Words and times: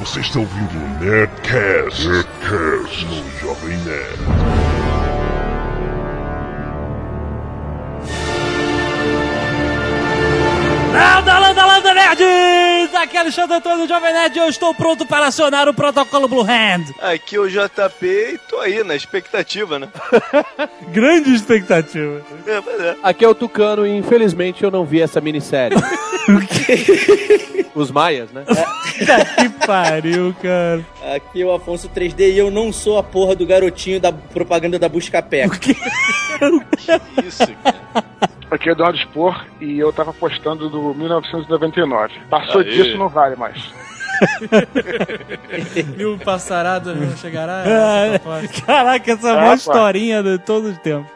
Você 0.00 0.20
está 0.20 0.38
ouvindo 0.38 0.76
o 0.76 1.04
Nerdcast, 1.04 2.06
Nerdcast 2.06 3.04
no 3.06 3.40
Jovem 3.40 3.76
Nerd. 3.78 4.18
Landa, 10.92 11.38
landa, 11.40 11.66
landa, 11.66 11.94
nerds! 11.94 12.94
Aqui 12.94 13.16
é 13.16 13.20
Alexandre 13.20 13.56
Antônio 13.56 13.86
do 13.86 13.88
Jovem 13.88 14.12
Nerd 14.12 14.36
e 14.36 14.38
eu 14.40 14.48
estou 14.48 14.72
pronto 14.72 15.04
para 15.04 15.26
acionar 15.26 15.68
o 15.68 15.74
protocolo 15.74 16.28
Blue 16.28 16.42
Hand. 16.42 16.94
Aqui 17.00 17.34
é 17.34 17.40
o 17.40 17.48
JP 17.48 18.06
e 18.06 18.38
tô 18.48 18.60
aí 18.60 18.84
na 18.84 18.94
expectativa, 18.94 19.80
né? 19.80 19.88
Grande 20.94 21.34
expectativa. 21.34 22.22
É, 22.46 22.60
mas 22.60 22.80
é. 22.80 22.96
Aqui 23.02 23.24
é 23.24 23.28
o 23.28 23.34
Tucano 23.34 23.84
e 23.84 23.96
infelizmente 23.96 24.62
eu 24.62 24.70
não 24.70 24.84
vi 24.84 25.00
essa 25.00 25.20
minissérie. 25.20 25.76
Os 27.74 27.90
Maias, 27.90 28.30
né? 28.32 28.44
que 29.38 29.66
pariu, 29.66 30.34
cara. 30.42 30.84
Aqui 31.14 31.42
é 31.42 31.44
o 31.44 31.52
Afonso 31.52 31.88
3D 31.88 32.32
e 32.32 32.38
eu 32.38 32.50
não 32.50 32.72
sou 32.72 32.98
a 32.98 33.02
porra 33.02 33.34
do 33.34 33.46
garotinho 33.46 34.00
da 34.00 34.12
propaganda 34.12 34.78
da 34.78 34.88
Buscapé. 34.88 35.46
Isso, 37.24 37.46
cara. 37.62 38.04
Aqui 38.50 38.70
é 38.70 38.72
Eduardo 38.72 38.98
Spor 38.98 39.44
e 39.60 39.78
eu 39.78 39.92
tava 39.92 40.12
postando 40.12 40.70
do 40.70 40.94
1999. 40.94 42.14
Passou 42.30 42.62
Aê. 42.62 42.70
disso, 42.70 42.96
não 42.96 43.08
vale 43.08 43.36
mais. 43.36 43.62
Mil 45.96 46.18
passaradas 46.18 46.96
não 46.96 47.16
chegará? 47.16 47.62
Essa. 47.64 48.62
Caraca, 48.66 49.12
essa 49.12 49.28
é 49.28 49.30
a 49.30 49.34
Ah, 49.34 49.40
maior 49.40 49.56
historinha 49.56 50.22
de 50.22 50.38
todos 50.38 50.72
os 50.72 50.78
tempos. 50.78 51.10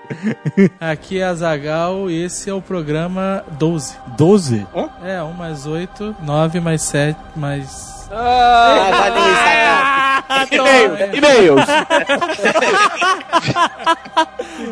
Aqui 0.81 1.21
é 1.21 1.25
a 1.25 1.35
Zagal 1.35 2.11
e 2.11 2.23
esse 2.25 2.49
é 2.51 2.55
o 2.55 2.61
programa 2.63 3.45
12. 3.53 3.97
12? 4.17 4.67
É, 5.05 5.23
1 5.23 5.33
mais 5.33 5.67
8, 5.67 6.17
9 6.23 6.61
mais 6.61 6.83
7, 6.83 7.17
mais. 7.37 8.09
Ah, 8.11 9.11
me 9.11 9.21
sacar. 9.37 10.47
E-mail, 10.51 11.17
e-mails. 11.17 11.63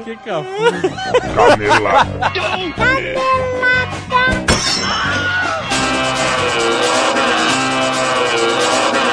Que 0.04 0.14
cafuso. 0.16 0.91
Canelada. 1.34 2.30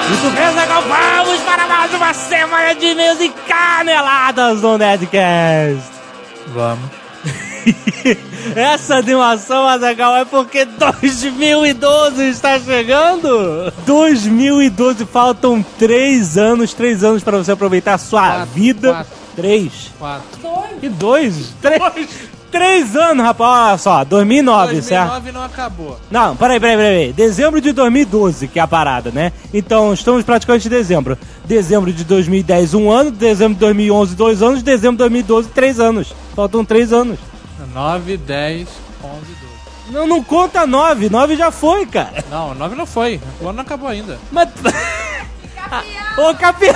Muito 0.08 0.36
bem, 0.36 0.53
Zagal, 0.53 0.83
vamos 0.83 1.41
para 1.41 1.67
mais 1.67 1.94
uma 1.94 2.13
semana 2.13 2.73
de 2.75 2.86
e-mails 2.88 3.19
e 3.19 3.30
caneladas 3.30 4.61
no 4.61 4.77
Nerdcast. 4.77 5.83
Vamos. 6.47 6.89
Essa 8.55 8.95
animação, 8.95 9.67
Azagal, 9.67 10.16
é 10.16 10.25
porque 10.25 10.63
2012 10.66 12.23
está 12.30 12.58
chegando. 12.59 13.73
2012, 13.85 15.05
faltam 15.05 15.63
três 15.78 16.38
anos, 16.38 16.73
três 16.73 17.03
anos 17.03 17.22
para 17.23 17.38
você 17.38 17.52
aproveitar 17.52 17.95
a 17.95 17.97
sua 17.97 18.22
Quatro, 18.22 18.45
vida. 18.53 18.94
quatro. 18.94 19.17
Três. 19.35 19.91
4. 20.00 20.23
E 20.81 20.89
dois? 20.89 21.53
Três. 21.61 22.09
Três 22.52 22.95
anos, 22.95 23.26
rapaz. 23.26 23.70
Olha 23.70 23.78
só, 23.78 24.03
2009, 24.03 24.81
certo? 24.81 25.09
2009 25.09 25.31
não 25.31 25.44
acabou. 25.44 26.00
Não, 26.09 26.36
peraí, 26.36 26.59
peraí, 26.59 26.78
peraí. 26.78 27.14
Dezembro 27.14 27.59
de 27.59 27.72
2012, 27.72 28.48
que 28.48 28.59
é 28.59 28.62
a 28.62 28.67
parada, 28.67 29.12
né? 29.12 29.31
Então, 29.53 29.94
estamos 29.94 30.23
praticamente 30.23 30.68
em 30.68 30.72
dezembro. 30.72 31.18
Dezembro 31.45 31.92
de 31.92 32.03
2010, 32.03 32.73
um 32.73 32.90
ano. 32.90 33.12
Dezembro 33.12 33.53
de 33.53 33.59
2011, 33.59 34.16
dois 34.16 34.42
anos. 34.42 34.64
Dezembro 34.64 34.94
de 34.94 35.00
2012, 35.00 35.50
três 35.50 35.80
anos. 35.80 36.14
Faltam 36.36 36.64
três 36.64 36.94
anos. 36.94 37.20
9, 37.73 38.18
10, 38.18 38.68
11, 39.03 39.20
12. 39.20 39.38
Não, 39.90 40.08
não 40.08 40.23
conta 40.23 40.66
nove. 40.66 41.09
Nove 41.09 41.36
já 41.36 41.52
foi, 41.52 41.86
cara. 41.86 42.23
Não, 42.30 42.53
9 42.56 42.75
não 42.75 42.86
foi. 42.86 43.20
O 43.42 43.45
ano 43.45 43.58
não 43.58 43.62
acabou 43.64 43.88
ainda. 43.88 44.18
Mas... 44.31 44.50
Ô, 46.18 46.34
campeão! 46.34 46.73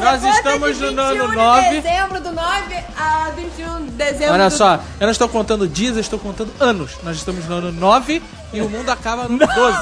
Nós 0.00 0.24
estamos 0.24 0.78
no 0.80 1.00
ano 1.00 1.28
9. 1.32 1.68
de 1.68 1.80
dezembro 1.80 2.20
do 2.20 2.32
9 2.32 2.74
a 2.98 3.30
21 3.36 3.84
de 3.84 3.90
dezembro 3.92 4.34
Olha 4.34 4.48
do... 4.48 4.56
só, 4.56 4.74
eu 4.98 5.06
não 5.06 5.10
estou 5.10 5.28
contando 5.28 5.68
dias, 5.68 5.94
eu 5.94 6.00
estou 6.00 6.18
contando 6.18 6.50
anos. 6.58 6.92
Nós 7.02 7.16
estamos 7.16 7.46
no 7.46 7.56
ano 7.56 7.72
9 7.72 8.22
e 8.52 8.60
o 8.62 8.68
mundo 8.68 8.88
acaba 8.90 9.24
no 9.28 9.38
12. 9.46 9.78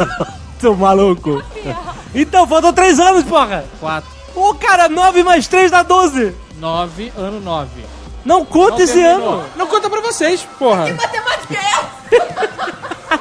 Seu 0.60 0.76
maluco. 0.76 1.42
Então, 2.14 2.46
faltam 2.46 2.72
três 2.72 2.98
anos, 2.98 3.22
porra. 3.22 3.66
4, 3.80 4.10
Ô, 4.34 4.54
cara, 4.54 4.88
nove 4.88 5.22
mais 5.22 5.46
três 5.46 5.70
dá 5.70 5.82
doze. 5.82 6.34
9, 6.58 7.12
ano 7.18 7.38
9. 7.38 7.68
Não 8.24 8.46
conta 8.46 8.82
esse 8.82 9.02
ano. 9.02 9.44
Não 9.56 9.66
conta 9.66 9.90
pra 9.90 10.00
vocês, 10.00 10.40
porra. 10.58 10.86
Matemática 10.90 11.54
é 11.54 12.18
essa? 12.18 13.20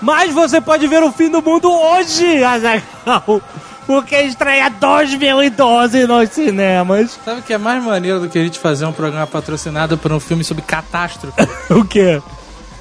Mas 0.00 0.32
você 0.32 0.60
pode 0.60 0.86
ver 0.86 1.02
o 1.02 1.10
fim 1.10 1.28
do 1.28 1.42
mundo 1.42 1.68
hoje, 1.68 2.44
Azaghal. 2.44 3.42
Porque 3.86 4.16
estreia 4.22 4.68
2012 4.68 6.06
nos 6.06 6.30
cinemas. 6.30 7.18
Sabe 7.24 7.40
o 7.40 7.42
que 7.42 7.52
é 7.52 7.58
mais 7.58 7.82
maneiro 7.82 8.20
do 8.20 8.28
que 8.28 8.38
a 8.38 8.42
gente 8.42 8.58
fazer 8.58 8.84
um 8.84 8.92
programa 8.92 9.26
patrocinado 9.26 9.96
por 9.96 10.10
um 10.12 10.18
filme 10.20 10.42
sobre 10.44 10.62
catástrofe? 10.62 11.36
O 11.70 11.84
quê? 11.84 12.20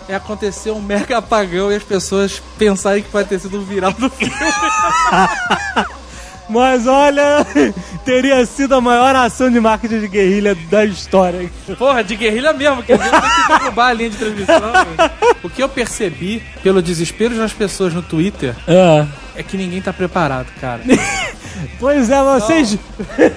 É 0.08 0.16
acontecer 0.16 0.72
um 0.72 0.82
mega 0.82 1.18
apagão 1.18 1.72
e 1.72 1.76
as 1.76 1.84
pessoas 1.84 2.42
pensarem 2.58 3.02
que 3.04 3.10
pode 3.10 3.28
ter 3.28 3.40
sido 3.40 3.58
um 3.60 3.64
viral 3.64 3.92
do 3.94 4.10
filme. 4.10 4.34
Mas 6.48 6.86
olha, 6.86 7.44
teria 8.06 8.46
sido 8.46 8.76
a 8.76 8.82
maior 8.82 9.16
ação 9.16 9.50
de 9.50 9.60
marketing 9.60 10.02
de 10.02 10.08
guerrilha 10.08 10.56
da 10.70 10.86
história. 10.86 11.50
Porra, 11.76 12.04
de 12.04 12.16
guerrilha 12.16 12.54
mesmo, 12.54 12.84
que 12.84 12.94
a 12.94 12.98
gente 12.98 13.10
tem 13.10 13.22
que 13.22 13.60
derrubar 13.64 13.88
a 13.88 13.94
linha 13.94 14.10
de 14.12 14.18
transmissão. 14.18 14.62
o 15.44 15.50
que 15.50 15.64
eu 15.64 15.68
percebi 15.70 16.44
pelo 16.62 16.84
desespero 16.84 17.36
das 17.36 17.52
pessoas 17.52 17.96
no 17.96 18.04
Twitter 18.04 18.56
É. 18.68 19.08
é 19.36 19.44
que 19.44 19.58
ninguém 19.58 19.82
tá 19.82 19.92
preparado, 19.94 20.48
cara. 20.60 20.82
Pois 21.80 22.10
é, 22.10 22.22
vocês. 22.22 22.78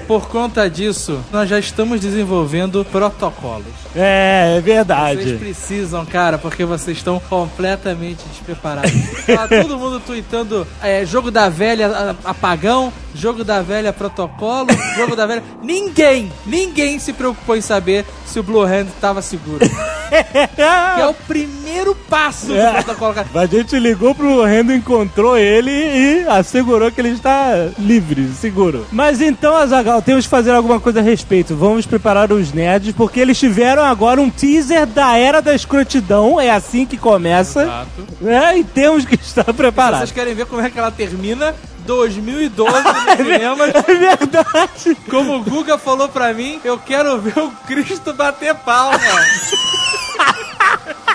Por 0.08 0.28
conta 0.28 0.68
disso, 0.68 1.20
nós 1.32 1.48
já 1.48 1.58
estamos 1.58 2.00
desenvolvendo 2.00 2.84
protocolos. 2.84 3.66
É, 3.94 4.48
é 4.48 4.50
Vocês 4.54 4.64
verdade. 4.64 5.32
precisam, 5.38 6.04
cara, 6.04 6.36
porque 6.36 6.64
vocês 6.64 6.96
estão 6.96 7.20
completamente 7.20 8.24
despreparados. 8.28 8.90
Tá 9.24 9.46
todo 9.46 9.78
mundo 9.78 10.00
tweetando 10.00 10.66
é, 10.82 11.06
jogo 11.06 11.30
da 11.30 11.48
velha 11.48 12.16
apagão, 12.24 12.92
jogo 13.14 13.44
da 13.44 13.62
velha 13.62 13.92
protocolo, 13.92 14.68
jogo 14.96 15.14
da 15.14 15.24
velha. 15.26 15.42
Ninguém, 15.62 16.32
ninguém 16.44 16.98
se 16.98 17.12
preocupou 17.12 17.56
em 17.56 17.60
saber 17.60 18.04
se 18.26 18.40
o 18.40 18.42
Blue 18.42 18.62
Hand 18.62 18.86
tava 19.00 19.22
seguro. 19.22 19.60
Que 20.08 21.02
é 21.02 21.06
o 21.06 21.12
primeiro 21.12 21.94
passo 21.94 22.46
do 22.46 22.56
É. 22.56 22.72
protocolo, 22.82 23.12
cara. 23.12 23.28
A 23.34 23.44
gente 23.44 23.78
ligou 23.78 24.14
pro 24.14 24.42
Rendo, 24.42 24.72
encontrou 24.72 25.36
ele 25.36 25.70
e 25.88 26.24
assegurou 26.28 26.90
que 26.92 27.00
ele 27.00 27.10
está 27.10 27.68
livre, 27.78 28.28
seguro. 28.40 28.86
Mas 28.92 29.20
então, 29.20 29.56
Azagal, 29.56 30.00
temos 30.02 30.24
que 30.24 30.30
fazer 30.30 30.52
alguma 30.52 30.78
coisa 30.80 31.00
a 31.00 31.02
respeito. 31.02 31.56
Vamos 31.56 31.86
preparar 31.86 32.32
os 32.32 32.52
nerds, 32.52 32.94
porque 32.94 33.20
eles 33.20 33.38
tiveram 33.38 33.82
agora 33.82 34.20
um 34.20 34.30
teaser 34.30 34.86
da 34.86 35.16
Era 35.16 35.40
da 35.40 35.54
Escrotidão. 35.54 36.40
É 36.40 36.50
assim 36.50 36.84
que 36.86 36.96
começa. 36.96 37.62
Exato. 37.62 38.06
né? 38.20 38.58
E 38.58 38.64
temos 38.64 39.04
que 39.04 39.14
estar 39.14 39.52
preparados. 39.52 40.00
vocês 40.00 40.12
querem 40.12 40.34
ver 40.34 40.46
como 40.46 40.62
é 40.62 40.70
que 40.70 40.78
ela 40.78 40.90
termina, 40.90 41.54
2012 41.86 42.72
nos 42.82 43.16
cinemas. 43.16 43.72
É 43.74 43.82
verdade. 43.94 44.96
Como 45.10 45.36
o 45.36 45.42
Guga 45.42 45.78
falou 45.78 46.08
pra 46.08 46.32
mim, 46.34 46.60
eu 46.64 46.78
quero 46.78 47.18
ver 47.20 47.38
o 47.38 47.50
Cristo 47.66 48.12
bater 48.12 48.54
palma. 48.54 48.98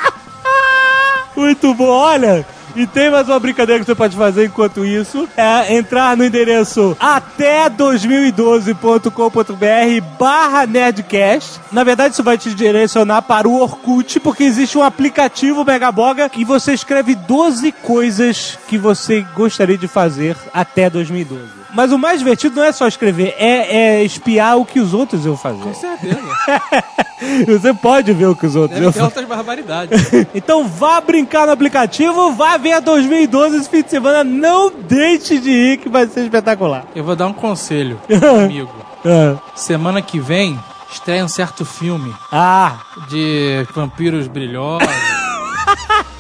Muito 1.35 1.73
bom, 1.73 1.87
olha. 1.89 2.45
E 2.75 2.87
tem 2.87 3.11
mais 3.11 3.29
uma 3.29 3.39
brincadeira 3.39 3.79
que 3.79 3.85
você 3.85 3.93
pode 3.93 4.17
fazer 4.17 4.45
enquanto 4.45 4.83
isso. 4.83 5.29
É 5.37 5.75
entrar 5.75 6.17
no 6.17 6.25
endereço 6.25 6.97
até 6.99 7.69
2012.com.br 7.69 10.17
barra 10.19 10.65
Nerdcast. 10.65 11.59
Na 11.71 11.83
verdade, 11.83 12.13
isso 12.13 12.23
vai 12.23 12.37
te 12.37 12.53
direcionar 12.53 13.21
para 13.21 13.47
o 13.47 13.61
Orkut, 13.61 14.19
porque 14.19 14.43
existe 14.43 14.77
um 14.77 14.83
aplicativo 14.83 15.63
Megaboga 15.63 16.27
que 16.27 16.43
você 16.43 16.73
escreve 16.73 17.13
12 17.13 17.71
coisas 17.71 18.57
que 18.67 18.77
você 18.77 19.23
gostaria 19.35 19.77
de 19.77 19.87
fazer 19.87 20.35
até 20.51 20.89
2012. 20.89 21.62
Mas 21.73 21.91
o 21.91 21.97
mais 21.97 22.19
divertido 22.19 22.55
não 22.55 22.63
é 22.63 22.71
só 22.71 22.87
escrever, 22.87 23.33
é, 23.37 23.97
é 23.99 24.03
espiar 24.03 24.57
o 24.57 24.65
que 24.65 24.79
os 24.79 24.93
outros 24.93 25.25
iam 25.25 25.35
fazer. 25.35 25.61
Com 25.63 25.73
certeza. 25.73 26.19
Você 27.47 27.73
pode 27.73 28.11
ver 28.13 28.25
o 28.27 28.35
que 28.35 28.45
os 28.45 28.55
outros 28.55 28.73
Deve 28.79 28.85
iam 28.85 28.91
fazer. 28.93 29.05
outras 29.05 29.25
barbaridades. 29.25 30.01
Então 30.35 30.67
vá 30.67 30.99
brincar 31.01 31.45
no 31.47 31.53
aplicativo, 31.53 32.33
vá 32.33 32.57
ver 32.57 32.73
a 32.73 32.79
2012 32.79 33.57
esse 33.57 33.69
fim 33.69 33.81
de 33.81 33.89
semana. 33.89 34.23
Não 34.23 34.71
deixe 34.71 35.39
de 35.39 35.49
ir, 35.49 35.77
que 35.77 35.89
vai 35.89 36.05
ser 36.07 36.21
espetacular. 36.23 36.85
Eu 36.95 37.03
vou 37.03 37.15
dar 37.15 37.27
um 37.27 37.33
conselho, 37.33 37.99
amigo. 38.43 38.69
Ah, 39.05 39.37
Semana 39.55 40.01
que 40.01 40.19
vem 40.19 40.59
estreia 40.91 41.25
um 41.25 41.27
certo 41.27 41.65
filme 41.65 42.13
Ah, 42.31 42.77
de 43.09 43.65
vampiros 43.73 44.27
brilhosos. 44.27 44.87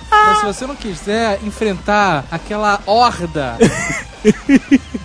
Então, 0.07 0.35
se 0.39 0.45
você 0.45 0.65
não 0.65 0.75
quiser 0.75 1.39
enfrentar 1.43 2.23
aquela 2.31 2.79
horda 2.85 3.57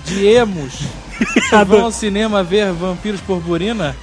de 0.08 0.26
emos 0.26 0.80
vão 1.66 1.84
ao 1.84 1.92
cinema 1.92 2.42
ver 2.42 2.72
Vampiros 2.72 3.20
Purpurina, 3.20 3.96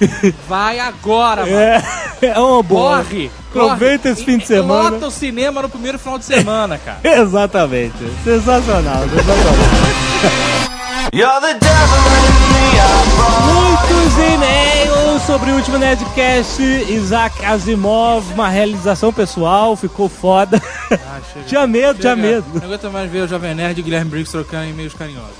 vai 0.48 0.78
agora, 0.78 1.42
mano. 1.46 1.56
É, 1.56 1.82
é 2.22 2.38
uma 2.38 2.62
boa. 2.62 2.98
Corre! 2.98 3.30
Aproveita 3.50 4.10
esse 4.10 4.24
fim 4.24 4.36
de 4.38 4.46
semana. 4.46 4.90
Lota 4.90 5.06
o 5.06 5.10
cinema 5.10 5.62
no 5.62 5.68
primeiro 5.68 5.98
final 5.98 6.18
de 6.18 6.24
semana, 6.26 6.76
cara. 6.78 6.98
Exatamente. 7.04 7.96
Sensacional, 8.22 9.02
sensacional. 9.08 9.54
Muitos 13.44 14.18
e-mails 14.18 15.22
sobre 15.22 15.50
o 15.50 15.54
último 15.56 15.78
Nerdcast. 15.78 16.62
Isaac 16.62 17.44
Asimov, 17.44 18.24
uma 18.34 18.48
realização 18.48 19.12
pessoal, 19.12 19.74
ficou 19.76 20.08
foda. 20.08 20.60
Ah, 20.90 21.20
chega. 21.32 21.46
Tinha 21.46 21.66
medo, 21.66 21.98
tinha 22.00 22.14
Chega. 22.14 22.28
medo. 22.28 22.46
Não 22.54 22.64
aguento 22.64 22.90
mais 22.90 23.10
ver 23.10 23.22
o 23.22 23.28
Jovem 23.28 23.54
Nerd 23.54 23.78
e 23.78 23.80
o 23.80 23.84
Guilherme 23.84 24.10
Briggs 24.10 24.30
trocando 24.32 24.68
e-mails 24.68 24.94
carinhosos. 24.94 25.36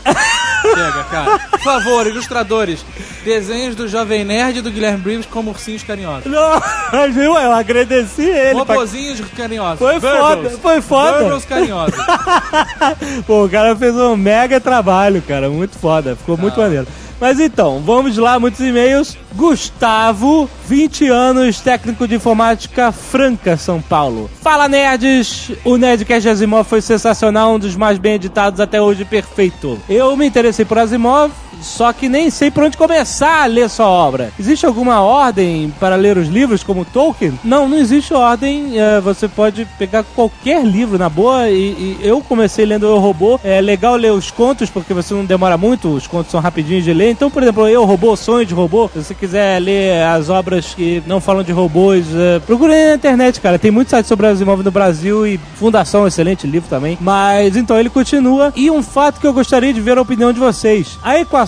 Chega, 0.76 1.04
cara. 1.04 1.38
Por 1.50 1.60
favor, 1.60 2.06
ilustradores, 2.06 2.84
desenhos 3.24 3.74
do 3.74 3.88
Jovem 3.88 4.24
Nerd 4.24 4.58
e 4.58 4.60
do 4.62 4.70
Guilherme 4.70 4.98
Briggs 4.98 5.26
como 5.26 5.50
ursinhos 5.50 5.82
carinhosos. 5.82 6.30
Não, 6.30 6.62
mas 6.92 7.12
viu? 7.16 7.34
Eu 7.34 7.52
agradeci 7.52 8.22
ele. 8.22 8.62
pra- 8.64 8.74
Robozinhos 8.74 9.20
carinhosos. 9.34 9.78
Foi 9.78 9.98
foda, 9.98 10.50
foi 10.50 10.80
foda. 10.82 11.18
Burbles 11.22 11.44
carinhosos. 11.46 11.96
Pô, 13.26 13.44
o 13.44 13.48
cara 13.48 13.74
fez 13.74 13.94
um 13.94 14.16
mega 14.16 14.60
trabalho, 14.60 15.22
cara. 15.22 15.48
Muito 15.48 15.78
foda. 15.78 16.14
Ficou 16.14 16.36
muito 16.36 16.60
maneiro. 16.60 16.86
Mas 17.20 17.40
então, 17.40 17.80
vamos 17.80 18.16
lá, 18.16 18.38
muitos 18.38 18.60
e-mails. 18.60 19.16
Gustavo, 19.34 20.48
20 20.66 21.08
anos, 21.08 21.60
técnico 21.60 22.06
de 22.06 22.14
informática, 22.14 22.90
Franca, 22.92 23.56
São 23.56 23.80
Paulo. 23.80 24.30
Fala, 24.40 24.68
nerds! 24.68 25.52
O 25.64 25.76
Nerdcast 25.76 26.28
Asimov 26.28 26.66
foi 26.66 26.80
sensacional, 26.80 27.54
um 27.54 27.58
dos 27.58 27.76
mais 27.76 27.98
bem 27.98 28.14
editados 28.14 28.60
até 28.60 28.80
hoje, 28.80 29.04
perfeito. 29.04 29.78
Eu 29.88 30.16
me 30.16 30.26
interessei 30.26 30.64
por 30.64 30.78
Asimov, 30.78 31.30
só 31.60 31.92
que 31.92 32.08
nem 32.08 32.30
sei 32.30 32.50
por 32.50 32.64
onde 32.64 32.76
começar 32.76 33.42
a 33.42 33.46
ler 33.46 33.68
sua 33.68 33.86
obra. 33.86 34.32
Existe 34.38 34.66
alguma 34.66 35.00
ordem 35.00 35.72
para 35.80 35.96
ler 35.96 36.16
os 36.16 36.28
livros, 36.28 36.62
como 36.62 36.84
Tolkien? 36.84 37.38
Não, 37.42 37.68
não 37.68 37.78
existe 37.78 38.14
ordem. 38.14 38.78
é, 38.78 39.00
você 39.00 39.28
pode 39.28 39.66
pegar 39.78 40.04
qualquer 40.14 40.64
livro 40.64 40.98
na 40.98 41.08
boa. 41.08 41.48
E, 41.48 41.56
e 41.56 41.98
eu 42.02 42.20
comecei 42.20 42.64
lendo 42.64 42.86
Eu 42.86 42.98
Robô. 42.98 43.40
É 43.42 43.60
legal 43.60 43.96
ler 43.96 44.12
os 44.12 44.30
contos, 44.30 44.70
porque 44.70 44.94
você 44.94 45.14
não 45.14 45.24
demora 45.24 45.56
muito. 45.56 45.88
Os 45.88 46.06
contos 46.06 46.30
são 46.30 46.40
rapidinhos 46.40 46.84
de 46.84 46.92
ler. 46.92 47.10
Então, 47.10 47.30
por 47.30 47.42
exemplo, 47.42 47.68
Eu 47.68 47.84
Robô, 47.84 48.16
Sonho 48.16 48.46
de 48.46 48.54
Robô. 48.54 48.88
Se 48.92 49.02
você 49.02 49.14
quiser 49.14 49.60
ler 49.60 50.02
as 50.04 50.28
obras 50.28 50.74
que 50.74 51.02
não 51.06 51.20
falam 51.20 51.42
de 51.42 51.52
robôs, 51.52 52.06
é, 52.14 52.38
procure 52.40 52.72
na 52.72 52.94
internet, 52.94 53.40
cara. 53.40 53.58
Tem 53.58 53.70
muitos 53.70 53.90
sites 53.90 54.08
sobre 54.08 54.26
Asimov 54.26 54.62
no 54.62 54.70
Brasil 54.70 55.26
e 55.26 55.38
Fundação, 55.56 56.06
excelente 56.06 56.46
livro 56.46 56.68
também. 56.68 56.98
Mas 57.00 57.56
então 57.56 57.78
ele 57.78 57.90
continua. 57.90 58.52
E 58.54 58.70
um 58.70 58.82
fato 58.82 59.20
que 59.20 59.26
eu 59.26 59.32
gostaria 59.32 59.72
de 59.72 59.80
ver 59.80 59.98
a 59.98 60.02
opinião 60.02 60.32
de 60.32 60.38
vocês: 60.38 60.98
a 61.02 61.18
equação 61.18 61.45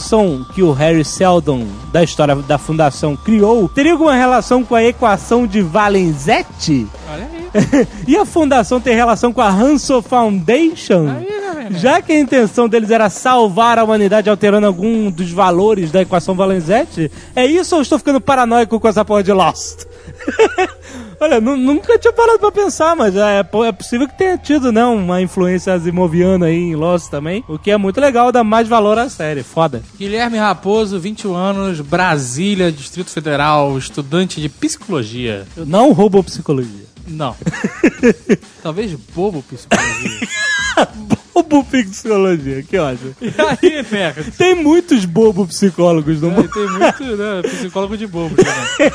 que 0.54 0.62
o 0.62 0.72
Harry 0.72 1.04
Seldon, 1.04 1.66
da 1.92 2.02
história 2.02 2.34
da 2.36 2.58
Fundação, 2.58 3.16
criou, 3.16 3.68
teria 3.68 3.92
alguma 3.92 4.14
relação 4.14 4.64
com 4.64 4.74
a 4.74 4.84
equação 4.84 5.46
de 5.46 5.60
Valenzetti? 5.60 6.86
Olha 7.10 7.28
aí. 7.32 7.86
e 8.06 8.16
a 8.16 8.24
Fundação 8.24 8.80
tem 8.80 8.94
relação 8.94 9.32
com 9.32 9.40
a 9.40 9.48
Hanso 9.48 10.00
Foundation? 10.02 11.08
Aí. 11.08 11.38
Já 11.72 12.00
que 12.00 12.12
a 12.12 12.18
intenção 12.18 12.68
deles 12.68 12.90
era 12.90 13.10
salvar 13.10 13.78
a 13.78 13.84
humanidade 13.84 14.30
alterando 14.30 14.66
algum 14.66 15.10
dos 15.10 15.30
valores 15.30 15.90
da 15.90 16.02
equação 16.02 16.34
Valenzetti, 16.34 17.10
é 17.34 17.44
isso 17.44 17.74
ou 17.76 17.82
estou 17.82 17.98
ficando 17.98 18.20
paranoico 18.20 18.80
com 18.80 18.88
essa 18.88 19.04
porra 19.04 19.22
de 19.22 19.32
Lost? 19.32 19.84
Olha, 21.20 21.40
nu- 21.40 21.56
nunca 21.56 21.99
tinha 21.99 22.12
parado 22.12 22.38
pra 22.38 22.52
pensar, 22.52 22.94
mas 22.94 23.14
é, 23.16 23.40
é 23.40 23.72
possível 23.72 24.06
que 24.06 24.16
tenha 24.16 24.38
tido, 24.38 24.70
né, 24.70 24.84
uma 24.84 25.20
influência 25.20 25.75
asimoviana 25.75 26.46
aí 26.46 26.55
em 26.56 26.75
Lost 26.76 27.10
também, 27.10 27.44
o 27.49 27.58
que 27.58 27.70
é 27.70 27.76
muito 27.76 28.00
legal, 28.00 28.31
dá 28.31 28.44
mais 28.44 28.69
valor 28.69 28.99
à 28.99 29.08
série, 29.10 29.43
foda. 29.43 29.82
Guilherme 29.99 30.38
Raposo, 30.38 30.99
21 30.99 31.34
anos, 31.34 31.81
Brasília, 31.81 32.70
Distrito 32.70 33.10
Federal, 33.10 33.76
estudante 33.76 34.40
de 34.40 34.49
psicologia. 34.49 35.46
Eu 35.56 35.66
não 35.66 35.93
roubo 35.93 36.22
psicologia. 36.22 36.87
Não. 37.06 37.34
Talvez 38.62 38.93
bobo 39.14 39.43
psicologia. 39.43 40.28
Bobo 41.34 41.64
psicologia, 41.64 42.62
que 42.64 42.76
ótimo. 42.78 43.14
E 43.22 43.28
aí, 43.28 43.87
nerd? 43.90 44.31
Tem 44.32 44.55
muitos 44.56 45.05
bobo 45.05 45.46
psicólogos 45.46 46.20
no 46.20 46.28
É, 46.28 46.31
mundo. 46.32 46.49
tem 46.50 46.69
muito, 46.69 47.16
né? 47.16 47.43
Psicólogo 47.43 47.96
de 47.96 48.06
bobo 48.08 48.34
também. 48.37 48.93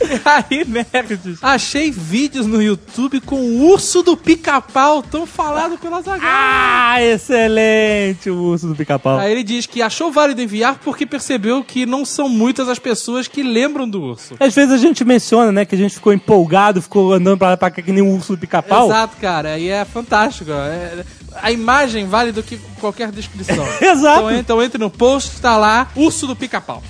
Aí, 0.24 0.64
nerds? 0.66 1.38
Achei 1.42 1.90
vídeos 1.90 2.46
no 2.46 2.62
YouTube 2.62 3.20
com 3.20 3.36
o 3.36 3.70
urso 3.70 4.02
do 4.02 4.16
pica-pau, 4.16 5.02
tão 5.02 5.26
falado 5.26 5.78
pela 5.78 6.00
Zagal. 6.02 6.20
Ah, 6.22 7.02
excelente, 7.02 8.30
o 8.30 8.36
urso 8.42 8.68
do 8.68 8.74
pica-pau. 8.76 9.18
Aí 9.18 9.32
ele 9.32 9.42
diz 9.42 9.66
que 9.66 9.82
achou 9.82 10.10
válido 10.12 10.40
enviar 10.40 10.78
porque 10.84 11.06
percebeu 11.06 11.62
que 11.64 11.86
não 11.86 12.04
são 12.04 12.28
muitas 12.28 12.68
as 12.68 12.78
pessoas 12.78 13.26
que 13.28 13.42
lembram 13.42 13.88
do 13.88 14.02
urso. 14.02 14.34
Às 14.38 14.54
vezes 14.54 14.72
a 14.72 14.78
gente 14.78 15.04
menciona, 15.04 15.50
né, 15.52 15.64
que 15.64 15.74
a 15.74 15.78
gente 15.78 15.94
ficou 15.94 16.12
empolgado, 16.12 16.82
ficou 16.82 17.12
andando 17.12 17.38
pra 17.38 17.50
lá 17.50 17.56
pra 17.56 17.70
cá 17.70 17.82
que 17.82 17.92
nem 17.92 18.02
um 18.02 18.14
urso 18.14 18.34
do 18.34 18.38
pica-pau. 18.38 18.86
Exato, 18.88 19.16
cara. 19.20 19.58
E 19.58 19.68
é 19.68 19.84
fantástico. 19.84 20.50
É- 20.50 21.04
a 21.42 21.52
imagem 21.52 22.06
vale 22.06 22.32
do 22.32 22.42
que 22.42 22.58
qualquer 22.80 23.10
descrição. 23.10 23.64
Exato. 23.80 24.20
Então, 24.20 24.32
então 24.32 24.62
entre 24.62 24.78
no 24.78 24.90
post, 24.90 25.40
tá 25.40 25.56
lá, 25.56 25.88
urso 25.94 26.26
do 26.26 26.36
pica-pau. 26.36 26.82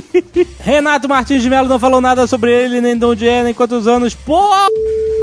Renato 0.60 1.08
Martins 1.08 1.42
de 1.42 1.50
Mello 1.50 1.68
não 1.68 1.78
falou 1.78 2.00
nada 2.00 2.26
sobre 2.26 2.52
ele, 2.52 2.80
nem 2.80 2.96
de 2.96 3.04
onde 3.04 3.28
é, 3.28 3.42
nem 3.42 3.54
quantos 3.54 3.86
anos. 3.86 4.14
Pô, 4.14 4.48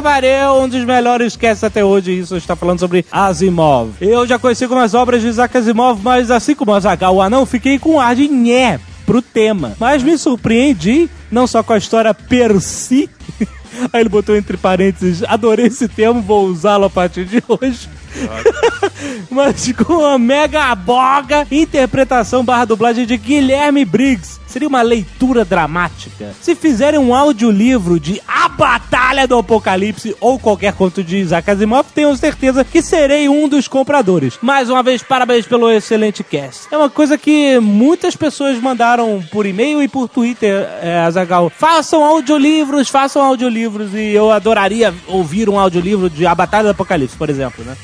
Vareu, 0.01 0.62
um 0.62 0.69
dos 0.69 0.83
melhores 0.83 1.35
casts 1.35 1.63
até 1.63 1.83
hoje. 1.83 2.18
Isso 2.18 2.35
está 2.35 2.56
falando 2.56 2.79
sobre 2.79 3.06
Asimov. 3.12 3.91
Eu 4.00 4.25
já 4.25 4.38
conheci 4.39 4.63
algumas 4.63 4.94
obras 4.94 5.21
de 5.21 5.27
Isaac 5.27 5.57
Asimov, 5.57 6.00
mas 6.03 6.31
assim 6.31 6.56
como 6.56 6.74
Azaghal 6.74 7.15
o 7.15 7.21
Anão, 7.21 7.45
fiquei 7.45 7.77
com 7.77 8.00
ar 8.00 8.15
de 8.15 8.27
nhé 8.27 8.79
pro 9.06 9.21
tema. 9.21 9.75
Mas 9.79 10.03
me 10.03 10.17
surpreendi, 10.17 11.09
não 11.31 11.45
só 11.45 11.62
com 11.62 11.74
a 11.74 11.77
história 11.77 12.13
per 12.13 12.59
si. 12.62 13.09
Aí 13.91 14.01
ele 14.01 14.09
botou 14.09 14.35
entre 14.35 14.57
parênteses, 14.57 15.24
adorei 15.24 15.67
esse 15.67 15.88
termo, 15.88 16.21
vou 16.21 16.45
usá-lo 16.45 16.85
a 16.85 16.89
partir 16.89 17.25
de 17.25 17.41
hoje. 17.47 17.89
Mas 19.29 19.71
com 19.73 20.05
a 20.05 20.17
mega 20.17 20.73
boga 20.75 21.47
interpretação 21.51 22.43
barra 22.43 22.65
dublagem 22.65 23.05
de 23.05 23.17
Guilherme 23.17 23.85
Briggs. 23.85 24.39
Seria 24.51 24.68
uma 24.68 24.81
leitura 24.81 25.45
dramática. 25.45 26.33
Se 26.42 26.56
fizerem 26.56 27.00
um 27.00 27.15
audiolivro 27.15 28.00
de 28.00 28.21
A 28.27 28.50
Batalha 28.50 29.27
do 29.27 29.38
Apocalipse 29.38 30.15
ou 30.19 30.38
qualquer 30.38 30.74
conto 30.74 31.03
de 31.03 31.18
Isaac 31.18 31.50
Asimov, 31.50 31.88
tenho 31.95 32.15
certeza 32.18 32.63
que 32.63 32.81
serei 32.81 33.30
um 33.30 33.48
dos 33.48 33.68
compradores. 33.68 34.38
Mais 34.42 34.69
uma 34.69 34.83
vez, 34.83 35.01
parabéns 35.01 35.45
pelo 35.45 35.71
excelente 35.71 36.24
cast. 36.24 36.68
É 36.71 36.77
uma 36.77 36.89
coisa 36.89 37.18
que 37.18 37.59
muitas 37.59 38.15
pessoas 38.15 38.59
mandaram 38.59 39.24
por 39.31 39.45
e-mail 39.45 39.81
e 39.81 39.88
por 39.88 40.07
Twitter, 40.09 40.68
é, 40.81 41.00
Azagal. 41.00 41.50
Façam 41.50 42.03
audiolivros, 42.03 42.89
façam 42.89 43.21
audiolivros. 43.21 43.94
E 43.94 44.12
eu 44.12 44.31
adoraria 44.31 44.94
ouvir 45.07 45.50
um 45.50 45.57
audiolivro 45.57 46.09
de 46.09 46.25
A 46.25 46.36
Batalha 46.36 46.65
do 46.65 46.71
Apocalipse, 46.71 47.15
por 47.15 47.30
exemplo, 47.30 47.63
né? 47.63 47.75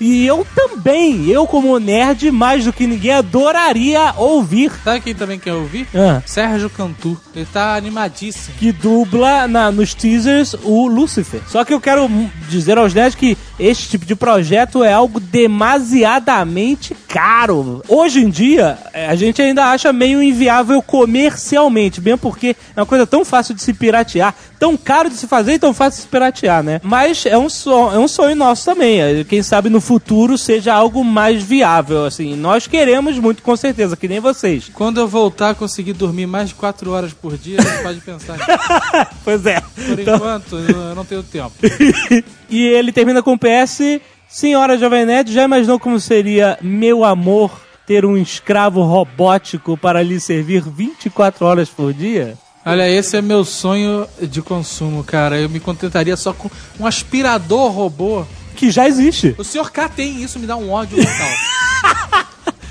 E 0.00 0.26
eu 0.26 0.46
também, 0.54 1.28
eu 1.28 1.46
como 1.46 1.78
nerd, 1.78 2.30
mais 2.30 2.64
do 2.64 2.72
que 2.72 2.86
ninguém, 2.86 3.12
adoraria 3.12 4.14
ouvir. 4.16 4.72
Sabe 4.82 5.00
quem 5.00 5.14
também 5.14 5.38
quer 5.38 5.52
ouvir? 5.52 5.86
Ah, 5.94 6.13
Sérgio 6.26 6.70
Cantu. 6.70 7.18
Ele 7.34 7.46
tá 7.52 7.74
animadíssimo. 7.76 8.56
que 8.58 8.72
dubla 8.72 9.46
na- 9.48 9.70
nos 9.72 9.94
teasers 9.94 10.54
o 10.62 10.86
Lucifer. 10.86 11.40
Só 11.48 11.64
que 11.64 11.72
eu 11.74 11.80
quero 11.80 12.08
dizer 12.48 12.78
aos 12.78 12.94
nerds 12.94 13.14
que 13.14 13.36
este 13.58 13.88
tipo 13.88 14.04
de 14.06 14.14
projeto 14.14 14.82
é 14.84 14.92
algo 14.92 15.18
demasiadamente 15.20 16.96
caro. 17.08 17.82
Hoje 17.88 18.20
em 18.20 18.28
dia, 18.30 18.78
eh, 18.92 19.06
a 19.06 19.14
gente 19.14 19.40
ainda 19.40 19.66
acha 19.66 19.92
meio 19.92 20.22
inviável 20.22 20.80
comercialmente, 20.82 22.00
mesmo 22.00 22.18
porque 22.18 22.56
é 22.76 22.80
uma 22.80 22.86
coisa 22.86 23.06
tão 23.06 23.24
fácil 23.24 23.54
de 23.54 23.62
se 23.62 23.72
piratear, 23.72 24.34
tão 24.58 24.76
caro 24.76 25.08
de 25.08 25.16
se 25.16 25.26
fazer 25.26 25.54
e 25.54 25.58
tão 25.58 25.72
fácil 25.74 25.98
de 25.98 26.02
se 26.02 26.08
piratear, 26.08 26.62
né? 26.62 26.80
Mas 26.82 27.24
é 27.26 27.36
um, 27.38 27.48
sonho, 27.48 27.94
é 27.94 27.98
um 27.98 28.08
sonho 28.08 28.34
nosso 28.36 28.64
também. 28.64 29.00
Eh, 29.00 29.24
Quem 29.28 29.42
sabe 29.42 29.68
no 29.70 29.80
futuro 29.80 30.36
seja 30.38 30.72
algo 30.74 31.04
mais 31.04 31.42
viável, 31.42 32.04
assim. 32.04 32.34
Nós 32.36 32.66
queremos 32.66 33.18
muito, 33.18 33.42
com 33.42 33.56
certeza, 33.56 33.96
que 33.96 34.08
nem 34.08 34.20
vocês. 34.20 34.70
Quando 34.72 34.98
eu 35.00 35.08
voltar 35.08 35.50
a 35.50 35.54
conseguir 35.54 35.92
dormir 36.06 36.26
mais 36.26 36.48
de 36.50 36.54
4 36.54 36.90
horas 36.90 37.12
por 37.12 37.36
dia, 37.38 37.60
você 37.60 37.82
pode 37.82 38.00
pensar. 38.00 38.36
Pois 39.24 39.44
é. 39.46 39.60
Por 39.60 39.98
Então- 39.98 40.16
enquanto, 40.16 40.56
eu 40.58 40.94
não 40.94 41.04
tenho 41.04 41.22
tempo. 41.22 41.52
e 42.50 42.66
ele 42.66 42.92
termina 42.92 43.22
com 43.22 43.36
PS. 43.38 44.00
Senhora 44.28 44.76
Jovem 44.76 45.06
Nerd, 45.06 45.32
já 45.32 45.44
imaginou 45.44 45.78
como 45.78 45.98
seria, 46.00 46.58
meu 46.60 47.04
amor, 47.04 47.50
ter 47.86 48.04
um 48.04 48.16
escravo 48.16 48.82
robótico 48.82 49.76
para 49.76 50.02
lhe 50.02 50.18
servir 50.18 50.62
24 50.62 51.46
horas 51.46 51.68
por 51.68 51.92
dia? 51.92 52.36
Olha, 52.66 52.88
esse 52.88 53.16
é 53.16 53.22
meu 53.22 53.44
sonho 53.44 54.06
de 54.22 54.42
consumo, 54.42 55.04
cara. 55.04 55.38
Eu 55.38 55.48
me 55.48 55.60
contentaria 55.60 56.16
só 56.16 56.32
com 56.32 56.50
um 56.80 56.86
aspirador 56.86 57.70
robô. 57.70 58.24
Que 58.56 58.70
já 58.70 58.86
existe. 58.88 59.34
O 59.36 59.42
senhor 59.44 59.70
K 59.72 59.88
tem 59.88 60.22
isso, 60.22 60.38
me 60.38 60.46
dá 60.46 60.56
um 60.56 60.70
ódio 60.70 60.96
total. 61.02 62.24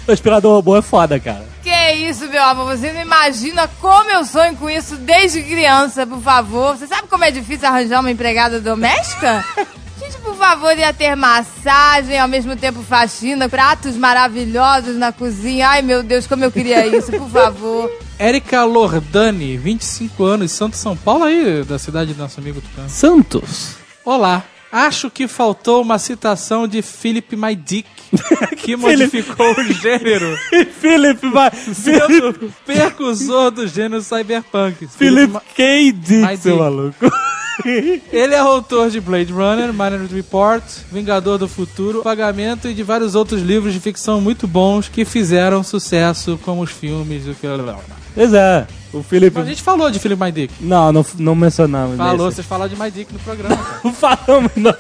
O 0.07 0.11
aspirador 0.11 0.55
robô 0.55 0.75
é 0.77 0.81
foda, 0.81 1.19
cara. 1.19 1.45
Que 1.63 1.93
isso, 1.93 2.27
meu 2.27 2.43
amor? 2.43 2.77
Você 2.77 2.91
não 2.91 3.00
imagina 3.00 3.70
como 3.79 4.10
eu 4.10 4.25
sonho 4.25 4.53
com 4.58 4.70
isso 4.70 4.98
desde 4.98 5.41
criança, 5.41 6.05
por 6.05 6.22
favor. 6.22 6.77
Você 6.77 6.86
sabe 6.86 7.08
como 7.08 7.24
é 7.24 7.32
difícil 7.32 7.65
arranjar 7.65 8.01
uma 8.01 8.12
empregada 8.12 8.60
doméstica? 8.60 9.46
Gente, 9.98 10.17
por 10.17 10.36
favor, 10.36 10.77
ia 10.77 10.91
ter 10.91 11.15
massagem, 11.15 12.20
ao 12.20 12.27
mesmo 12.27 12.58
tempo 12.58 12.84
faxina, 12.84 13.48
pratos 13.48 13.96
maravilhosos 13.96 14.98
na 14.98 15.13
cozinha. 15.13 15.70
Ai, 15.70 15.82
meu 15.82 16.03
Deus, 16.03 16.27
como 16.27 16.43
eu 16.43 16.51
queria 16.51 16.86
isso, 16.86 17.12
por 17.13 17.29
favor. 17.29 17.89
Érica 18.20 18.65
Lordani, 18.65 19.55
25 19.55 20.22
anos, 20.25 20.51
Santo 20.51 20.75
São 20.75 20.98
Paulo 20.98 21.24
aí, 21.24 21.63
da 21.63 21.79
cidade 21.79 22.13
do 22.13 22.22
nosso 22.22 22.41
amigo 22.41 22.60
Tucano. 22.60 22.89
Santos. 22.89 23.77
Olá. 24.03 24.43
Acho 24.73 25.07
que 25.11 25.27
faltou 25.27 25.83
uma 25.83 25.99
citação 25.99 26.67
de 26.67 26.81
Philip 26.81 27.35
My 27.35 27.55
Dick, 27.55 27.87
que 28.57 28.75
modificou 28.75 29.51
o 29.51 29.63
gênero, 29.71 30.35
Felipe 30.81 31.29
vai. 31.29 31.51
sendo 31.51 32.51
percussor 32.65 33.51
do 33.51 33.67
gênero 33.67 34.01
cyberpunk. 34.01 34.87
Felipe 34.87 35.37
K. 35.55 35.91
Dick, 35.91 36.27
My 36.27 36.37
seu 36.37 36.53
Dick. 36.53 36.63
maluco. 36.63 37.11
Ele 38.11 38.33
é 38.33 38.39
autor 38.39 38.89
de 38.89 38.99
Blade 38.99 39.31
Runner, 39.31 39.71
Minority 39.71 40.15
Report, 40.15 40.63
Vingador 40.91 41.37
do 41.37 41.47
Futuro, 41.47 42.01
Pagamento 42.01 42.67
e 42.67 42.73
de 42.73 42.81
vários 42.81 43.13
outros 43.13 43.43
livros 43.43 43.73
de 43.75 43.79
ficção 43.79 44.19
muito 44.19 44.47
bons 44.47 44.89
que 44.89 45.05
fizeram 45.05 45.61
sucesso, 45.61 46.39
como 46.43 46.63
os 46.63 46.71
filmes 46.71 47.25
do 47.25 47.35
que. 47.35 47.45
Pois 48.15 48.33
é. 48.33 48.65
O 48.93 49.01
Felipe. 49.01 49.39
A 49.39 49.43
gente 49.43 49.62
falou 49.63 49.89
de 49.89 49.97
Philip 50.00 50.21
My 50.21 50.31
Dick. 50.31 50.53
Não, 50.62 50.91
não, 50.91 51.05
não 51.17 51.33
mencionamos. 51.35 51.97
Falou, 51.97 52.25
nesse. 52.27 52.35
vocês 52.35 52.47
falaram 52.47 52.73
de 52.73 52.79
My 52.79 52.91
Dick 52.91 53.12
no 53.12 53.19
programa. 53.19 53.55
cara. 53.57 53.79
Não 53.83 53.93
falamos, 53.93 54.51
não. 54.55 54.73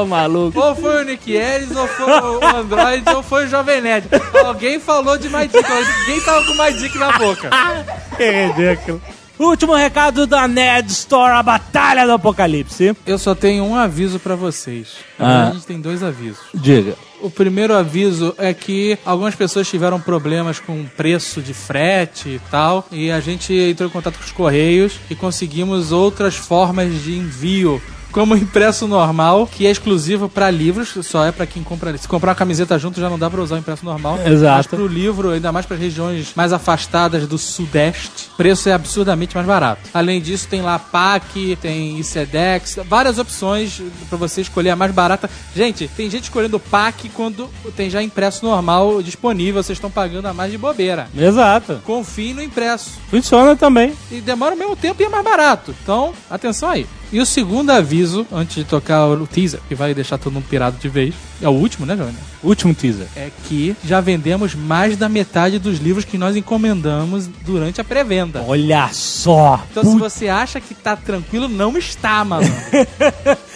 Ô, 0.00 0.06
maluco. 0.06 0.58
ou 0.58 0.74
foi 0.74 1.02
o 1.02 1.04
Nick 1.04 1.32
Ellis, 1.32 1.76
ou 1.76 1.86
foi 1.86 2.06
o 2.06 2.56
Android, 2.56 3.02
ou 3.14 3.22
foi 3.22 3.44
o 3.44 3.48
Jovem 3.48 3.80
Nerd. 3.82 4.06
Alguém 4.44 4.80
falou 4.80 5.18
de 5.18 5.28
My 5.28 5.46
Dick, 5.46 5.64
alguém 5.70 6.20
tava 6.22 6.46
com 6.46 6.54
My 6.62 6.72
Dick 6.72 6.96
na 6.98 7.18
boca. 7.18 7.50
Que 8.16 8.30
ridículo. 8.30 9.02
Último 9.38 9.74
recado 9.74 10.26
da 10.26 10.46
Nerd 10.46 10.90
Store, 10.90 11.32
a 11.32 11.42
Batalha 11.42 12.06
do 12.06 12.12
Apocalipse. 12.12 12.94
Eu 13.06 13.18
só 13.18 13.34
tenho 13.34 13.64
um 13.64 13.74
aviso 13.74 14.18
pra 14.20 14.34
vocês. 14.36 14.96
Ah. 15.18 15.48
A 15.48 15.52
gente 15.52 15.66
tem 15.66 15.80
dois 15.80 16.02
avisos. 16.02 16.38
Diga. 16.54 16.94
O 17.22 17.30
primeiro 17.30 17.72
aviso 17.72 18.34
é 18.36 18.52
que 18.52 18.98
algumas 19.04 19.36
pessoas 19.36 19.68
tiveram 19.68 20.00
problemas 20.00 20.58
com 20.58 20.84
preço 20.84 21.40
de 21.40 21.54
frete 21.54 22.28
e 22.30 22.40
tal, 22.50 22.84
e 22.90 23.12
a 23.12 23.20
gente 23.20 23.54
entrou 23.54 23.88
em 23.88 23.92
contato 23.92 24.18
com 24.18 24.24
os 24.24 24.32
correios 24.32 24.98
e 25.08 25.14
conseguimos 25.14 25.92
outras 25.92 26.34
formas 26.34 27.04
de 27.04 27.16
envio. 27.16 27.80
Como 28.12 28.36
impresso 28.36 28.86
normal, 28.86 29.46
que 29.46 29.66
é 29.66 29.70
exclusivo 29.70 30.28
para 30.28 30.50
livros, 30.50 30.94
só 31.02 31.24
é 31.24 31.32
para 31.32 31.46
quem 31.46 31.62
compra. 31.62 31.96
Se 31.96 32.06
comprar 32.06 32.30
uma 32.32 32.36
camiseta 32.36 32.78
junto, 32.78 33.00
já 33.00 33.08
não 33.08 33.18
dá 33.18 33.30
para 33.30 33.40
usar 33.40 33.56
o 33.56 33.58
impresso 33.58 33.84
normal. 33.84 34.18
Exato. 34.24 34.56
Mas 34.58 34.66
pro 34.66 34.86
livro, 34.86 35.30
ainda 35.30 35.50
mais 35.50 35.64
para 35.64 35.76
regiões 35.76 36.32
mais 36.36 36.52
afastadas 36.52 37.26
do 37.26 37.38
sudeste, 37.38 38.28
o 38.34 38.36
preço 38.36 38.68
é 38.68 38.72
absurdamente 38.72 39.34
mais 39.34 39.46
barato. 39.46 39.88
Além 39.94 40.20
disso, 40.20 40.46
tem 40.46 40.60
lá 40.60 40.78
PAC, 40.78 41.56
tem 41.60 41.98
ICEDEX, 41.98 42.80
várias 42.86 43.18
opções 43.18 43.80
para 44.08 44.18
você 44.18 44.42
escolher 44.42 44.70
a 44.70 44.76
mais 44.76 44.92
barata. 44.92 45.30
Gente, 45.56 45.88
tem 45.88 46.10
gente 46.10 46.24
escolhendo 46.24 46.60
PAC 46.60 47.08
quando 47.10 47.48
tem 47.74 47.88
já 47.88 48.02
impresso 48.02 48.44
normal 48.44 49.02
disponível, 49.02 49.62
vocês 49.62 49.78
estão 49.78 49.90
pagando 49.90 50.26
a 50.26 50.34
mais 50.34 50.52
de 50.52 50.58
bobeira. 50.58 51.08
Exato. 51.16 51.80
Confie 51.86 52.34
no 52.34 52.42
impresso. 52.42 52.90
Funciona 53.10 53.56
também. 53.56 53.94
E 54.10 54.20
demora 54.20 54.54
o 54.54 54.58
mesmo 54.58 54.76
tempo 54.76 55.00
e 55.00 55.06
é 55.06 55.08
mais 55.08 55.24
barato. 55.24 55.74
Então, 55.82 56.12
atenção 56.30 56.68
aí. 56.68 56.86
E 57.12 57.20
o 57.20 57.26
segundo 57.26 57.68
aviso, 57.70 58.26
antes 58.32 58.54
de 58.56 58.64
tocar 58.64 59.06
o 59.06 59.26
teaser, 59.26 59.60
que 59.68 59.74
vai 59.74 59.92
deixar 59.92 60.16
todo 60.16 60.32
mundo 60.32 60.46
pirado 60.48 60.78
de 60.80 60.88
vez, 60.88 61.14
é 61.42 61.48
o 61.48 61.52
último, 61.52 61.84
né, 61.84 61.94
Jovem? 61.94 62.14
Último 62.42 62.74
teaser. 62.74 63.06
É 63.14 63.28
que 63.46 63.76
já 63.84 64.00
vendemos 64.00 64.54
mais 64.54 64.96
da 64.96 65.10
metade 65.10 65.58
dos 65.58 65.78
livros 65.78 66.06
que 66.06 66.16
nós 66.16 66.36
encomendamos 66.36 67.28
durante 67.44 67.82
a 67.82 67.84
pré-venda. 67.84 68.42
Olha 68.46 68.88
só. 68.94 69.62
Então, 69.70 69.84
se 69.84 69.98
você 69.98 70.28
acha 70.28 70.58
que 70.58 70.74
tá 70.74 70.96
tranquilo, 70.96 71.48
não 71.48 71.76
está, 71.76 72.24
mano. 72.24 72.46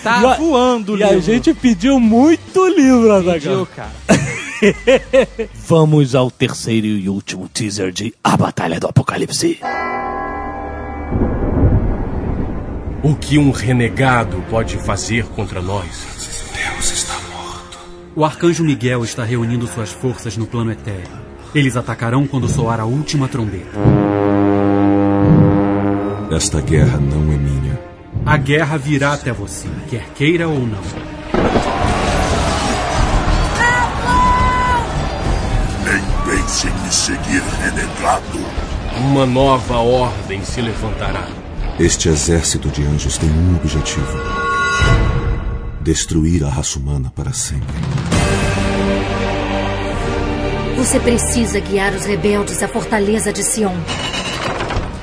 Tá 0.02 0.36
E 0.36 0.38
voando 0.38 0.92
o 0.92 0.98
E 0.98 1.02
a 1.02 1.06
livro. 1.08 1.22
gente 1.22 1.52
pediu 1.54 1.98
muito 1.98 2.64
livro, 2.68 3.10
Azaghal. 3.12 3.32
pediu, 3.40 3.66
cara. 3.74 3.90
Vamos 5.66 6.14
ao 6.14 6.30
terceiro 6.30 6.86
e 6.86 7.08
último 7.08 7.48
teaser 7.48 7.90
de 7.90 8.14
A 8.22 8.36
Batalha 8.36 8.78
do 8.78 8.86
Apocalipse. 8.86 9.58
O 13.06 13.14
que 13.14 13.38
um 13.38 13.52
renegado 13.52 14.42
pode 14.50 14.76
fazer 14.78 15.26
contra 15.26 15.62
nós? 15.62 15.86
Deus 16.52 16.90
está 16.90 17.14
morto. 17.30 17.78
O 18.16 18.24
arcanjo 18.24 18.64
Miguel 18.64 19.04
está 19.04 19.22
reunindo 19.22 19.68
suas 19.68 19.92
forças 19.92 20.36
no 20.36 20.44
plano 20.44 20.72
etéreo. 20.72 21.16
Eles 21.54 21.76
atacarão 21.76 22.26
quando 22.26 22.48
soar 22.48 22.80
a 22.80 22.84
última 22.84 23.28
trombeta. 23.28 23.78
Esta 26.32 26.60
guerra 26.60 26.98
não 26.98 27.32
é 27.32 27.36
minha. 27.36 27.80
A 28.26 28.36
guerra 28.36 28.76
virá 28.76 29.12
até 29.12 29.32
você, 29.32 29.68
quer 29.88 30.08
queira 30.16 30.48
ou 30.48 30.58
não. 30.58 30.82
Nem 35.84 36.02
pense 36.24 36.66
em 36.66 36.72
me 36.72 36.92
seguir, 36.92 37.42
renegado. 37.62 38.40
Uma 38.98 39.24
nova 39.24 39.76
ordem 39.76 40.42
se 40.42 40.60
levantará. 40.60 41.45
Este 41.78 42.08
exército 42.08 42.70
de 42.70 42.82
anjos 42.86 43.18
tem 43.18 43.28
um 43.28 43.54
objetivo: 43.54 44.18
destruir 45.82 46.42
a 46.42 46.48
raça 46.48 46.78
humana 46.78 47.12
para 47.14 47.34
sempre. 47.34 47.76
Você 50.78 50.98
precisa 50.98 51.60
guiar 51.60 51.92
os 51.92 52.06
rebeldes 52.06 52.62
à 52.62 52.68
fortaleza 52.68 53.30
de 53.30 53.44
Sion. 53.44 53.76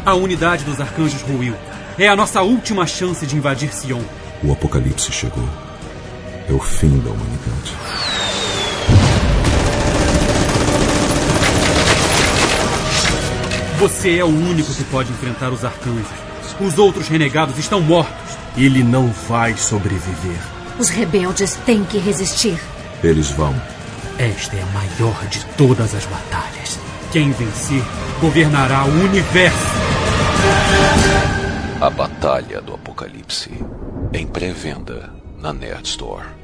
A 0.04 0.16
unidade 0.16 0.64
dos 0.64 0.82
arcanjos 0.82 1.22
ruiu. 1.22 1.54
É 1.96 2.08
a 2.08 2.16
nossa 2.16 2.42
última 2.42 2.88
chance 2.88 3.24
de 3.28 3.38
invadir 3.38 3.72
Sion. 3.72 4.02
O 4.44 4.52
apocalipse 4.52 5.12
chegou. 5.12 5.48
É 6.50 6.54
o 6.54 6.60
fim 6.60 6.98
da 7.02 7.12
humanidade. 7.12 7.72
Você 13.78 14.18
é 14.18 14.24
o 14.24 14.28
único 14.28 14.74
que 14.74 14.84
pode 14.86 15.12
enfrentar 15.12 15.54
os 15.54 15.64
arcanjos. 15.64 16.33
Os 16.60 16.78
outros 16.78 17.08
renegados 17.08 17.58
estão 17.58 17.82
mortos. 17.82 18.38
Ele 18.56 18.84
não 18.84 19.08
vai 19.08 19.58
sobreviver. 19.58 20.38
Os 20.78 20.90
rebeldes 20.90 21.56
têm 21.66 21.84
que 21.84 21.98
resistir. 21.98 22.60
Eles 23.04 23.30
vão. 23.32 23.54
Esta 24.18 24.56
é 24.56 24.62
a 24.62 24.66
maior 24.68 25.26
de 25.28 25.44
todas 25.58 25.94
as 25.96 26.06
batalhas. 26.06 26.80
Quem 27.12 27.32
vencer 27.32 27.84
governará 28.22 28.86
o 28.86 29.06
universo. 29.06 29.58
A 31.82 31.90
Batalha 31.90 32.62
do 32.62 32.74
Apocalipse. 32.74 33.52
Em 34.14 34.28
pré-venda 34.28 35.10
na 35.40 35.52
Nerd 35.52 35.86
Store. 35.88 36.43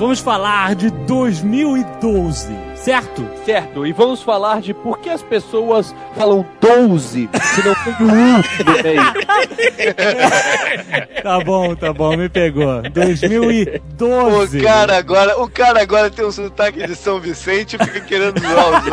Vamos 0.00 0.18
falar 0.18 0.74
de 0.74 0.88
2012, 0.88 2.48
certo? 2.80 3.28
Certo, 3.44 3.86
e 3.86 3.92
vamos 3.92 4.22
falar 4.22 4.60
de 4.60 4.72
por 4.72 4.98
que 4.98 5.10
as 5.10 5.22
pessoas 5.22 5.94
falam 6.16 6.46
12 6.60 7.28
se 7.32 7.66
não 7.66 7.74
tem 7.74 7.94
um 8.00 8.36
no 8.64 8.82
meio. 8.82 9.00
Tá 11.22 11.38
bom, 11.40 11.74
tá 11.76 11.92
bom, 11.92 12.16
me 12.16 12.28
pegou. 12.28 12.82
2012. 12.82 14.58
O 14.58 14.62
cara 14.62 14.96
agora, 14.96 15.40
o 15.40 15.48
cara 15.48 15.80
agora 15.82 16.10
tem 16.10 16.24
um 16.24 16.32
sotaque 16.32 16.86
de 16.86 16.96
São 16.96 17.20
Vicente 17.20 17.76
e 17.76 17.78
fica 17.84 18.00
querendo 18.00 18.40
zoar 18.40 18.70
os. 18.70 18.84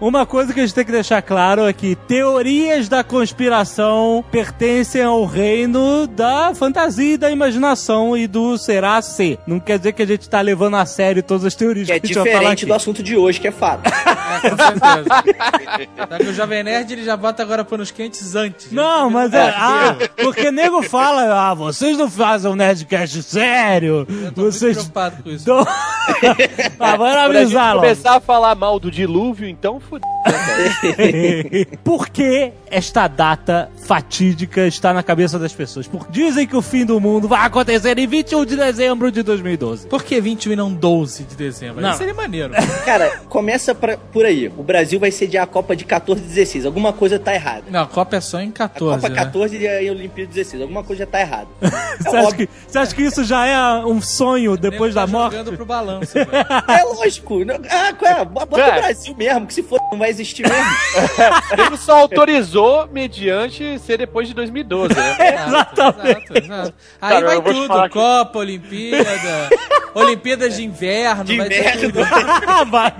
Uma 0.00 0.24
coisa 0.24 0.54
que 0.54 0.60
a 0.60 0.62
gente 0.62 0.74
tem 0.74 0.84
que 0.84 0.92
deixar 0.92 1.20
claro 1.20 1.66
é 1.66 1.72
que 1.72 1.96
teorias 1.96 2.88
da 2.88 3.02
conspiração 3.02 4.24
pertencem 4.30 5.02
ao 5.02 5.24
reino 5.24 6.06
da 6.06 6.54
fantasia 6.54 7.14
e 7.14 7.18
da 7.18 7.28
imaginação 7.30 8.16
e 8.16 8.28
do 8.28 8.56
será 8.56 9.02
ser. 9.02 9.40
Não 9.44 9.58
quer 9.58 9.76
dizer 9.76 9.92
que 9.92 10.02
a 10.02 10.06
gente 10.06 10.30
tá 10.30 10.40
levando 10.40 10.76
a 10.76 10.86
sério 10.86 11.20
todas 11.20 11.44
as 11.44 11.56
teorias 11.58 11.86
Que 11.86 11.92
é 11.92 12.00
que 12.00 12.06
a 12.06 12.08
gente 12.08 12.14
vai 12.14 12.24
falar 12.24 12.38
diferente 12.38 12.64
aqui. 12.64 12.66
do 12.66 12.74
assunto 12.74 13.02
de 13.02 13.16
hoje, 13.16 13.40
que 13.40 13.48
é 13.48 13.52
fato. 13.52 13.86
É, 13.86 14.50
com 14.50 14.56
certeza. 14.56 15.08
Tá 16.08 16.18
que 16.18 16.26
o 16.26 16.34
Jovem 16.34 16.62
Nerd 16.62 16.92
ele 16.92 17.04
já 17.04 17.16
bota 17.16 17.42
agora 17.42 17.64
panos 17.64 17.90
quentes 17.90 18.34
antes. 18.34 18.70
Não, 18.72 19.10
mas 19.10 19.32
é. 19.32 19.48
Ah, 19.60 19.96
porque 20.22 20.50
nego 20.50 20.82
fala, 20.82 21.50
ah, 21.50 21.54
vocês 21.54 21.98
não 21.98 22.08
fazem 22.08 22.50
um 22.50 22.54
Nerdcast 22.54 23.22
sério. 23.22 24.06
Vocês. 24.34 24.76
preocupado 24.76 25.22
com 25.22 25.30
isso. 25.30 25.44
Dão... 25.44 25.60
ah, 25.66 26.94
a 26.94 27.26
gente 27.26 27.38
avisar, 27.38 27.74
logo. 27.74 27.86
começar 27.86 28.16
a 28.16 28.20
falar 28.20 28.54
mal 28.54 28.78
do 28.78 28.90
dilúvio, 28.90 29.48
então 29.48 29.80
fudeu. 29.80 30.08
Por 31.82 32.08
que 32.08 32.52
esta 32.70 33.08
data 33.08 33.70
fatídica 33.86 34.66
está 34.66 34.92
na 34.92 35.02
cabeça 35.02 35.38
das 35.38 35.52
pessoas? 35.52 35.86
Porque 35.86 36.10
dizem 36.10 36.46
que 36.46 36.56
o 36.56 36.62
fim 36.62 36.84
do 36.84 37.00
mundo 37.00 37.26
vai 37.28 37.44
acontecer 37.44 37.98
em 37.98 38.06
21 38.06 38.44
de 38.44 38.56
dezembro 38.56 39.10
de 39.10 39.22
2012. 39.22 39.86
Por 39.88 40.02
que 40.04 40.20
21 40.20 40.52
e 40.52 40.56
não 40.56 40.72
12 40.72 41.24
de 41.24 41.36
dezembro? 41.36 41.47
Não. 41.80 41.88
Isso 41.90 41.98
seria 41.98 42.14
maneiro. 42.14 42.52
Cara, 42.84 43.20
começa 43.28 43.74
pra, 43.74 43.96
por 43.96 44.24
aí. 44.24 44.48
O 44.56 44.62
Brasil 44.62 44.98
vai 45.00 45.10
sediar 45.10 45.44
a 45.44 45.46
Copa 45.46 45.74
de 45.76 45.84
14 45.84 46.22
e 46.22 46.26
16. 46.26 46.66
Alguma 46.66 46.92
coisa 46.92 47.18
tá 47.18 47.34
errada. 47.34 47.64
Não, 47.70 47.82
a 47.82 47.86
Copa 47.86 48.16
é 48.16 48.20
só 48.20 48.40
em 48.40 48.50
14. 48.50 48.96
Copa 49.02 49.08
né? 49.08 49.14
14 49.24 49.56
e 49.58 49.88
a 49.88 49.92
Olimpíada 49.92 50.30
16. 50.32 50.62
Alguma 50.62 50.82
coisa 50.84 51.04
já 51.04 51.10
tá 51.10 51.20
errada. 51.20 51.48
Você 51.98 52.16
acha, 52.16 52.36
que, 52.36 52.48
você 52.68 52.78
acha 52.78 52.94
que 52.94 53.02
isso 53.02 53.24
já 53.24 53.44
é 53.46 53.84
um 53.84 54.00
sonho 54.00 54.56
depois 54.56 54.94
da 54.94 55.04
morte? 55.06 55.36
Jogando 55.36 55.56
pro 55.56 55.66
balanço. 55.66 56.12
É 56.68 56.82
lógico. 56.84 57.44
Não- 57.44 57.56
Ah, 57.68 57.92
qual 57.92 58.10
é? 58.12 58.24
Bota 58.24 58.60
É. 58.60 58.68
o 58.68 58.80
Brasil 58.82 59.14
mesmo, 59.16 59.46
que 59.46 59.54
se 59.54 59.62
for, 59.64 59.80
não 59.90 59.98
vai 59.98 60.08
existir 60.10 60.42
mesmo. 60.48 60.70
Ele 61.66 61.76
só 61.76 61.98
autorizou 62.00 62.86
mediante 62.92 63.78
ser 63.80 63.98
depois 63.98 64.28
de 64.28 64.34
2012, 64.34 64.94
né? 64.94 65.16
Exatamente. 65.48 66.38
Exato. 66.44 66.74
Aí 67.00 67.12
Cara, 67.14 67.26
vai 67.26 67.42
tudo, 67.54 67.66
falar 67.66 67.88
que- 67.88 67.94
Copa, 67.94 68.38
Olimpíada, 68.38 69.48
Olimpíadas 69.94 70.56
de 70.56 70.64
inverno, 70.64 71.24
De 71.24 71.36
inverno. 71.46 71.92
tudo. 71.92 72.04
vai. 72.70 72.92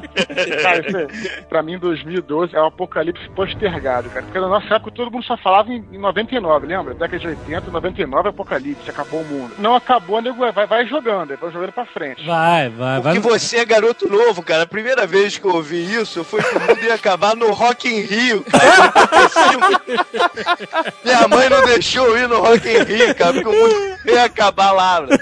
Cara, 0.63 0.79
é- 1.03 1.43
pra 1.49 1.63
mim, 1.63 1.79
2012 1.79 2.55
é 2.57 2.61
um 2.61 2.67
apocalipse 2.67 3.29
postergado, 3.31 4.09
cara. 4.11 4.25
Porque 4.25 4.39
na 4.41 4.49
nossa 4.49 4.75
época 4.75 4.91
todo 4.93 5.11
mundo 5.11 5.25
só 5.25 5.37
falava 5.37 5.71
em, 5.73 5.85
em 5.93 5.99
99, 5.99 6.67
lembra? 6.67 6.95
Década 6.95 7.19
de 7.19 7.27
80, 7.29 7.71
99 7.71 8.27
é 8.27 8.31
apocalipse, 8.31 8.91
acabou 8.91 9.21
o 9.21 9.25
mundo. 9.25 9.55
Não 9.59 9.75
acabou, 9.75 10.21
nego 10.21 10.39
vai, 10.53 10.67
vai 10.67 10.87
jogando, 10.87 11.37
vai 11.37 11.51
jogando 11.51 11.73
pra 11.73 11.87
frente. 11.87 12.25
Vai, 12.27 12.69
vai, 12.69 13.01
vai. 13.01 13.15
Porque 13.15 13.19
você 13.29 13.59
é 13.59 13.65
garoto 13.65 14.09
novo, 14.09 14.43
cara. 14.43 14.63
A 14.63 14.67
primeira 14.67 15.07
vez 15.07 15.39
que 15.39 15.45
eu 15.47 15.55
ouvi 15.55 15.95
isso 15.95 16.25
foi 16.25 16.43
que 16.43 16.57
o 16.57 16.61
mundo 16.61 16.81
ia 16.83 16.95
acabar 16.95 17.35
no 17.37 17.51
Rock 17.53 17.89
in 17.89 18.01
Rio, 18.01 18.45
cara. 18.45 18.93
Minha 21.05 21.29
mãe 21.29 21.49
não 21.49 21.65
deixou 21.65 22.07
eu 22.07 22.19
ir 22.25 22.29
no 22.29 22.41
Rock 22.41 22.69
in 22.69 22.83
Rio, 22.85 23.15
cara, 23.15 23.33
porque 23.35 23.49
o 23.49 23.53
mundo 23.53 23.99
ia 24.07 24.25
acabar 24.25 24.73
lá. 24.73 25.01
né? 25.03 25.17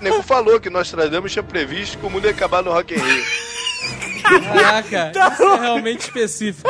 O 0.00 0.04
nego 0.04 0.22
falou 0.22 0.60
que 0.60 0.70
nós 0.70 0.90
trazemos 0.90 1.32
tinha 1.32 1.42
previsto 1.42 1.98
que 1.98 2.06
o 2.06 2.10
mundo 2.10 2.24
ia 2.24 2.30
acabar 2.30 2.41
no 2.62 2.72
Rock 2.72 2.94
in 2.94 2.98
Rio. 2.98 3.24
Caraca, 4.22 5.12
isso 5.32 5.42
é 5.42 5.60
realmente 5.60 6.00
específico. 6.00 6.68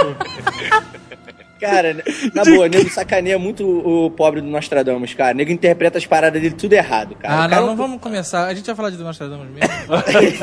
Cara, 1.60 2.02
na 2.34 2.44
boa, 2.44 2.68
nego 2.68 2.90
sacaneia 2.90 3.38
muito 3.38 3.64
o, 3.64 4.06
o 4.06 4.10
pobre 4.10 4.40
do 4.40 4.48
Nostradamus, 4.48 5.14
cara. 5.14 5.32
Nego 5.32 5.52
interpreta 5.52 5.96
as 5.96 6.04
paradas 6.04 6.42
dele 6.42 6.56
tudo 6.56 6.72
errado, 6.72 7.14
cara. 7.14 7.34
Ah, 7.34 7.46
O 7.46 7.50
cara 7.50 7.60
não, 7.60 7.68
não 7.68 7.76
vamos 7.76 8.00
começar. 8.00 8.46
A 8.48 8.54
gente 8.54 8.66
vai 8.66 8.74
falar 8.74 8.90
de 8.90 8.96
Nostradamus 8.98 9.46
mesmo. 9.48 9.70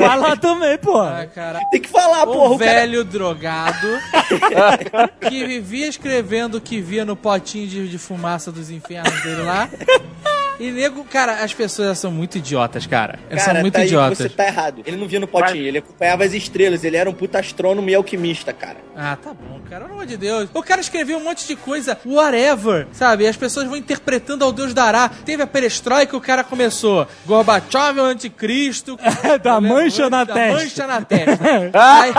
Lá 0.18 0.34
também, 0.36 0.78
pô. 0.78 0.98
Ah, 0.98 1.26
cara. 1.26 1.60
Tem 1.70 1.80
que 1.82 1.90
falar, 1.90 2.22
Um 2.26 2.32
porra. 2.32 2.54
O 2.54 2.58
cara... 2.58 2.72
velho 2.72 3.04
drogado 3.04 3.88
que 5.28 5.44
vivia 5.44 5.88
escrevendo 5.88 6.54
o 6.56 6.60
que 6.60 6.80
via 6.80 7.04
no 7.04 7.14
potinho 7.14 7.66
de, 7.68 7.86
de 7.86 7.98
fumaça 7.98 8.50
dos 8.50 8.70
infernos 8.70 9.22
dele 9.22 9.42
lá. 9.42 9.68
E 10.60 10.70
nego, 10.70 11.02
cara, 11.04 11.42
as 11.42 11.54
pessoas 11.54 11.98
são 11.98 12.12
muito 12.12 12.36
idiotas, 12.36 12.86
cara. 12.86 13.18
Elas 13.30 13.42
Cara, 13.42 13.54
são 13.56 13.62
muito 13.62 13.72
tá 13.74 13.80
aí, 13.80 13.86
idiotas. 13.86 14.18
você 14.18 14.28
tá 14.28 14.46
errado. 14.46 14.82
Ele 14.84 14.98
não 14.98 15.08
via 15.08 15.18
no 15.18 15.26
potinho, 15.26 15.64
ele 15.66 15.78
acompanhava 15.78 16.22
as 16.22 16.34
estrelas. 16.34 16.84
Ele 16.84 16.98
era 16.98 17.08
um 17.08 17.14
puta 17.14 17.38
astrônomo 17.38 17.88
e 17.88 17.94
alquimista, 17.94 18.52
cara. 18.52 18.76
Ah, 18.94 19.16
tá 19.16 19.32
bom, 19.32 19.58
cara. 19.70 19.84
Pelo 19.86 19.94
amor 19.94 20.06
de 20.06 20.18
Deus. 20.18 20.50
O 20.52 20.62
cara 20.62 20.82
escreveu 20.82 21.16
um 21.16 21.24
monte 21.24 21.46
de 21.46 21.56
coisa, 21.56 21.98
whatever, 22.04 22.86
sabe? 22.92 23.24
E 23.24 23.26
as 23.26 23.36
pessoas 23.38 23.66
vão 23.66 23.76
interpretando 23.76 24.44
ao 24.44 24.52
Deus 24.52 24.74
dará. 24.74 25.08
Teve 25.08 25.42
a 25.42 25.46
perestroika, 25.46 26.14
o 26.14 26.20
cara 26.20 26.44
começou. 26.44 27.08
Gorbachev 27.24 27.98
é 27.98 28.02
o 28.02 28.04
anticristo. 28.04 28.98
da 29.42 29.58
mancha 29.62 30.10
na 30.10 30.24
da 30.24 30.34
testa. 30.34 30.58
mancha 30.62 30.86
na 30.86 31.00
testa. 31.00 31.40
Aí, 31.72 32.12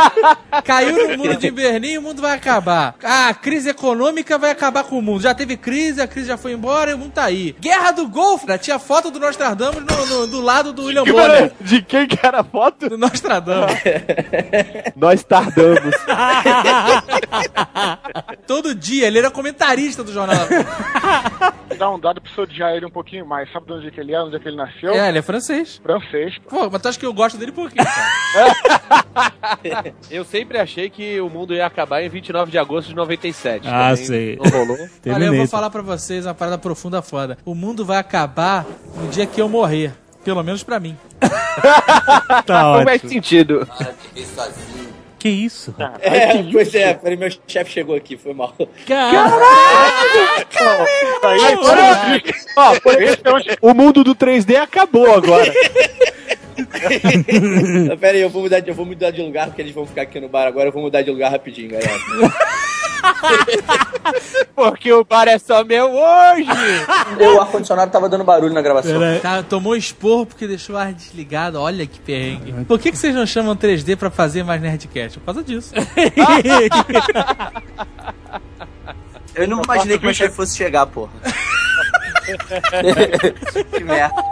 caiu 0.64 1.10
no 1.10 1.18
muro 1.20 1.38
de 1.38 1.52
Berlim 1.52 1.92
e 1.92 1.98
o 2.00 2.02
mundo 2.02 2.24
vai 2.24 2.36
acabar. 2.36 2.96
Ah, 3.04 3.28
a 3.30 3.34
crise 3.36 3.70
econômica 3.70 4.40
vai 4.40 4.50
acabar 4.50 4.84
com 4.84 4.98
o 4.98 5.02
mundo. 5.02 5.22
Já 5.22 5.36
teve 5.36 5.56
crise, 5.58 6.02
a 6.02 6.08
crise 6.08 6.30
já 6.30 6.38
foi 6.38 6.54
embora 6.54 6.90
e 6.90 6.94
o 6.96 6.98
mundo 6.98 7.12
tá 7.12 7.26
aí. 7.26 7.56
Guerra 7.60 7.92
do 7.92 8.08
Golfo, 8.08 8.31
né? 8.48 8.58
tinha 8.58 8.80
foto 8.80 9.12
do 9.12 9.20
Nostradamus 9.20 9.84
no, 9.84 10.06
no- 10.06 10.28
do 10.28 10.42
lado 10.42 10.74
do 10.74 10.86
William 10.86 11.04
Bonner. 11.04 11.52
De 11.62 11.82
quem 11.82 12.08
que 12.08 12.18
era 12.26 12.40
a 12.42 12.44
foto? 12.44 12.90
Do 12.90 12.98
Nostradamus. 12.98 13.72
Nós 14.96 15.24
tardamos. 15.24 15.96
Todo 18.48 18.74
dia, 18.76 19.08
ele 19.08 19.20
era 19.20 19.32
comentarista 19.32 20.04
do 20.04 20.12
jornal. 20.12 20.46
Dá 21.78 21.90
um 21.90 22.00
dado 22.00 22.22
pra 22.22 22.32
você 22.32 22.42
odiar 22.42 22.76
ele 22.76 22.86
um 22.86 22.90
pouquinho 22.92 23.26
mais. 23.26 23.52
Sabe 23.52 23.66
de 23.68 23.74
onde 23.74 23.88
é 23.88 23.92
que 23.92 24.00
ele 24.00 24.14
é, 24.14 24.22
onde 24.22 24.36
é 24.36 24.40
que 24.40 24.48
ele 24.48 24.58
nasceu? 24.58 24.94
É, 24.94 25.10
ele 25.10 25.20
é 25.20 25.22
francês. 25.22 25.80
Francês. 25.82 26.36
Pô, 26.50 26.70
mas 26.70 26.82
tu 26.82 26.88
acha 26.90 27.00
que 27.00 27.06
eu 27.06 27.14
gosto 27.14 27.38
dele 27.38 27.52
por 27.52 27.70
quê, 27.70 27.78
cara? 27.78 29.32
Eu 30.10 30.24
sempre 30.24 30.58
achei 30.58 30.90
que 30.90 31.20
o 31.20 31.30
mundo 31.30 31.54
ia 31.54 31.66
acabar 31.66 32.02
em 32.02 32.10
29 32.10 32.52
de 32.52 32.58
agosto 32.58 32.90
de 32.90 32.96
97. 32.96 33.68
Ah, 33.68 33.96
sei. 33.96 34.38
Não 34.38 34.50
rolou. 34.52 34.78
Olha, 35.08 35.26
eu 35.26 35.36
vou 35.36 35.48
falar 35.48 35.70
pra 35.70 35.82
vocês 35.82 36.26
uma 36.26 36.34
parada 36.34 36.58
profunda 36.58 37.02
foda. 37.02 37.38
O 37.46 37.54
mundo 37.54 37.86
vai 37.86 37.98
acabar 37.98 38.21
no 38.28 39.08
dia 39.10 39.26
que 39.26 39.42
eu 39.42 39.50
morrer. 39.50 39.94
Pelo 40.24 40.44
menos 40.44 40.64
pra 40.64 40.80
mim. 40.80 40.96
Tá 42.46 42.64
Não 42.64 42.84
faz 42.84 43.02
ótimo. 43.02 43.10
sentido. 43.12 43.68
Que 45.20 45.30
isso? 45.30 45.76
É, 46.00 46.42
pois 46.52 46.74
é, 46.74 46.94
peraí, 46.96 47.18
meu 47.18 47.30
chefe 47.46 47.72
chegou 47.72 47.96
aqui, 47.96 48.18
foi 48.18 48.34
mal. 48.34 48.56
Aí, 48.58 48.68
Ó, 52.56 52.80
por 52.80 52.96
o 53.62 53.74
mundo 53.74 54.04
do 54.04 54.16
3D 54.16 54.56
acabou 54.56 55.14
agora. 55.14 55.54
Ah, 57.92 57.98
Pera 58.00 58.18
aí, 58.18 58.22
eu 58.22 58.30
vou, 58.30 58.44
mudar 58.44 58.60
de, 58.62 58.70
eu 58.70 58.76
vou 58.76 58.86
mudar 58.86 59.12
de 59.12 59.22
lugar, 59.22 59.48
porque 59.48 59.62
eles 59.62 59.74
vão 59.74 59.86
ficar 59.86 60.04
aqui 60.04 60.20
no 60.20 60.28
bar 60.28 60.48
agora. 60.48 60.70
Eu 60.70 60.74
vou 60.74 60.82
mudar 60.82 61.02
de 61.02 61.12
lugar 61.12 61.32
rapidinho, 61.32 61.70
galera. 61.70 61.92
Porque 64.56 64.92
o 64.92 65.04
bar 65.04 65.28
é 65.28 65.38
só 65.38 65.64
meu 65.64 65.92
hoje. 65.92 66.48
o 67.36 67.42
ar-condicionado 67.42 67.92
tava 67.92 68.08
dando 68.10 68.24
barulho 68.24 68.54
na 68.54 68.62
gravação. 68.62 69.00
Tá, 69.22 69.44
tomou 69.44 69.76
esporro 69.76 70.26
porque 70.26 70.48
deixou 70.48 70.76
o 70.76 70.80
ar 70.80 70.94
desligado. 70.94 71.60
Olha 71.60 71.86
que 71.86 72.00
perrengue. 72.00 72.66
Por 72.66 72.80
que, 72.80 72.92
que 72.92 72.98
vocês 72.98 73.14
não 73.16 73.26
chamam 73.26 73.56
3D 73.56 73.96
pra 73.96 74.10
fazer 74.10 74.44
mais 74.44 74.62
Nerdcast? 74.62 75.20
Por 75.20 75.26
causa 75.26 75.44
disso. 75.44 75.74
Eu 79.34 79.48
não 79.48 79.62
imaginei 79.62 79.98
que 79.98 80.04
meu 80.04 80.14
chefe 80.14 80.36
fosse 80.36 80.58
chegar, 80.58 80.86
porra. 80.88 81.12
que 83.72 83.84
merda. 83.84 84.24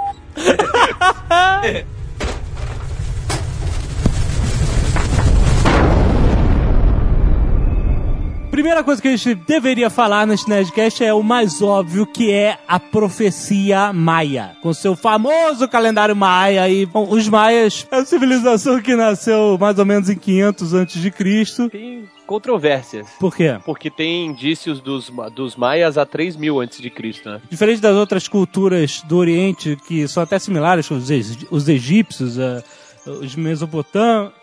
Primeira 8.60 8.84
coisa 8.84 9.02
que 9.02 9.08
a 9.08 9.15
gente 9.15 9.36
deveria 9.36 9.89
falar 9.89 10.28
neste 10.28 10.50
Nerdcast 10.50 11.02
é 11.02 11.13
o 11.13 11.24
mais 11.24 11.62
óbvio, 11.62 12.06
que 12.06 12.30
é 12.30 12.58
a 12.67 12.78
profecia 12.78 13.93
maia. 13.93 14.52
Com 14.62 14.74
seu 14.74 14.98
famoso 14.98 15.65
calendário 15.65 16.13
maia. 16.13 16.67
E, 16.67 16.86
bom, 16.86 17.08
os 17.10 17.30
maias 17.30 17.88
é 17.89 17.95
a 17.95 18.06
civilização 18.06 18.82
que 18.82 18.98
nasceu 18.98 19.58
mais 19.58 19.80
ou 19.80 19.86
menos 19.86 20.10
em 20.10 20.17
500 20.17 20.74
a.C. 20.74 21.69
Tem 21.69 22.10
controvérsias. 22.28 23.08
Por 23.17 23.34
quê? 23.34 23.58
Porque 23.63 23.89
tem 23.89 24.26
indícios 24.26 24.82
dos, 24.82 25.10
dos 25.34 25.56
maias 25.56 25.98
a 25.98 26.06
3 26.06 26.36
mil 26.36 26.60
antes 26.60 26.82
de 26.82 26.89
Cristo, 26.89 27.30
né? 27.30 27.41
Diferente 27.50 27.80
das 27.80 27.95
outras 27.95 28.28
culturas 28.28 29.02
do 29.04 29.15
Oriente, 29.15 29.78
que 29.88 30.06
são 30.06 30.22
até 30.22 30.38
similares, 30.38 30.91
os, 30.91 31.10
os 31.50 31.69
egípcios, 31.69 32.38
eh, 32.38 32.62
os 33.08 33.38
mesopotâmicos. 33.38 34.38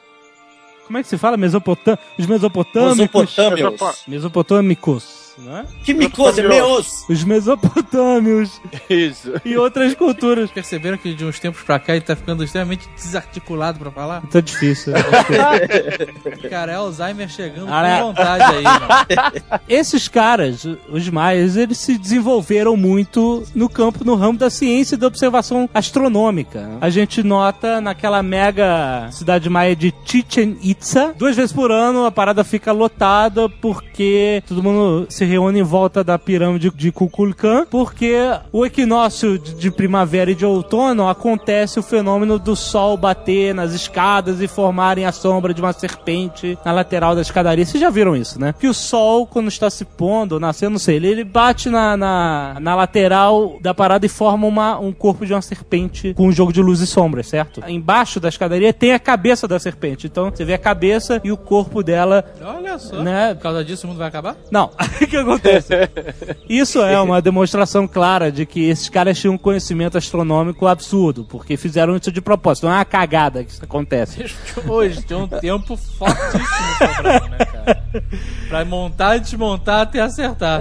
Como 0.87 0.99
é 0.99 1.03
que 1.03 1.09
se 1.09 1.19
fala? 1.19 1.37
Mesopotam... 1.37 1.99
Os 2.19 2.27
mesopotâmicos. 2.27 3.37
Mesopotâmios. 3.37 4.05
Mesopotâmicos, 4.07 5.26
não 5.39 5.59
é? 5.59 5.65
Que 5.85 5.93
micose, 5.95 6.43
meus! 6.43 7.05
Os 7.09 7.23
mesopotâmios 7.25 8.61
Isso. 8.89 9.33
e 9.45 9.57
outras 9.57 9.95
culturas. 9.95 10.51
Perceberam 10.51 10.97
que 10.97 11.15
de 11.15 11.25
uns 11.25 11.39
tempos 11.39 11.63
pra 11.63 11.79
cá 11.79 11.93
ele 11.95 12.01
tá 12.05 12.17
ficando 12.17 12.43
extremamente 12.45 12.89
desarticulado 12.97 13.79
pra 13.79 13.91
falar? 13.91 14.23
Tá 14.29 14.41
difícil. 14.41 14.93
Cara, 16.51 16.73
é 16.73 16.75
Alzheimer 16.77 17.29
chegando 17.29 17.69
Ah, 17.73 17.83
né? 17.83 17.99
com 18.01 18.07
vontade 18.09 18.43
aí, 18.45 18.63
mano. 18.63 19.61
Esses 19.69 20.09
caras, 20.09 20.67
os 20.89 21.09
maias, 21.09 21.57
eles 21.57 21.79
se 21.79 21.99
desenvolveram 21.99 22.77
muito 22.77 23.45
no 23.55 23.69
campo, 23.69 24.05
no 24.05 24.15
ramo 24.15 24.39
da 24.39 24.51
ciência 24.51 24.95
e 24.95 24.99
da 24.99 25.07
observação 25.07 25.69
astronômica. 25.75 26.71
A 26.81 26.89
gente 26.91 27.23
nota 27.23 27.81
naquela 27.81 28.23
mega 28.23 29.09
cidade 29.11 29.49
maia 29.51 29.75
de 29.77 29.93
Chichen 30.05 30.57
Itza, 30.63 31.15
duas 31.17 31.37
vezes 31.37 31.53
por 31.53 31.71
ano 31.71 32.05
a 32.07 32.11
parada 32.13 32.45
fica 32.45 32.73
lotada 32.73 33.49
porque 33.49 34.43
todo 34.47 34.63
mundo 34.63 35.07
se 35.09 35.25
reúne 35.27 35.61
em 35.61 35.63
volta 35.63 36.03
da 36.03 36.19
pirâmide 36.19 36.71
de 36.71 36.91
Kukulkan, 36.93 37.67
porque 37.71 38.17
o 38.53 38.65
equinócio 38.65 39.39
de 39.39 39.71
primavera 39.71 40.31
e 40.31 40.35
de 40.35 40.45
outono 40.47 41.09
acontece 41.09 41.79
o 41.79 41.83
fenômeno 41.83 42.39
do 42.39 42.57
sol 42.57 42.97
bater 42.97 43.55
nas 43.55 43.73
escadas 43.73 44.41
e 44.41 44.49
formarem 44.49 45.05
a 45.05 45.13
sombra 45.13 45.53
de 45.53 45.61
uma 45.61 45.73
serpente 45.73 46.59
na 46.65 46.73
lateral 46.73 47.15
da 47.15 47.21
escadaria. 47.23 47.65
Vocês 47.65 47.81
já 47.81 47.91
viram 47.91 48.17
isso, 48.17 48.41
né? 48.41 48.55
Que 48.59 48.69
o 48.69 48.75
sol, 48.75 49.27
quando 49.27 49.49
está 49.49 49.69
se 49.69 49.85
pondo, 49.85 50.39
nascendo, 50.41 50.73
não 50.73 50.79
sei, 50.79 50.97
ele, 50.97 51.09
ele 51.09 51.25
bate 51.25 51.69
na, 51.69 51.97
na, 51.97 52.57
na 52.61 52.75
lateral 52.75 53.59
da 53.61 53.75
parada 53.75 54.07
e 54.07 54.09
forma 54.09 54.47
uma, 54.47 54.79
um 54.79 54.93
corpo 54.93 55.27
de 55.27 55.33
uma 55.33 55.43
serpente 55.43 56.15
com 56.15 56.27
um 56.29 56.33
jogo 56.33 56.53
de 56.53 56.63
luz 56.63 56.81
e 56.81 56.87
sombras, 56.87 57.27
certo? 57.27 57.63
Embaixo 57.67 58.21
da 58.21 58.29
escadaria 58.29 58.73
tem 58.73 58.93
a 58.93 58.99
cabeça 58.99 59.49
da 59.49 59.59
serpente. 59.59 60.07
Então 60.07 60.31
você 60.31 60.45
vê 60.45 60.55
a 60.55 60.59
cabeça 60.59 61.21
e 61.25 61.33
o 61.33 61.37
corpo 61.37 61.83
dela, 61.83 62.25
Olha 62.43 62.79
só. 62.79 63.03
né? 63.03 63.35
Por 63.35 63.43
causa 63.43 63.65
disso 63.65 63.87
o 63.87 63.89
mundo 63.89 63.99
vai 63.99 64.09
acabar? 64.09 64.37
Não, 64.51 64.71
que 65.17 65.31
acontece? 65.31 65.75
Isso 66.49 66.81
é 66.81 67.01
uma 67.01 67.21
demonstração 67.21 67.87
clara 67.87 68.31
de 68.31 68.45
que 68.47 68.69
esses 68.69 68.89
caras 68.89 69.19
tinham 69.19 69.35
um 69.35 69.39
conhecimento 69.39 69.97
astronômico 69.99 70.67
absurdo, 70.67 71.25
porque 71.25 71.57
fizeram 71.57 71.97
isso 71.97 72.13
de 72.13 72.21
propósito. 72.21 72.67
Não 72.67 72.73
é 72.73 72.77
uma 72.77 72.85
cagada 72.85 73.43
que 73.43 73.51
isso 73.51 73.65
acontece. 73.65 74.25
Hoje 74.67 75.03
tem 75.03 75.17
um 75.17 75.27
tempo 75.29 75.77
fortíssimo 75.77 76.47
sobrando, 76.79 77.29
né, 77.29 77.39
cara? 77.45 77.83
Pra 78.49 78.65
montar, 78.65 79.19
desmontar 79.19 79.81
até 79.81 80.01
acertar. 80.01 80.61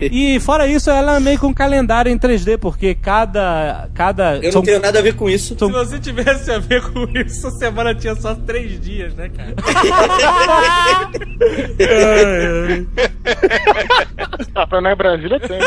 E 0.00 0.40
fora 0.40 0.66
isso, 0.66 0.90
ela 0.90 1.16
é 1.16 1.20
meio 1.20 1.38
com 1.38 1.48
um 1.48 1.54
calendário 1.54 2.10
em 2.10 2.18
3D, 2.18 2.58
porque 2.58 2.94
cada. 2.94 3.88
cada 3.94 4.38
Eu 4.38 4.52
não 4.52 4.62
tenho 4.62 4.80
nada 4.80 4.98
a 4.98 5.02
ver 5.02 5.14
com 5.14 5.28
isso. 5.28 5.56
Se 5.56 5.70
você 5.70 5.98
tivesse 5.98 6.50
a 6.50 6.58
ver 6.58 6.82
com 6.90 7.06
isso, 7.18 7.46
a 7.46 7.50
semana 7.52 7.94
tinha 7.94 8.14
só 8.16 8.34
três 8.34 8.80
dias, 8.80 9.14
né, 9.14 9.30
cara? 9.30 9.54
Pra 14.68 14.80
na 14.80 14.94
Brasília 14.94 15.40
tem. 15.40 15.58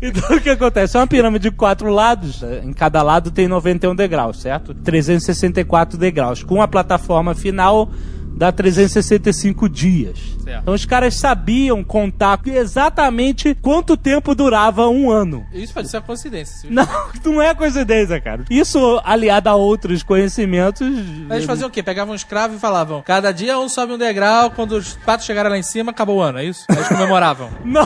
Então 0.00 0.36
o 0.36 0.40
que 0.40 0.50
acontece? 0.50 0.96
É 0.96 1.00
uma 1.00 1.06
pirâmide 1.06 1.50
de 1.50 1.56
quatro 1.56 1.90
lados. 1.90 2.42
Em 2.42 2.72
cada 2.72 3.02
lado 3.02 3.30
tem 3.30 3.46
91 3.46 3.94
degraus, 3.94 4.40
certo? 4.40 4.74
364 4.74 5.98
degraus. 5.98 6.42
Com 6.42 6.62
a 6.62 6.68
plataforma 6.68 7.34
final 7.34 7.90
dá 8.36 8.50
365 8.52 9.68
dias. 9.68 10.18
Certo. 10.42 10.62
Então 10.62 10.74
os 10.74 10.84
caras 10.84 11.14
sabiam 11.14 11.82
contar 11.84 12.40
exatamente 12.44 13.54
quanto 13.54 13.96
tempo 13.96 14.34
durava 14.34 14.88
um 14.88 15.10
ano. 15.10 15.46
Isso 15.52 15.72
pode 15.72 15.88
ser 15.88 15.98
uma 15.98 16.02
coincidência. 16.02 16.68
Não, 16.70 16.86
não 17.24 17.42
é 17.42 17.54
coincidência, 17.54 18.20
cara. 18.20 18.44
Isso 18.50 19.00
aliado 19.04 19.48
a 19.48 19.54
outros 19.54 20.02
conhecimentos. 20.02 20.86
Mas 21.26 21.36
eles 21.38 21.44
faziam 21.44 21.68
o 21.68 21.70
quê? 21.70 21.82
Pegavam 21.82 22.12
um 22.12 22.16
escravo 22.16 22.56
e 22.56 22.58
falavam: 22.58 23.02
cada 23.02 23.30
dia 23.32 23.58
um 23.58 23.68
sobe 23.68 23.92
um 23.92 23.98
degrau, 23.98 24.50
quando 24.50 24.72
os 24.72 24.94
patos 24.94 25.26
chegarem 25.26 25.50
lá 25.50 25.58
em 25.58 25.62
cima, 25.62 25.90
acabou 25.92 26.18
o 26.18 26.20
ano, 26.22 26.38
é 26.38 26.44
isso? 26.44 26.64
Eles 26.70 26.88
comemoravam. 26.88 27.50
Não, 27.64 27.82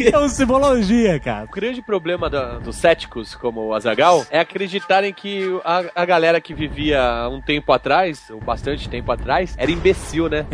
é 0.00 0.18
uma 0.18 0.28
simbologia, 0.28 1.18
cara. 1.20 1.44
O 1.44 1.50
grande 1.54 1.80
problema 1.82 2.28
da- 2.28 2.58
dos 2.58 2.76
céticos, 2.76 3.34
como 3.34 3.66
o 3.68 3.74
Azagal, 3.74 4.26
é 4.30 4.40
acreditarem 4.40 5.12
que 5.12 5.44
a, 5.64 5.84
a 5.94 6.04
galera 6.04 6.40
que 6.40 6.52
vivia 6.54 7.00
um 7.30 7.40
tempo 7.40 7.72
atrás, 7.72 8.22
ou 8.30 8.40
bastante 8.40 8.88
tempo 8.88 9.10
atrás, 9.12 9.54
era 9.56 9.70
imbecil, 9.70 9.89
né? 10.28 10.46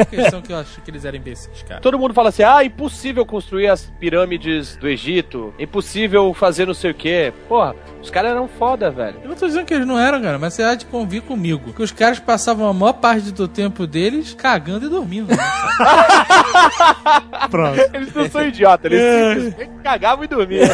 A 0.00 0.04
questão 0.04 0.40
que 0.42 0.52
eu 0.52 0.56
acho 0.58 0.80
que 0.80 0.90
eles 0.90 1.04
eram 1.04 1.18
imbecis, 1.18 1.62
cara. 1.68 1.80
Todo 1.80 1.98
mundo 1.98 2.14
fala 2.14 2.28
assim: 2.30 2.42
ah, 2.42 2.64
impossível 2.64 3.24
construir 3.26 3.68
as 3.68 3.84
pirâmides 4.00 4.76
do 4.76 4.88
Egito, 4.88 5.52
impossível 5.58 6.32
fazer 6.34 6.66
não 6.66 6.74
sei 6.74 6.90
o 6.90 6.94
quê. 6.94 7.32
Porra, 7.48 7.74
os 8.02 8.10
caras 8.10 8.30
eram 8.32 8.48
foda, 8.48 8.90
velho. 8.90 9.16
Eu 9.22 9.28
não 9.28 9.36
tô 9.36 9.46
dizendo 9.46 9.66
que 9.66 9.74
eles 9.74 9.86
não 9.86 9.98
eram, 9.98 10.20
cara, 10.22 10.38
mas 10.38 10.54
você 10.54 10.62
há 10.62 10.74
de 10.74 10.86
convir 10.86 11.22
comigo. 11.22 11.72
Que 11.72 11.82
os 11.82 11.92
caras 11.92 12.18
passavam 12.18 12.68
a 12.68 12.72
maior 12.72 12.94
parte 12.94 13.30
do 13.32 13.46
tempo 13.48 13.86
deles 13.86 14.34
cagando 14.34 14.86
e 14.86 14.88
dormindo. 14.88 15.28
Né? 15.28 15.36
Pronto. 17.50 17.78
Eles 17.94 18.14
não 18.14 18.28
são 18.30 18.46
idiotas, 18.46 18.90
eles 18.92 19.04
É. 19.04 19.34
simplesmente 19.34 19.82
cagavam 19.82 20.24
e 20.24 20.28
dormiam. 20.28 20.68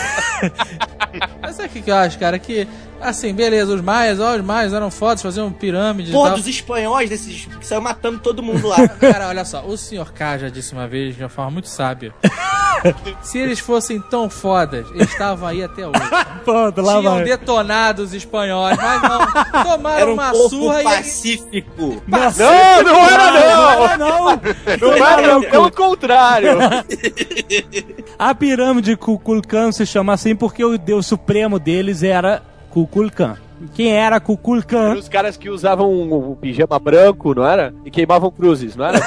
Mas 1.40 1.56
sabe 1.56 1.68
o 1.68 1.72
que, 1.72 1.82
que 1.82 1.90
eu 1.90 1.94
acho, 1.96 2.18
cara? 2.18 2.38
Que, 2.38 2.66
assim, 3.04 3.32
beleza, 3.34 3.72
os 3.74 3.80
maias, 3.80 4.18
ó, 4.18 4.34
os 4.36 4.42
maias 4.42 4.72
eram 4.72 4.90
fodas, 4.90 5.22
faziam 5.22 5.52
pirâmides 5.52 6.10
e 6.10 6.14
Pô, 6.14 6.24
tal. 6.26 6.36
dos 6.36 6.46
espanhóis, 6.48 7.08
desses 7.10 7.46
que 7.46 7.66
saiu 7.66 7.80
matando 7.80 8.18
todo 8.18 8.42
mundo 8.42 8.66
lá. 8.66 8.88
Cara, 8.98 9.28
olha 9.28 9.44
só, 9.44 9.64
o 9.64 9.76
senhor 9.76 10.12
K 10.12 10.38
já 10.38 10.48
disse 10.48 10.72
uma 10.72 10.88
vez, 10.88 11.14
de 11.16 11.22
uma 11.22 11.28
forma 11.28 11.50
muito 11.52 11.68
sábia. 11.68 12.12
Se 13.22 13.38
eles 13.38 13.60
fossem 13.60 13.98
tão 13.98 14.28
fodas, 14.28 14.86
eles 14.90 15.08
estavam 15.10 15.48
aí 15.48 15.62
até 15.62 15.86
hoje. 15.86 16.00
Pronto, 16.44 16.82
lá 16.82 16.98
Tinham 16.98 17.14
vai. 17.14 17.24
detonado 17.24 18.02
os 18.02 18.12
espanhóis, 18.12 18.76
mas 18.76 19.02
não. 19.02 19.62
Tomaram 19.64 19.98
Era 19.98 20.10
um 20.10 20.14
uma 20.14 20.30
povo 20.32 20.48
surra 20.50 20.82
e 20.82 20.86
eles 20.86 20.96
pacífico. 20.96 22.02
Não, 22.06 22.82
não 22.82 23.06
era 23.06 23.96
não! 23.96 23.96
Não, 23.96 24.40
Não 24.80 24.92
era 25.06 25.22
não, 25.26 25.40
pelo 25.42 25.70
contrário. 25.70 26.50
A 28.18 28.34
pirâmide 28.34 28.96
Kukulkan 28.96 29.72
se 29.72 29.86
chama 29.86 30.12
assim 30.12 30.36
porque 30.36 30.62
o 30.62 30.76
deus 30.76 31.06
supremo 31.06 31.58
deles 31.58 32.02
era 32.02 32.42
Kukulkan. 32.74 33.36
Quem 33.72 33.92
era 33.92 34.18
Kukulkan? 34.18 34.90
Eram 34.90 34.98
os 34.98 35.08
caras 35.08 35.36
que 35.36 35.48
usavam 35.48 35.92
um, 35.92 36.32
um 36.32 36.34
pijama 36.34 36.76
branco, 36.76 37.32
não 37.32 37.46
era? 37.46 37.72
E 37.84 37.90
queimavam 37.90 38.32
cruzes, 38.32 38.74
não 38.74 38.84
era? 38.84 38.98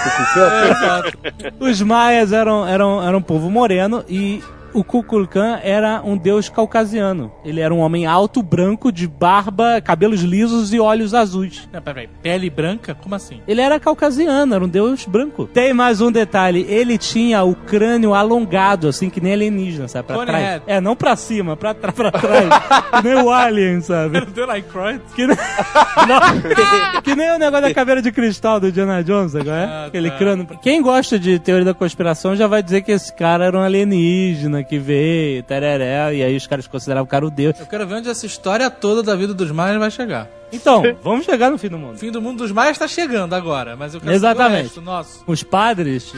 Os 1.60 1.82
maias 1.82 2.32
eram, 2.32 2.66
eram, 2.66 3.06
eram 3.06 3.20
um 3.20 3.22
povo 3.22 3.50
moreno 3.50 4.06
e 4.08 4.42
o 4.78 4.84
Kukulkan 4.84 5.60
era 5.64 6.02
um 6.04 6.16
deus 6.16 6.50
caucasiano. 6.50 7.32
Ele 7.44 7.60
era 7.62 7.74
um 7.74 7.80
homem 7.80 8.06
alto, 8.06 8.44
branco, 8.44 8.92
de 8.92 9.08
barba, 9.08 9.82
cabelos 9.82 10.22
lisos 10.22 10.74
e 10.74 10.80
olhos 10.80 11.14
azuis. 11.14 11.68
Não, 11.74 11.82
peraí, 11.82 12.08
pele 12.22 12.50
branca? 12.50 12.94
Como 12.96 13.16
assim? 13.16 13.42
Ele 13.48 13.60
era 13.62 13.80
caucasiano, 13.80 14.54
era 14.54 14.64
um 14.64 14.68
deus 14.68 15.06
branco. 15.06 15.48
Tem 15.48 15.74
mais 15.74 16.00
um 16.02 16.12
detalhe, 16.12 16.66
ele 16.70 16.98
tinha 16.98 17.44
o 17.44 17.56
crânio 17.56 18.14
alongado, 18.14 18.88
assim, 18.88 19.10
que 19.10 19.20
nem 19.20 19.34
alienígena, 19.34 19.88
sabe? 19.88 20.08
Pra 20.08 20.16
Cone 20.18 20.28
trás. 20.28 20.44
head. 20.44 20.64
É, 20.68 20.80
não 20.80 20.96
pra 20.96 21.16
cima, 21.16 21.58
pra, 21.58 21.74
tra 21.74 21.92
pra 21.92 22.12
trás. 22.12 22.48
que 23.02 23.08
nem 23.08 23.16
o 23.24 23.32
alien, 23.32 23.82
sabe? 23.82 24.22
Do 24.22 24.46
like 24.46 24.70
Croyd? 24.70 25.02
Que 25.16 25.26
nem... 25.26 25.36
Que 27.04 27.16
nem 27.16 27.32
o 27.32 27.40
negócio 27.40 27.68
da 27.68 27.74
caveira 27.74 28.02
de 28.02 28.12
cristal 28.12 28.60
do 28.60 28.68
Indiana 28.68 29.04
Jones, 29.04 29.36
agora 29.36 29.58
é? 29.58 29.66
Ah, 29.66 29.86
Aquele 29.88 30.12
tá. 30.12 30.18
crânio. 30.18 30.48
Quem 30.62 30.82
gosta 30.82 31.18
de 31.18 31.40
teoria 31.40 31.66
da 31.66 31.74
conspiração 31.74 32.36
já 32.36 32.48
vai 32.48 32.62
dizer 32.62 32.82
que 32.82 32.92
esse 32.92 33.14
cara 33.16 33.46
era 33.46 33.58
um 33.58 33.62
alienígena 33.62 34.64
que 34.68 34.78
veio, 34.78 35.44
tereré, 35.44 36.14
e 36.16 36.24
aí 36.24 36.36
os 36.36 36.46
caras 36.46 36.68
consideravam 36.68 37.06
o 37.06 37.08
cara 37.08 37.26
o 37.26 37.32
deus. 37.32 37.60
Eu 37.60 37.66
quero 37.66 37.88
ver 37.88 37.96
onde 37.96 38.10
essa 38.10 38.26
história 38.26 38.70
toda 38.70 39.02
da 39.02 39.16
vida 39.16 39.34
dos 39.34 39.52
maias 39.52 39.80
vai 39.80 39.90
chegar. 39.90 40.37
Então, 40.52 40.84
vamos 41.04 41.26
chegar 41.26 41.50
no 41.50 41.58
fim 41.58 41.68
do 41.68 41.78
mundo. 41.78 41.96
O 41.96 41.98
fim 41.98 42.12
do 42.12 42.22
mundo 42.22 42.40
dos 42.40 42.52
maias 42.52 42.78
tá 42.78 42.88
chegando 42.88 43.34
agora, 43.34 43.76
mas 43.76 43.94
eu 43.94 44.00
quero 44.00 44.14
Exatamente. 44.14 44.70
saber 44.70 44.80
o 44.80 44.84
nosso. 44.84 45.24
Os 45.28 45.44
padres 45.44 46.14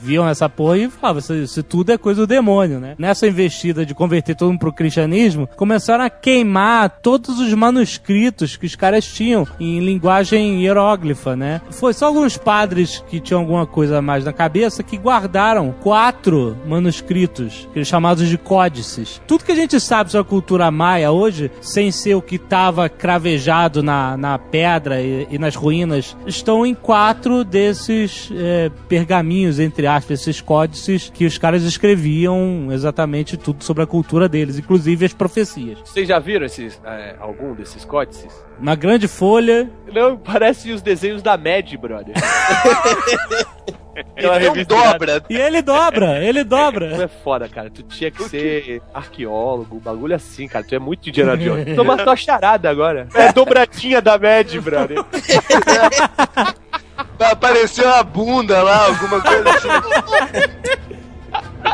viam 0.00 0.28
essa 0.28 0.48
porra 0.48 0.78
e 0.78 0.88
falavam: 0.88 1.18
isso, 1.18 1.34
isso 1.34 1.62
tudo 1.62 1.90
é 1.90 1.98
coisa 1.98 2.20
do 2.20 2.26
demônio, 2.26 2.78
né? 2.78 2.94
Nessa 2.98 3.26
investida 3.26 3.84
de 3.84 3.94
converter 3.94 4.36
todo 4.36 4.50
mundo 4.50 4.60
pro 4.60 4.72
cristianismo, 4.72 5.48
começaram 5.56 6.04
a 6.04 6.10
queimar 6.10 6.88
todos 7.02 7.40
os 7.40 7.52
manuscritos 7.52 8.56
que 8.56 8.66
os 8.66 8.76
caras 8.76 9.04
tinham 9.04 9.46
em 9.58 9.80
linguagem 9.80 10.62
hieróglifa, 10.62 11.34
né? 11.34 11.60
Foi 11.70 11.92
só 11.92 12.06
alguns 12.06 12.36
padres 12.36 13.02
que 13.08 13.20
tinham 13.20 13.40
alguma 13.40 13.66
coisa 13.66 14.00
mais 14.00 14.24
na 14.24 14.32
cabeça 14.32 14.82
que 14.82 14.96
guardaram 14.96 15.74
quatro 15.82 16.56
manuscritos, 16.66 17.68
chamados 17.84 18.28
de 18.28 18.38
códices. 18.38 19.20
Tudo 19.26 19.44
que 19.44 19.52
a 19.52 19.56
gente 19.56 19.80
sabe 19.80 20.10
sobre 20.10 20.26
a 20.26 20.30
cultura 20.30 20.70
maia 20.70 21.10
hoje, 21.10 21.50
sem 21.60 21.90
ser 21.90 22.14
o 22.14 22.22
que 22.22 22.36
estava 22.36 22.88
cravejado 22.88 23.63
na, 23.82 24.16
na 24.16 24.38
pedra 24.38 25.00
e, 25.00 25.26
e 25.30 25.38
nas 25.38 25.54
ruínas, 25.54 26.16
estão 26.26 26.64
em 26.64 26.74
quatro 26.74 27.44
desses 27.44 28.30
é, 28.34 28.70
pergaminhos, 28.88 29.58
entre 29.58 29.86
aspas, 29.86 30.20
esses 30.20 30.40
códices 30.40 31.10
que 31.12 31.24
os 31.24 31.38
caras 31.38 31.62
escreviam 31.62 32.68
exatamente 32.70 33.36
tudo 33.36 33.64
sobre 33.64 33.82
a 33.82 33.86
cultura 33.86 34.28
deles, 34.28 34.58
inclusive 34.58 35.04
as 35.04 35.12
profecias. 35.12 35.78
Vocês 35.84 36.08
já 36.08 36.18
viram 36.18 36.46
esses, 36.46 36.80
é, 36.84 37.16
algum 37.18 37.54
desses 37.54 37.84
códices? 37.84 38.32
Uma 38.58 38.74
grande 38.74 39.08
folha. 39.08 39.70
Não, 39.92 40.16
parece 40.16 40.72
os 40.72 40.82
desenhos 40.82 41.22
da 41.22 41.36
Mad, 41.36 41.74
brother. 41.76 42.14
Ele 44.16 44.48
não 44.48 44.64
dobra. 44.64 45.22
E 45.30 45.36
ele 45.36 45.62
dobra, 45.62 46.18
ele 46.24 46.42
dobra. 46.42 46.96
Tu 46.96 47.02
é 47.02 47.08
foda, 47.08 47.48
cara. 47.48 47.70
Tu 47.70 47.82
tinha 47.84 48.10
que 48.10 48.24
ser 48.24 48.82
arqueólogo, 48.92 49.76
um 49.76 49.80
bagulho 49.80 50.14
assim, 50.16 50.48
cara. 50.48 50.64
Tu 50.64 50.74
é 50.74 50.78
muito 50.78 51.08
Indiana 51.08 51.36
Jones. 51.36 51.74
Toma 51.76 51.96
tua 51.96 52.16
charada 52.16 52.68
agora. 52.68 53.06
É 53.14 53.28
a 53.28 53.32
dobradinha 53.32 54.02
da 54.02 54.18
Mad, 54.18 54.52
brother. 54.60 54.98
Vai 57.18 57.30
aparecer 57.30 57.84
uma 57.84 58.02
bunda 58.02 58.62
lá, 58.62 58.86
alguma 58.86 59.20
coisa 59.20 59.50
assim. 59.50 59.68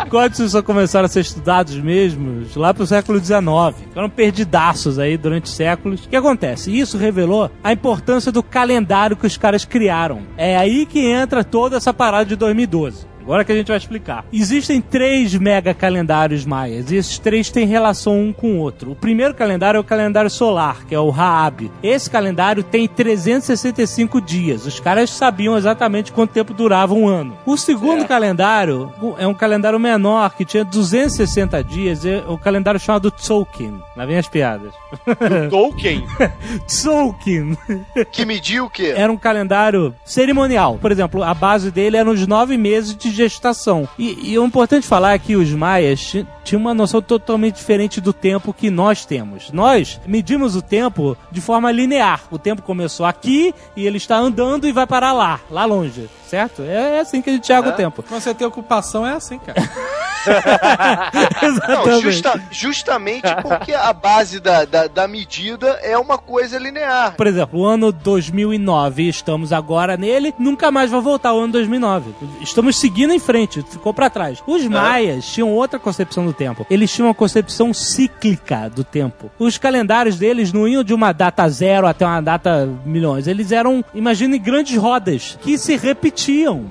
Códices 0.09 0.53
só 0.53 0.63
começaram 0.63 1.07
a 1.07 1.09
ser 1.09 1.21
estudados 1.21 1.77
mesmo 1.77 2.47
lá 2.57 2.73
pro 2.73 2.87
século 2.87 3.19
XIX. 3.19 3.41
Ficaram 3.89 4.09
perdidaços 4.09 4.99
aí 4.99 5.17
durante 5.17 5.49
séculos. 5.49 6.05
O 6.05 6.09
que 6.09 6.17
acontece? 6.17 6.77
Isso 6.77 6.97
revelou 6.97 7.51
a 7.63 7.73
importância 7.73 8.33
do 8.33 8.43
calendário 8.43 9.17
que 9.17 9.27
os 9.27 9.37
caras 9.37 9.65
criaram. 9.65 10.23
É 10.37 10.57
aí 10.57 10.87
que 10.87 11.01
entra 11.07 11.45
toda 11.45 11.77
essa 11.77 11.93
parada 11.93 12.25
de 12.25 12.37
2012. 12.37 13.07
Agora 13.31 13.45
que 13.45 13.53
a 13.53 13.55
gente 13.55 13.69
vai 13.69 13.77
explicar. 13.77 14.25
Existem 14.33 14.81
três 14.81 15.33
mega 15.37 15.73
calendários 15.73 16.45
maias 16.45 16.91
e 16.91 16.97
esses 16.97 17.17
três 17.17 17.49
têm 17.49 17.65
relação 17.65 18.21
um 18.21 18.33
com 18.33 18.55
o 18.55 18.59
outro. 18.59 18.91
O 18.91 18.97
primeiro 18.97 19.35
calendário 19.35 19.79
é 19.79 19.81
o 19.81 19.85
calendário 19.85 20.29
solar, 20.29 20.85
que 20.85 20.97
é 20.97 20.99
o 20.99 21.11
Raab. 21.11 21.71
Esse 21.81 22.11
calendário 22.11 22.65
tem 22.65 22.89
365 22.89 24.21
dias. 24.21 24.67
Os 24.67 24.81
caras 24.81 25.11
sabiam 25.11 25.57
exatamente 25.57 26.11
quanto 26.11 26.33
tempo 26.33 26.53
durava 26.53 26.93
um 26.93 27.07
ano. 27.07 27.39
O 27.47 27.57
segundo 27.57 28.05
calendário 28.05 28.93
é 29.17 29.29
um 29.29 29.35
calendário 29.35 29.79
menor, 29.79 30.35
que 30.35 30.45
tinha 30.45 30.65
260 30.65 31.63
dias. 31.63 32.05
É 32.05 32.25
o 32.27 32.37
calendário 32.37 32.81
chamado 32.81 33.13
Tzolk'in. 33.13 33.79
Lá 33.97 34.07
vem 34.07 34.19
as 34.19 34.27
piadas. 34.27 34.73
Tolkien? 35.51 36.05
Tzolk'in. 36.67 37.57
Que 38.11 38.25
mediu 38.25 38.65
o 38.65 38.71
quê? 38.71 38.93
Era 38.97 39.13
um 39.13 39.17
calendário 39.17 39.95
cerimonial. 40.05 40.79
Por 40.81 40.91
exemplo, 40.91 41.23
a 41.23 41.33
base 41.33 41.71
dele 41.71 41.97
eram 41.97 42.11
os 42.11 42.27
nove 42.27 42.57
meses 42.57 42.97
de 42.97 43.20
gestação. 43.29 43.89
E, 43.99 44.33
e 44.33 44.39
o 44.39 44.45
importante 44.45 44.87
falar 44.87 45.15
é 45.15 45.19
que 45.19 45.37
os 45.37 45.51
maias 45.51 46.01
ti- 46.01 46.27
tinham 46.45 46.61
uma 46.61 46.75
noção 46.75 47.01
totalmente 47.03 47.57
diferente 47.57 48.01
do 48.01 48.13
tempo 48.13 48.53
que 48.53 48.71
nós 48.71 49.05
temos. 49.05 49.51
Nós 49.53 50.01
medimos 50.07 50.57
o 50.57 50.63
tempo 50.63 51.17
de 51.31 51.41
forma 51.41 51.71
linear. 51.73 52.23
O 52.31 52.39
tempo 52.39 52.63
começou 52.63 53.05
aqui 53.07 53.55
e 53.77 53.87
ele 53.87 53.97
está 53.97 54.17
andando 54.17 54.67
e 54.67 54.73
vai 54.73 54.87
parar 54.87 55.13
lá, 55.13 55.41
lá 55.51 55.65
longe. 55.65 56.09
Certo? 56.31 56.63
É, 56.63 56.97
é 56.99 57.01
assim 57.01 57.21
que 57.21 57.29
a 57.29 57.33
gente 57.33 57.47
chega 57.47 57.69
o 57.69 57.73
tempo. 57.73 58.05
Quando 58.05 58.21
você 58.21 58.33
tem 58.33 58.47
ocupação, 58.47 59.05
é 59.05 59.15
assim, 59.15 59.39
cara. 59.39 59.61
Não, 61.69 62.01
justa- 62.01 62.41
justamente 62.51 63.27
porque 63.43 63.73
a 63.73 63.93
base 63.93 64.39
da, 64.39 64.65
da, 64.65 64.87
da 64.87 65.09
medida 65.09 65.79
é 65.83 65.97
uma 65.99 66.19
coisa 66.19 66.59
linear. 66.59 67.15
Por 67.17 67.27
exemplo, 67.27 67.61
o 67.61 67.65
ano 67.67 67.91
2009, 67.91 69.09
estamos 69.09 69.53
agora 69.53 69.97
nele, 69.97 70.35
nunca 70.39 70.71
mais 70.71 70.91
vai 70.91 71.01
voltar 71.01 71.33
o 71.33 71.41
ano 71.41 71.53
2009. 71.55 72.15
Estamos 72.41 72.79
seguindo 72.79 73.13
em 73.13 73.19
frente, 73.19 73.63
ficou 73.69 73.93
pra 73.95 74.11
trás. 74.11 74.43
Os 74.47 74.63
maias 74.67 75.27
tinham 75.27 75.51
outra 75.51 75.79
concepção 75.79 76.25
do 76.27 76.33
tempo. 76.33 76.67
Eles 76.71 76.93
tinham 76.93 77.09
uma 77.09 77.15
concepção 77.15 77.73
cíclica 77.73 78.69
do 78.71 78.85
tempo. 78.85 79.31
Os 79.39 79.59
calendários 79.59 80.17
deles 80.19 80.53
não 80.53 80.69
iam 80.69 80.85
de 80.85 80.93
uma 80.95 81.13
data 81.13 81.49
zero 81.49 81.87
até 81.87 82.05
uma 82.07 82.21
data 82.21 82.69
milhões. 82.85 83.27
Eles 83.27 83.53
eram, 83.53 83.85
imagine, 83.95 84.39
grandes 84.39 84.77
rodas 84.77 85.39
que 85.41 85.57
se 85.59 85.77
repetiam. 85.77 86.20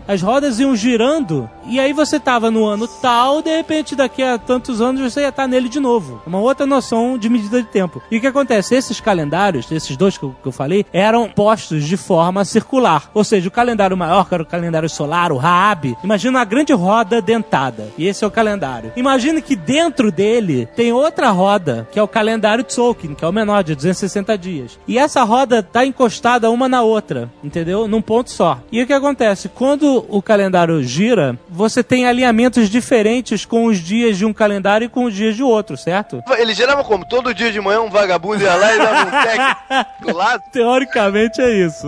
As 0.08 0.22
rodas 0.22 0.60
iam 0.60 0.76
girando 0.76 1.50
e 1.66 1.80
aí 1.80 1.94
você 1.94 2.20
tava 2.20 2.50
no 2.50 2.66
ano 2.66 2.88
tal, 2.88 3.42
de 3.42 3.56
repente 3.56 3.96
daqui 3.96 4.24
a 4.24 4.38
tantos 4.38 4.82
anos 4.82 5.02
você 5.02 5.22
ia 5.22 5.30
estar 5.30 5.48
nele 5.48 5.70
de 5.70 5.80
novo. 5.80 6.22
Uma 6.26 6.40
outra 6.40 6.66
noção 6.66 7.18
de 7.18 7.30
medida 7.30 7.62
de 7.62 7.68
tempo. 7.68 8.02
E 8.10 8.18
o 8.18 8.22
que 8.22 8.28
acontece? 8.28 8.76
Esses 8.76 9.00
calendários, 9.00 9.72
esses 9.72 9.96
dois 9.96 10.18
que 10.18 10.24
eu, 10.24 10.36
que 10.42 10.48
eu 10.48 10.52
falei, 10.52 10.86
eram 10.92 11.30
postos 11.30 11.86
de 11.86 11.96
forma 11.96 12.44
circular. 12.44 13.10
Ou 13.14 13.24
seja, 13.24 13.48
o 13.48 13.52
calendário 13.52 13.96
maior, 13.96 14.28
que 14.28 14.34
era 14.34 14.44
o 14.44 14.46
calendário 14.46 14.90
solar, 14.90 15.32
o 15.32 15.38
Raab, 15.38 15.96
imagina 16.04 16.40
uma 16.40 16.46
grande 16.46 16.74
roda 16.74 17.22
dentada. 17.22 17.92
E 17.98 18.08
esse 18.08 18.24
é 18.24 18.28
o 18.28 18.32
calendário. 18.32 18.92
Imagine 18.96 19.42
que 19.42 19.56
dentro 19.56 20.12
dele 20.12 20.68
tem 20.76 20.92
outra 20.92 21.30
roda, 21.30 21.88
que 21.92 22.00
é 22.00 22.04
o 22.04 22.08
calendário 22.08 22.64
Tzolk'in, 22.64 23.14
que 23.14 23.24
é 23.24 23.28
o 23.28 23.32
menor, 23.32 23.64
de 23.64 23.76
260 23.76 24.38
dias. 24.38 24.80
E 24.88 24.98
essa 24.98 25.24
roda 25.24 25.62
tá 25.62 25.86
encostada 25.86 26.50
uma 26.50 26.68
na 26.68 26.82
outra, 26.82 27.32
entendeu? 27.44 27.88
Num 27.88 28.02
ponto 28.02 28.32
só. 28.32 28.60
E 28.72 28.82
o 28.82 28.88
que 28.88 28.94
acontece? 28.94 29.39
Quando 29.48 30.06
o 30.10 30.22
calendário 30.22 30.82
gira, 30.84 31.38
você 31.50 31.84
tem 31.84 32.08
alinhamentos 32.08 32.70
diferentes 32.70 33.46
com 33.46 33.66
os 33.66 33.78
dias 33.78 34.18
de 34.18 34.26
um 34.26 34.34
calendário 34.34 34.86
e 34.86 34.90
com 34.90 35.06
os 35.06 35.14
dias 35.14 35.36
de 35.36 35.44
outro, 35.44 35.78
certo? 35.78 36.22
Ele 36.38 36.54
gerava 36.54 36.84
como? 36.84 37.06
Todo 37.06 37.34
dia 37.34 37.52
de 37.52 37.62
manhã 37.62 37.82
um 37.82 37.90
vagabundo 37.90 38.44
ia 38.44 38.56
lá 38.56 38.76
e 38.76 38.78
dava 38.78 39.08
um 39.08 39.22
tec 39.24 39.86
do 40.02 40.16
lado? 40.16 40.44
Teoricamente 40.52 41.42
é 41.42 41.52
isso. 41.52 41.88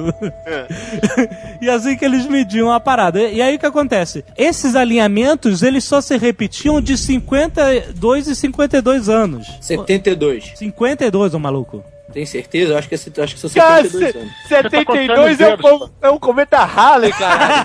e 1.62 1.70
assim 1.70 1.98
que 1.98 2.06
eles 2.06 2.26
mediam 2.26 2.72
a 2.72 2.80
parada. 2.80 3.22
E 3.22 3.42
aí 3.42 3.56
o 3.56 3.60
que 3.60 3.66
acontece? 3.66 4.24
Esses 4.38 4.76
alinhamentos, 4.76 5.64
eles 5.64 5.84
só 5.84 6.00
se 6.02 6.18
repetiam 6.18 6.80
de 6.80 6.98
52 6.98 8.28
e 8.28 8.36
52 8.36 9.10
anos. 9.10 9.48
72. 9.60 10.54
52, 10.56 11.34
ô 11.34 11.40
maluco. 11.40 11.84
Tem 12.12 12.26
certeza? 12.26 12.74
Eu 12.74 12.78
acho 12.78 12.88
que, 12.90 12.96
é, 12.96 13.24
acho 13.24 13.36
que 13.36 13.40
são 13.42 13.50
Cara, 13.50 13.84
72 13.84 14.12
se- 14.12 14.18
anos. 14.18 14.32
72 14.48 15.42
é 15.42 15.54
um, 15.54 15.58
com- 15.58 15.90
é 16.02 16.10
um 16.10 16.18
cometa 16.20 16.58
Halley, 16.64 17.12
cara. 17.12 17.64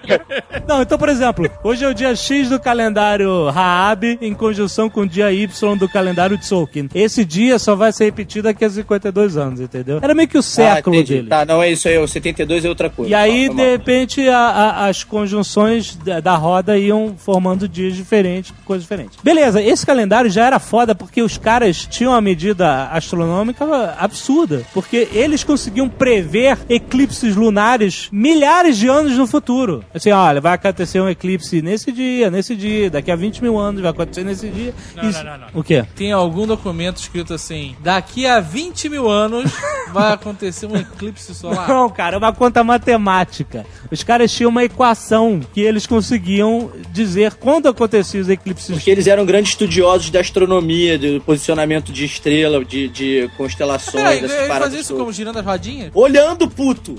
Não, 0.66 0.82
então, 0.82 0.98
por 0.98 1.08
exemplo, 1.08 1.50
hoje 1.62 1.84
é 1.84 1.88
o 1.88 1.94
dia 1.94 2.14
X 2.14 2.48
do 2.48 2.60
calendário 2.60 3.48
Raab 3.50 4.18
em 4.20 4.34
conjunção 4.34 4.88
com 4.88 5.00
o 5.02 5.08
dia 5.08 5.32
Y 5.32 5.76
do 5.76 5.88
calendário 5.88 6.38
Tzolk'in. 6.38 6.88
Esse 6.94 7.24
dia 7.24 7.58
só 7.58 7.74
vai 7.74 7.92
ser 7.92 8.04
repetido 8.04 8.44
daqui 8.44 8.64
a 8.64 8.70
52 8.70 9.36
anos, 9.36 9.60
entendeu? 9.60 9.98
Era 10.02 10.14
meio 10.14 10.28
que 10.28 10.38
o 10.38 10.42
século 10.42 10.98
ah, 10.98 11.02
dele. 11.02 11.28
Tá, 11.28 11.44
não 11.44 11.62
é 11.62 11.70
isso 11.70 11.88
aí. 11.88 11.98
O 11.98 12.06
72 12.06 12.64
é 12.64 12.68
outra 12.68 12.88
coisa. 12.90 13.10
E 13.10 13.14
aí, 13.14 13.48
Tá, 13.48 13.54
tá 13.56 13.62
de 13.62 13.70
repente, 13.70 14.28
a- 14.28 14.38
a- 14.38 14.86
as 14.88 15.02
conjunções 15.04 15.96
da, 15.96 16.20
da 16.20 16.34
roda 16.36 16.76
iam 16.78 17.14
formando 17.16 17.68
dias 17.68 17.94
diferentes, 17.96 18.52
coisas 18.64 18.82
diferentes. 18.84 19.18
Beleza, 19.22 19.62
esse 19.62 19.84
calendário 19.84 20.30
já 20.30 20.46
era 20.46 20.58
foda 20.58 20.94
porque 20.94 21.22
os 21.22 21.36
caras 21.38 21.86
tinham 21.86 22.12
uma 22.12 22.20
medida 22.20 22.84
astronômica 22.92 23.59
absurda. 23.98 24.64
Porque 24.72 25.08
eles 25.12 25.44
conseguiam 25.44 25.88
prever 25.88 26.58
eclipses 26.68 27.36
lunares 27.36 28.08
milhares 28.12 28.76
de 28.76 28.88
anos 28.88 29.16
no 29.16 29.26
futuro. 29.26 29.84
Assim, 29.94 30.10
olha, 30.10 30.40
vai 30.40 30.54
acontecer 30.54 31.00
um 31.00 31.08
eclipse 31.08 31.62
nesse 31.62 31.92
dia, 31.92 32.30
nesse 32.30 32.54
dia, 32.56 32.90
daqui 32.90 33.10
a 33.10 33.16
20 33.16 33.42
mil 33.42 33.58
anos 33.58 33.80
vai 33.80 33.90
acontecer 33.90 34.24
nesse 34.24 34.48
dia. 34.48 34.74
Não, 34.94 35.08
Isso- 35.08 35.24
não, 35.24 35.32
não, 35.32 35.38
não. 35.38 35.60
O 35.60 35.62
quê? 35.64 35.84
Tem 35.94 36.12
algum 36.12 36.46
documento 36.46 36.96
escrito 36.98 37.34
assim: 37.34 37.74
daqui 37.80 38.26
a 38.26 38.40
20 38.40 38.88
mil 38.88 39.08
anos 39.08 39.50
vai 39.92 40.12
acontecer 40.12 40.66
um 40.66 40.76
eclipse 40.76 41.34
solar. 41.34 41.68
Não, 41.68 41.88
cara, 41.90 42.16
é 42.16 42.18
uma 42.18 42.32
conta 42.32 42.62
matemática. 42.64 43.66
Os 43.90 44.02
caras 44.02 44.32
tinham 44.32 44.50
uma 44.50 44.64
equação 44.64 45.40
que 45.52 45.60
eles 45.60 45.86
conseguiam 45.86 46.70
dizer 46.92 47.34
quando 47.34 47.68
aconteciam 47.68 48.22
os 48.22 48.28
eclipses. 48.28 48.70
Porque 48.70 48.90
eles 48.90 49.06
eram 49.06 49.24
grandes 49.24 49.52
estudiosos 49.52 50.10
da 50.10 50.20
astronomia, 50.20 50.98
do 50.98 51.20
posicionamento 51.20 51.92
de 51.92 52.04
estrela, 52.04 52.64
de, 52.64 52.88
de 52.88 53.30
constelações, 53.50 53.92
Peraí, 54.04 54.20
dessas 54.20 54.36
ele 54.38 54.46
paradas 54.46 54.64
fazia 54.68 54.80
isso 54.80 54.94
como 54.96 55.12
girando 55.12 55.38
as 55.38 55.44
rodinhas? 55.44 55.90
Olhando, 55.94 56.48
puto! 56.48 56.96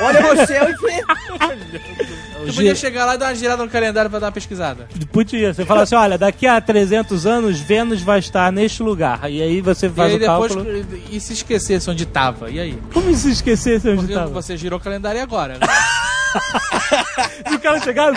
Olha 0.00 0.34
no 0.34 0.46
céu 0.46 0.68
e 0.68 0.72
vê! 0.74 1.02
Tu 2.46 2.54
podia 2.54 2.74
chegar 2.74 3.04
lá 3.04 3.14
e 3.14 3.18
dar 3.18 3.26
uma 3.26 3.34
girada 3.34 3.62
no 3.62 3.70
calendário 3.70 4.10
pra 4.10 4.18
dar 4.18 4.26
uma 4.26 4.32
pesquisada. 4.32 4.88
Podia. 5.12 5.52
Você 5.52 5.64
fala 5.66 5.82
assim, 5.82 5.94
olha, 5.94 6.16
daqui 6.16 6.46
a 6.46 6.58
300 6.58 7.26
anos, 7.26 7.60
Vênus 7.60 8.00
vai 8.00 8.18
estar 8.18 8.50
neste 8.50 8.82
lugar. 8.82 9.30
E 9.30 9.42
aí 9.42 9.60
você 9.60 9.86
E 9.86 9.90
faz 9.90 10.10
aí 10.10 10.16
o 10.16 10.18
depois. 10.18 10.54
cálculo. 10.54 10.86
E 11.10 11.20
se 11.20 11.34
esquecesse 11.34 11.90
onde 11.90 12.06
tava? 12.06 12.50
E 12.50 12.58
aí? 12.58 12.78
Como 12.94 13.14
se 13.14 13.30
esquecesse 13.30 13.86
onde 13.90 13.98
Porque 13.98 14.14
tava? 14.14 14.28
você 14.30 14.56
girou 14.56 14.78
o 14.78 14.82
calendário 14.82 15.18
e 15.18 15.22
agora? 15.22 15.58
E 17.50 17.54
o 17.54 17.60
cara 17.60 17.80
chegava... 17.80 18.16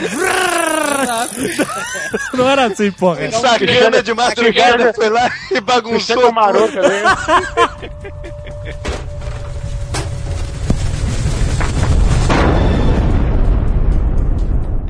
Não 2.33 2.47
era 2.49 2.65
assim, 2.65 2.91
porra. 2.91 3.31
Sacana 3.31 4.03
de 4.03 4.13
madrugada 4.13 4.93
foi 4.93 5.09
lá 5.09 5.31
e 5.51 5.61
bagunçou. 5.61 6.31
Maroto 6.31 6.73
tudo. 6.73 6.81
também. 6.81 7.03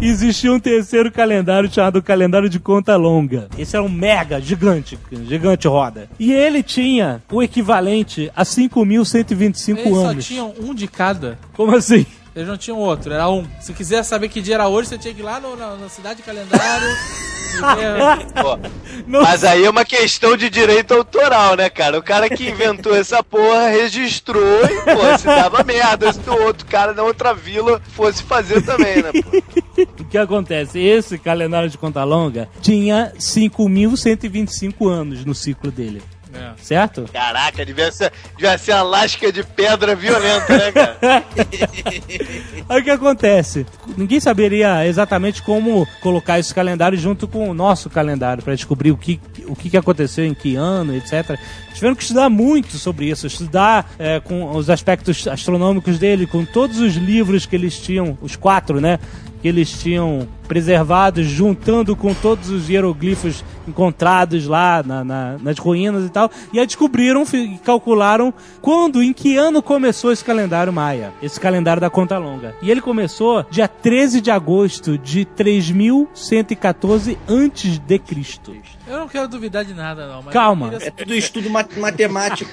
Existia 0.01 0.51
um 0.51 0.59
terceiro 0.59 1.09
calendário 1.09 1.71
chamado 1.71 2.03
calendário 2.03 2.49
de 2.49 2.59
conta 2.59 2.93
longa. 2.97 3.47
Esse 3.57 3.77
era 3.77 3.85
um 3.85 3.89
mega, 3.89 4.41
gigante, 4.41 4.99
gigante 5.25 5.65
roda. 5.65 6.09
E 6.19 6.33
ele 6.33 6.61
tinha 6.61 7.21
o 7.31 7.41
equivalente 7.41 8.29
a 8.35 8.43
5.125 8.43 9.77
Eles 9.77 9.93
só 9.97 10.05
anos. 10.07 10.25
tinham 10.25 10.53
um 10.59 10.73
de 10.75 10.87
cada. 10.89 11.39
Como 11.55 11.73
assim? 11.73 12.05
Eles 12.35 12.47
não 12.47 12.57
tinham 12.57 12.77
outro, 12.79 13.13
era 13.13 13.29
um. 13.29 13.45
Se 13.61 13.73
quiser 13.73 14.03
saber 14.03 14.27
que 14.29 14.41
dia 14.41 14.55
era 14.55 14.67
hoje, 14.67 14.89
você 14.89 14.97
tinha 14.97 15.13
que 15.13 15.19
ir 15.19 15.23
lá 15.23 15.39
no- 15.39 15.55
na, 15.55 15.75
na 15.75 15.89
cidade 15.89 16.17
de 16.17 16.23
calendário. 16.23 16.87
Pô, 18.41 18.57
Mas 19.05 19.43
aí 19.43 19.63
é 19.63 19.69
uma 19.69 19.85
questão 19.85 20.35
de 20.35 20.49
direito 20.49 20.91
autoral, 20.95 21.55
né, 21.55 21.69
cara? 21.69 21.99
O 21.99 22.01
cara 22.01 22.27
que 22.27 22.49
inventou 22.49 22.95
essa 22.95 23.23
porra 23.23 23.67
registrou 23.67 24.41
e, 24.65 24.81
pô, 24.81 25.17
se 25.19 25.25
dava 25.27 25.63
merda 25.63 26.11
se 26.11 26.27
o 26.27 26.43
outro 26.45 26.65
cara 26.65 26.95
da 26.95 27.03
outra 27.03 27.31
vila 27.31 27.79
fosse 27.89 28.23
fazer 28.23 28.63
também, 28.63 29.03
né, 29.03 29.11
pô? 29.11 29.83
O 30.01 30.05
que 30.05 30.17
acontece? 30.17 30.79
Esse 30.79 31.19
calendário 31.19 31.69
de 31.69 31.77
conta 31.77 32.03
longa 32.03 32.49
tinha 32.59 33.13
5.125 33.19 34.87
anos 34.89 35.23
no 35.23 35.35
ciclo 35.35 35.69
dele. 35.71 36.01
É. 36.33 36.51
Certo? 36.57 37.05
Caraca, 37.13 37.65
devia 37.65 37.91
ser, 37.91 38.11
devia 38.35 38.57
ser 38.57 38.73
uma 38.73 38.83
lasca 38.83 39.31
de 39.31 39.43
pedra 39.43 39.95
violenta, 39.95 40.57
né, 40.57 40.71
cara? 40.71 40.97
Aí 42.69 42.81
o 42.81 42.83
que 42.83 42.89
acontece? 42.89 43.65
Ninguém 43.95 44.19
saberia 44.19 44.85
exatamente 44.87 45.43
como 45.43 45.87
colocar 46.01 46.39
esse 46.39 46.53
calendário 46.53 46.97
junto 46.97 47.27
com 47.27 47.49
o 47.49 47.53
nosso 47.53 47.89
calendário 47.89 48.41
para 48.41 48.55
descobrir 48.55 48.91
o 48.91 48.97
que, 48.97 49.19
o 49.47 49.55
que 49.55 49.69
que 49.69 49.77
aconteceu 49.77 50.25
em 50.25 50.33
que 50.33 50.55
ano, 50.55 50.95
etc. 50.95 51.37
Tiveram 51.73 51.95
que 51.95 52.01
estudar 52.01 52.29
muito 52.29 52.77
sobre 52.77 53.09
isso, 53.09 53.27
estudar 53.27 53.91
é, 53.99 54.19
com 54.19 54.55
os 54.55 54.69
aspectos 54.69 55.27
astronômicos 55.27 55.99
dele, 55.99 56.25
com 56.25 56.43
todos 56.45 56.79
os 56.79 56.95
livros 56.95 57.45
que 57.45 57.55
eles 57.55 57.77
tinham, 57.77 58.17
os 58.21 58.35
quatro, 58.35 58.81
né? 58.81 58.99
Que 59.41 59.47
eles 59.47 59.71
tinham 59.71 60.27
preservados, 60.47 61.27
juntando 61.27 61.95
com 61.95 62.13
todos 62.13 62.49
os 62.49 62.69
hieroglifos 62.69 63.43
encontrados 63.67 64.47
lá 64.47 64.83
na- 64.85 65.03
na- 65.03 65.37
nas 65.41 65.57
ruínas 65.57 66.05
e 66.05 66.09
tal. 66.09 66.29
E 66.51 66.59
aí 66.59 66.65
descobriram 66.65 67.23
e 67.33 67.57
calcularam 67.63 68.33
quando, 68.61 69.01
em 69.01 69.13
que 69.13 69.37
ano 69.37 69.61
começou 69.61 70.11
esse 70.11 70.23
calendário 70.23 70.71
maia, 70.73 71.11
esse 71.21 71.39
calendário 71.39 71.79
da 71.81 71.89
conta 71.89 72.17
longa. 72.17 72.55
E 72.61 72.69
ele 72.69 72.81
começou 72.81 73.45
dia 73.49 73.67
13 73.67 74.21
de 74.21 74.31
agosto 74.31 74.97
de 74.97 75.25
3114 75.25 77.17
antes 77.27 77.77
de 77.79 77.99
Cristo. 77.99 78.53
Eu 78.93 78.99
não 78.99 79.07
quero 79.07 79.27
duvidar 79.27 79.65
de 79.65 79.73
nada, 79.73 80.07
não. 80.07 80.21
Mas 80.21 80.33
Calma. 80.33 80.69
queria 80.69 80.87
É 80.87 80.91
tudo 80.91 81.15
estudo 81.15 81.49
mat- 81.49 81.75
matemático. 81.77 82.51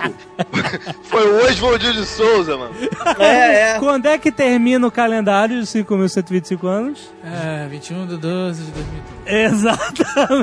Foi 1.05 1.29
o 1.31 1.45
Oswald 1.45 1.93
de 1.93 2.07
Souza, 2.07 2.57
mano. 2.57 2.75
É, 3.19 3.73
é. 3.73 3.79
Quando 3.79 4.07
é 4.07 4.17
que 4.17 4.33
termina 4.33 4.87
o 4.87 4.91
calendário 4.91 5.61
de 5.61 5.67
5.125 5.67 6.67
anos? 6.67 7.13
É, 7.23 7.67
21 7.69 8.07
de 8.07 8.17
12 8.17 8.63
de 8.65 8.71
2012. 8.71 9.11
Exatamente. 9.27 9.91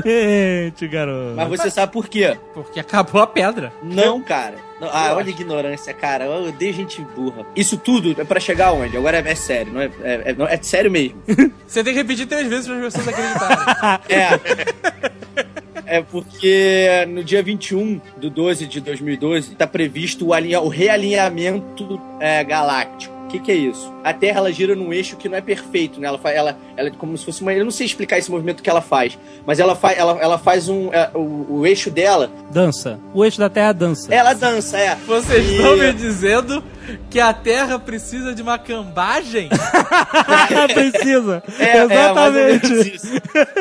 Exatamente, 0.07 0.87
garoto. 0.87 1.33
Mas 1.35 1.49
você 1.49 1.69
sabe 1.71 1.91
por 1.91 2.07
quê? 2.07 2.37
Porque 2.53 2.79
acabou 2.79 3.21
a 3.21 3.27
pedra. 3.27 3.73
Não, 3.81 4.21
cara. 4.21 4.55
Não, 4.79 4.89
ah, 4.91 5.13
olha 5.15 5.25
a 5.25 5.29
ignorância, 5.29 5.91
cara. 5.93 6.25
Eu 6.25 6.49
odeio 6.49 6.71
gente 6.73 7.01
burra. 7.01 7.43
Isso 7.55 7.77
tudo 7.77 8.15
é 8.19 8.23
pra 8.23 8.39
chegar 8.39 8.71
onde? 8.73 8.95
Agora 8.95 9.17
é, 9.17 9.31
é 9.31 9.35
sério, 9.35 9.73
não 9.73 9.81
é, 9.81 9.89
é, 10.03 10.21
é, 10.25 10.33
não, 10.33 10.47
é 10.47 10.57
sério 10.61 10.91
mesmo. 10.91 11.21
Você 11.65 11.83
tem 11.83 11.93
que 11.93 11.99
repetir 11.99 12.27
três 12.27 12.47
vezes 12.47 12.67
para 12.67 12.75
as 12.87 12.93
pessoas 12.93 13.07
acreditarem. 13.07 13.57
É. 14.09 15.46
É 15.87 16.01
porque 16.01 17.05
no 17.07 17.23
dia 17.23 17.41
21 17.41 18.01
do 18.17 18.29
12 18.29 18.67
de 18.67 18.81
2012 18.81 19.55
tá 19.55 19.65
previsto 19.65 20.27
o, 20.27 20.33
o 20.33 20.67
realinhamento 20.67 21.99
é, 22.19 22.43
galáctico. 22.43 23.16
O 23.27 23.29
que, 23.29 23.39
que 23.39 23.51
é 23.51 23.55
isso? 23.55 23.93
A 24.05 24.13
Terra 24.13 24.37
ela 24.39 24.51
gira 24.53 24.73
num 24.73 24.93
eixo 24.93 25.17
que 25.17 25.27
não 25.27 25.37
é 25.37 25.41
perfeito, 25.41 25.99
né? 25.99 26.07
Ela, 26.07 26.19
ela, 26.31 26.57
ela 26.77 26.87
é 26.87 26.91
como 26.91 27.17
se 27.17 27.25
fosse 27.25 27.41
uma. 27.41 27.53
Eu 27.53 27.65
não 27.65 27.71
sei 27.71 27.85
explicar 27.85 28.17
esse 28.17 28.31
movimento 28.31 28.63
que 28.63 28.69
ela 28.69 28.79
faz, 28.81 29.19
mas 29.45 29.59
ela, 29.59 29.75
fa, 29.75 29.91
ela, 29.91 30.17
ela 30.21 30.37
faz 30.37 30.69
um. 30.69 30.93
é, 30.93 31.11
o, 31.13 31.57
o 31.59 31.65
eixo 31.67 31.91
dela. 31.91 32.31
Dança. 32.51 32.97
O 33.13 33.25
eixo 33.25 33.37
da 33.37 33.49
Terra 33.49 33.73
dança. 33.73 34.13
Ela 34.13 34.33
dança, 34.33 34.77
é. 34.77 34.95
Vocês 35.05 35.45
E- 35.45 35.55
estão 35.57 35.75
me 35.75 35.91
dizendo 35.91 36.63
que 37.09 37.19
a 37.19 37.33
Terra 37.33 37.77
precisa 37.77 38.33
de 38.33 38.41
uma 38.41 38.57
cambagem? 38.57 39.49
Precisa. 40.73 41.43
É, 41.59 41.63
é, 41.77 41.83
Exatamente. 41.83 42.95
isso. 42.95 43.07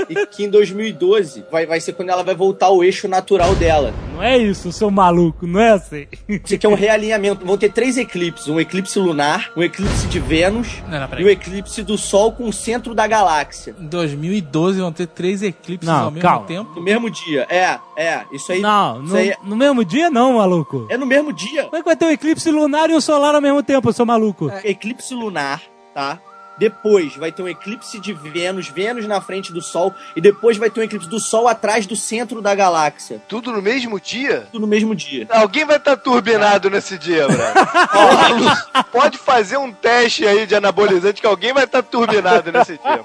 E 0.09 0.26
que 0.26 0.44
em 0.44 0.50
2012 0.50 1.44
vai, 1.50 1.66
vai 1.66 1.81
ser 1.81 1.92
quando 1.92 2.11
ela 2.11 2.22
vai 2.22 2.35
voltar 2.35 2.66
ao 2.66 2.85
eixo 2.85 3.09
natural 3.09 3.55
dela. 3.57 3.92
Não 4.14 4.22
é 4.22 4.38
isso, 4.38 4.70
seu 4.72 4.90
maluco, 4.90 5.46
não 5.46 5.61
é 5.61 5.70
assim. 5.72 6.07
Isso 6.29 6.55
aqui 6.55 6.66
é 6.66 6.68
um 6.68 6.74
realinhamento. 6.74 7.44
Vão 7.44 7.57
ter 7.59 7.70
três 7.72 7.96
eclipses: 7.98 8.48
um 8.48 8.61
eclipse 8.61 8.98
lunar, 8.98 9.50
um 9.57 9.62
eclipse 9.62 10.07
de 10.07 10.21
Vênus 10.21 10.83
Não, 10.87 11.01
não, 11.01 11.19
e 11.19 11.25
o 11.25 11.31
eclipse 11.31 11.83
do 11.83 11.97
Sol 11.97 12.33
com 12.33 12.47
o 12.49 12.53
centro 12.53 12.95
da 12.95 13.07
galáxia. 13.07 13.75
Em 13.81 13.87
2012 13.87 14.81
vão 14.81 14.92
ter 14.92 15.07
três 15.07 15.42
eclipses 15.42 15.88
Não, 15.88 16.05
ao 16.05 16.11
mesmo 16.11 16.29
calma. 16.29 16.47
tempo. 16.47 16.75
No 16.75 16.83
mesmo 16.83 17.09
dia. 17.11 17.47
É, 17.49 17.79
é. 17.97 18.25
Isso 18.33 18.53
aí. 18.53 18.61
Não, 18.61 19.03
isso 19.03 19.12
no, 19.12 19.19
aí 19.19 19.31
é, 19.31 19.37
no 19.42 19.57
mesmo 19.57 19.85
dia 19.85 20.11
não, 20.11 20.35
maluco. 20.35 20.87
é 20.90 20.97
no 20.99 21.07
mesmo 21.07 21.33
dia. 21.33 21.64
Como 21.64 21.77
é 21.77 21.79
que 21.81 21.87
vai 21.87 21.97
ter 21.97 22.05
um 22.05 22.11
eclipse 22.11 22.51
lunar 22.51 22.90
e 22.90 22.95
um 22.95 23.01
solar 23.01 23.35
ao 23.35 23.40
mesmo 23.40 23.62
tempo, 23.62 23.92
seu 23.92 24.05
maluco? 24.05 24.53
Eclipse 24.62 25.14
lunar, 25.14 25.62
tá? 25.95 26.21
Depois 26.59 27.16
vai 27.16 27.31
ter 27.31 27.42
um 27.42 27.49
eclipse 27.49 28.01
de 28.01 28.12
Vênus, 28.12 28.69
Vênus 28.69 29.07
na 29.07 29.21
frente 29.21 29.53
do 29.53 29.61
Sol, 29.61 29.95
e 30.14 30.21
depois 30.21 30.57
vai 30.57 30.71
ter 30.71 30.81
um 30.81 30.83
eclipse 30.83 31.09
do 31.09 31.21
Sol 31.21 31.47
atrás 31.49 31.87
do 31.87 31.95
centro 31.97 32.40
da 32.40 32.55
galáxia. 32.55 33.21
Tudo 33.29 33.53
no 33.53 33.61
mesmo 33.61 34.01
dia? 34.01 34.47
Tudo 34.51 34.62
no 34.62 34.66
mesmo 34.66 34.95
dia. 34.95 35.27
Alguém 35.31 35.64
vai 35.64 35.77
estar 35.77 35.97
turbinado 35.97 36.71
nesse 36.71 36.97
dia, 36.99 37.27
Bruno. 37.27 38.51
Pode 38.90 39.19
fazer 39.19 39.57
um 39.57 39.73
teste 39.73 40.27
aí 40.27 40.47
de 40.47 40.55
anabolizante 40.55 41.21
que 41.21 41.27
alguém 41.27 41.53
vai 41.53 41.64
estar 41.64 41.83
turbinado 41.83 42.51
nesse 42.51 42.79
dia. 42.79 43.05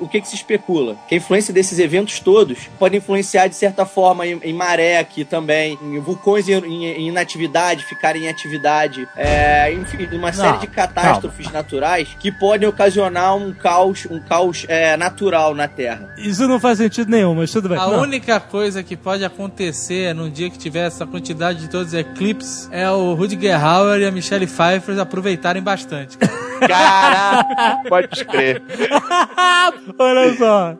O 0.00 0.08
que, 0.08 0.20
que 0.20 0.28
se 0.28 0.34
especula? 0.34 0.96
Que 1.08 1.14
a 1.14 1.18
influência 1.18 1.52
desses 1.52 1.78
eventos 1.78 2.20
todos 2.20 2.58
pode 2.78 2.96
influenciar 2.96 3.48
de 3.48 3.54
certa 3.56 3.84
forma 3.86 4.26
em, 4.26 4.38
em 4.42 4.52
maré 4.52 4.98
aqui 4.98 5.24
também, 5.24 5.78
em 5.82 5.98
vulcões 5.98 6.48
em, 6.48 6.54
em- 6.54 6.84
em 6.86 7.08
inatividade, 7.08 7.84
ficarem 7.84 8.24
em 8.24 8.28
atividade, 8.28 9.08
é, 9.16 9.72
enfim, 9.72 10.08
uma 10.12 10.32
série 10.32 10.58
de 10.58 10.66
catástrofes 10.66 11.50
naturais 11.50 12.08
que 12.20 12.30
podem 12.30 12.68
ocasionar 12.68 13.34
um 13.36 13.52
caos, 13.52 14.06
um 14.10 14.20
caos 14.20 14.64
é, 14.68 14.96
natural 14.96 15.54
na 15.54 15.66
Terra. 15.68 16.14
Isso 16.18 16.46
não 16.46 16.60
faz 16.60 16.78
sentido 16.78 17.10
nenhum, 17.10 17.34
mas 17.34 17.50
tudo 17.50 17.68
bem. 17.68 17.78
A 17.78 17.86
Não. 17.86 18.00
única 18.02 18.38
coisa 18.40 18.82
que 18.82 18.96
pode 18.96 19.24
acontecer 19.24 20.14
num 20.14 20.30
dia 20.30 20.50
que 20.50 20.58
tiver 20.58 20.86
essa 20.86 21.06
quantidade 21.06 21.60
de 21.60 21.68
todos 21.70 21.88
os 21.88 21.94
eclipses 21.94 22.68
é 22.72 22.90
o 22.90 23.14
Rutger 23.14 23.64
Hauer 23.64 24.00
e 24.00 24.04
a 24.06 24.10
Michelle 24.10 24.46
Pfeiffer 24.46 24.98
aproveitarem 25.00 25.62
bastante. 25.62 26.16
Caraca, 26.18 27.88
pode 27.88 28.24
crer. 28.24 28.62
Olha 29.98 30.36
só. 30.36 30.76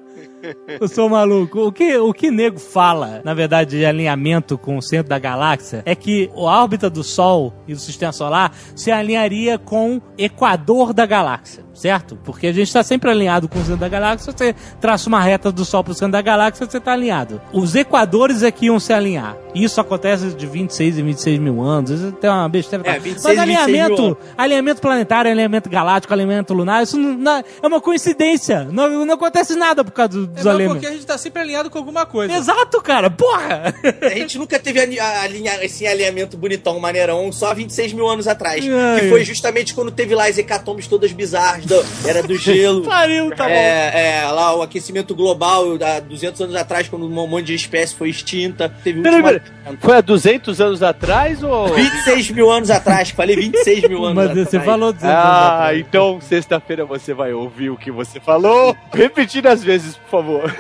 Eu 0.81 0.89
sou 0.89 1.09
maluco. 1.09 1.61
O 1.61 1.73
que, 1.73 1.97
o 1.97 2.13
que 2.13 2.31
nego 2.31 2.59
fala, 2.59 3.21
na 3.25 3.35
verdade, 3.35 3.79
de 3.79 3.85
alinhamento 3.85 4.57
com 4.57 4.77
o 4.77 4.83
centro 4.83 5.09
da 5.09 5.19
galáxia, 5.19 5.83
é 5.85 5.95
que 5.95 6.31
a 6.35 6.41
órbita 6.41 6.89
do 6.89 7.03
Sol 7.03 7.53
e 7.67 7.75
do 7.75 7.81
sistema 7.81 8.13
solar 8.13 8.53
se 8.75 8.91
alinharia 8.91 9.59
com 9.59 9.97
o 9.97 10.03
equador 10.17 10.93
da 10.93 11.07
galáxia, 11.07 11.65
certo? 11.75 12.17
Porque 12.25 12.47
a 12.47 12.53
gente 12.53 12.69
está 12.69 12.83
sempre 12.83 13.11
alinhado 13.11 13.49
com 13.49 13.59
o 13.59 13.63
centro 13.63 13.81
da 13.81 13.89
galáxia. 13.89 14.33
Você 14.33 14.55
traça 14.81 15.09
uma 15.09 15.21
reta 15.21 15.51
do 15.51 15.65
Sol 15.65 15.83
para 15.83 15.93
o 15.93 15.95
centro 15.95 16.13
da 16.13 16.23
galáxia, 16.23 16.67
você 16.67 16.79
está 16.79 16.93
alinhado. 16.93 17.41
Os 17.53 17.75
equadores 17.75 18.43
é 18.43 18.51
que 18.51 18.67
iam 18.67 18.79
se 18.79 18.93
alinhar. 18.93 19.37
Isso 19.65 19.81
acontece 19.81 20.29
de 20.31 20.47
26 20.47 20.99
em 20.99 21.05
26 21.05 21.39
mil 21.39 21.61
anos. 21.63 21.91
Isso 21.91 22.13
tem 22.13 22.31
uma 22.31 22.49
besteira. 22.49 22.85
É, 22.87 22.93
tal. 22.93 23.01
26 23.01 23.25
Mas 23.25 23.33
e 23.45 23.47
26 23.47 23.67
mil 23.67 23.83
alinhamento, 23.85 24.19
alinhamento 24.37 24.81
planetário, 24.81 25.31
alinhamento 25.31 25.69
galáctico, 25.71 26.13
alinhamento 26.13 26.55
lunar, 26.55 26.83
isso 26.83 26.97
não, 26.99 27.15
não- 27.15 27.39
é 27.63 27.67
uma 27.67 27.81
coincidência. 27.81 28.65
Não, 28.71 29.05
não 29.05 29.15
acontece 29.15 29.55
nada 29.57 29.85
por 29.85 29.93
causa 29.93 30.13
do- 30.13 30.27
dos 30.27 30.45
É 30.47 30.49
alinhamentos. 30.51 30.75
porque 30.75 30.87
a 30.87 30.93
gente 30.93 31.07
tá 31.07 31.19
sempre 31.19 31.43
alinhado 31.43 31.71
com 31.71 31.79
alguma 31.79 32.07
coisa. 32.07 32.33
Exato, 32.35 32.81
cara, 32.83 33.11
porra! 33.11 33.75
A 34.03 34.09
gente 34.11 34.39
nunca 34.39 34.59
teve 34.59 34.81
ali- 34.81 34.99
a- 35.01 35.23
alinha- 35.23 35.63
esse 35.65 35.87
alinhamento 35.87 36.37
bonitão, 36.37 36.79
maneirão, 36.79 37.31
só 37.33 37.51
há 37.51 37.55
26 37.55 37.93
mil 37.93 38.09
anos 38.09 38.27
atrás. 38.29 38.65
Ai. 38.65 39.01
Que 39.01 39.09
foi 39.09 39.25
justamente 39.25 39.75
quando 39.75 39.91
teve 39.91 40.15
lá 40.15 40.27
as 40.29 40.39
hecatombes 40.39 40.87
todas 40.87 41.13
bizarras. 41.13 41.65
do- 41.67 41.85
era 42.07 42.23
do 42.23 42.37
gelo. 42.37 42.83
Pariu, 42.89 43.31
tá 43.35 43.45
bom. 43.45 43.51
é, 43.51 44.21
é, 44.23 44.31
lá 44.31 44.55
o 44.57 44.63
aquecimento 44.63 45.15
global, 45.15 45.65
há 45.83 46.01
200 46.01 46.41
anos 46.41 46.55
atrás, 46.57 46.89
quando 46.89 47.07
um 47.07 47.27
monte 47.27 47.47
de 47.47 47.55
espécie 47.55 47.95
foi 47.95 48.09
extinta. 48.11 48.69
Teve 48.83 49.03
Peraí, 49.03 49.23
peraí. 49.23 49.41
Foi 49.81 49.97
há 49.99 50.01
200 50.01 50.61
anos 50.61 50.83
atrás 50.83 51.43
ou. 51.43 51.69
26 51.75 52.31
mil 52.31 52.51
anos 52.51 52.71
atrás, 52.71 53.11
falei 53.11 53.37
26 53.37 53.89
mil 53.89 54.05
anos 54.05 54.15
Mas 54.17 54.31
atrás. 54.31 54.49
você 54.49 54.61
falou 54.61 54.93
200 54.93 55.05
anos 55.15 55.25
Ah, 55.27 55.55
atrás. 55.55 55.79
então 55.81 56.21
sexta-feira 56.21 56.85
você 56.87 57.13
vai 57.13 57.33
ouvir 57.33 57.71
o 57.71 57.77
que 57.77 57.91
você 57.91 58.19
falou. 58.21 58.77
Repetindo 58.93 59.47
às 59.47 59.63
vezes, 59.63 59.97
por 59.97 60.11
favor. 60.11 60.55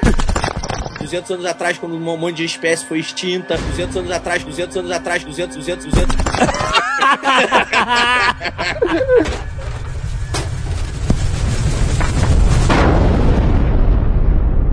200 1.01 1.31
anos 1.31 1.46
atrás, 1.46 1.79
quando 1.79 1.94
um 1.94 2.16
monte 2.16 2.37
de 2.37 2.44
espécie 2.44 2.85
foi 2.85 2.98
extinta. 2.98 3.57
200 3.57 3.96
anos 3.96 4.11
atrás, 4.11 4.42
200 4.44 4.77
anos 4.77 4.90
atrás, 4.90 5.24
200, 5.24 5.57
200, 5.57 5.87
200. 5.87 6.16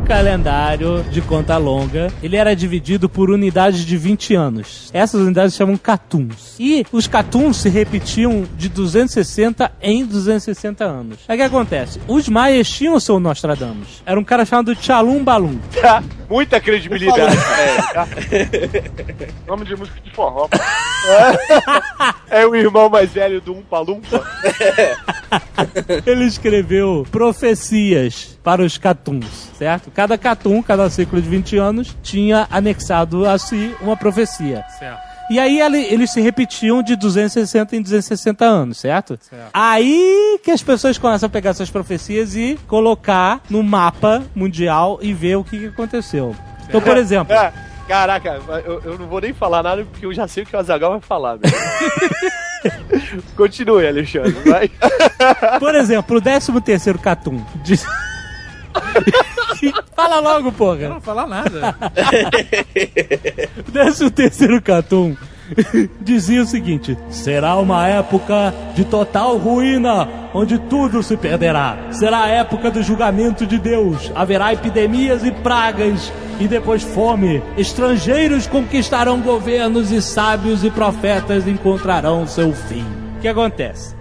Calendário 0.05 1.03
de 1.09 1.21
conta 1.21 1.57
longa, 1.57 2.07
ele 2.21 2.37
era 2.37 2.55
dividido 2.55 3.09
por 3.09 3.31
unidades 3.31 3.83
de 3.83 3.97
20 3.97 4.35
anos. 4.35 4.89
Essas 4.93 5.21
unidades 5.21 5.53
se 5.53 5.57
chamam 5.57 5.75
catuns. 5.75 6.55
E 6.59 6.85
os 6.91 7.07
catuns 7.07 7.57
se 7.57 7.69
repetiam 7.69 8.45
de 8.55 8.69
260 8.69 9.71
em 9.81 10.05
260 10.05 10.85
anos. 10.85 11.19
Aí 11.27 11.35
o 11.35 11.39
que 11.39 11.43
acontece? 11.43 11.99
Os 12.07 12.29
maias 12.29 12.69
tinham 12.69 12.95
o 12.95 13.01
seu 13.01 13.19
Nostradamus. 13.19 14.03
Era 14.05 14.19
um 14.19 14.23
cara 14.23 14.45
chamado 14.45 14.75
Chalum 14.75 15.23
Balum. 15.23 15.57
Muita 16.29 16.59
credibilidade. 16.59 17.35
Nome 19.47 19.65
de 19.65 19.75
música 19.75 19.99
de 20.01 20.11
forró. 20.11 20.47
É 22.29 22.45
o 22.45 22.55
irmão 22.55 22.89
mais 22.89 23.11
velho 23.11 23.39
do 23.41 23.53
Umpa 23.53 23.79
Lumpa. 23.79 24.23
Ele 26.05 26.25
escreveu 26.25 27.05
profecias 27.11 28.37
para 28.43 28.63
os 28.63 28.77
catuns, 28.77 29.49
certo? 29.57 29.91
Cada 29.91 30.17
catum, 30.17 30.61
cada 30.61 30.89
ciclo 30.89 31.21
de 31.21 31.27
20 31.29 31.57
anos, 31.57 31.95
tinha 32.03 32.47
anexado 32.51 33.27
a 33.27 33.37
si 33.37 33.75
uma 33.81 33.95
profecia. 33.97 34.63
Certo. 34.77 34.99
E 35.29 35.39
aí 35.39 35.59
ele- 35.59 35.81
eles 35.85 36.11
se 36.11 36.21
repetiam 36.21 36.83
de 36.83 36.95
260 36.95 37.75
em 37.75 37.81
260 37.81 38.45
anos, 38.45 38.77
certo? 38.77 39.17
Certo. 39.21 39.49
Aí 39.51 40.39
que 40.43 40.51
as 40.51 40.61
pessoas 40.61 40.97
começam 40.99 41.25
a 41.25 41.29
pegar 41.29 41.49
essas 41.49 41.69
profecias 41.69 42.35
e 42.35 42.59
colocar 42.67 43.41
no 43.49 43.63
mapa 43.63 44.21
mundial 44.35 44.99
e 45.01 45.13
ver 45.13 45.35
o 45.37 45.43
que, 45.43 45.57
que 45.57 45.65
aconteceu. 45.67 46.35
Então, 46.67 46.79
por 46.79 46.95
exemplo, 46.97 47.35
Caraca, 47.87 48.39
eu, 48.65 48.81
eu 48.83 48.97
não 48.99 49.05
vou 49.07 49.21
nem 49.21 49.31
falar 49.31 49.61
nada 49.61 49.85
porque 49.85 50.07
eu 50.07 50.13
já 50.13 50.27
sei 50.27 50.41
o 50.43 50.45
que 50.45 50.55
o 50.55 50.59
Azagal 50.59 50.91
vai 50.91 51.01
falar. 51.01 51.37
meu. 51.37 51.51
Continue, 53.37 53.87
Alexandre, 53.87 54.31
vai. 54.43 54.69
por 55.59 55.75
exemplo, 55.75 56.17
o 56.17 56.21
13 56.21 56.61
terceiro 56.61 56.97
catum 56.99 57.43
diz... 57.63 57.85
Fala 59.95 60.19
logo, 60.19 60.51
porra. 60.51 60.83
Não 60.83 60.91
vou 60.93 61.01
falar 61.01 61.27
nada. 61.27 61.75
Décimo 63.71 64.11
terceiro 64.11 64.61
Catum 64.61 65.15
dizia 66.01 66.41
o 66.41 66.45
seguinte: 66.45 66.97
será 67.09 67.55
uma 67.57 67.87
época 67.87 68.53
de 68.73 68.85
total 68.85 69.37
ruína, 69.37 70.07
onde 70.33 70.57
tudo 70.57 71.03
se 71.03 71.15
perderá. 71.17 71.77
Será 71.91 72.23
a 72.23 72.29
época 72.29 72.71
do 72.71 72.81
julgamento 72.81 73.45
de 73.45 73.57
Deus. 73.57 74.11
Haverá 74.15 74.53
epidemias 74.53 75.23
e 75.23 75.31
pragas, 75.31 76.11
e 76.39 76.47
depois 76.47 76.83
fome. 76.83 77.41
Estrangeiros 77.57 78.47
conquistarão 78.47 79.21
governos, 79.21 79.91
e 79.91 80.01
sábios 80.01 80.63
e 80.63 80.69
profetas 80.69 81.47
encontrarão 81.47 82.27
seu 82.27 82.53
fim. 82.53 82.85
O 83.17 83.21
que 83.21 83.27
acontece? 83.27 83.95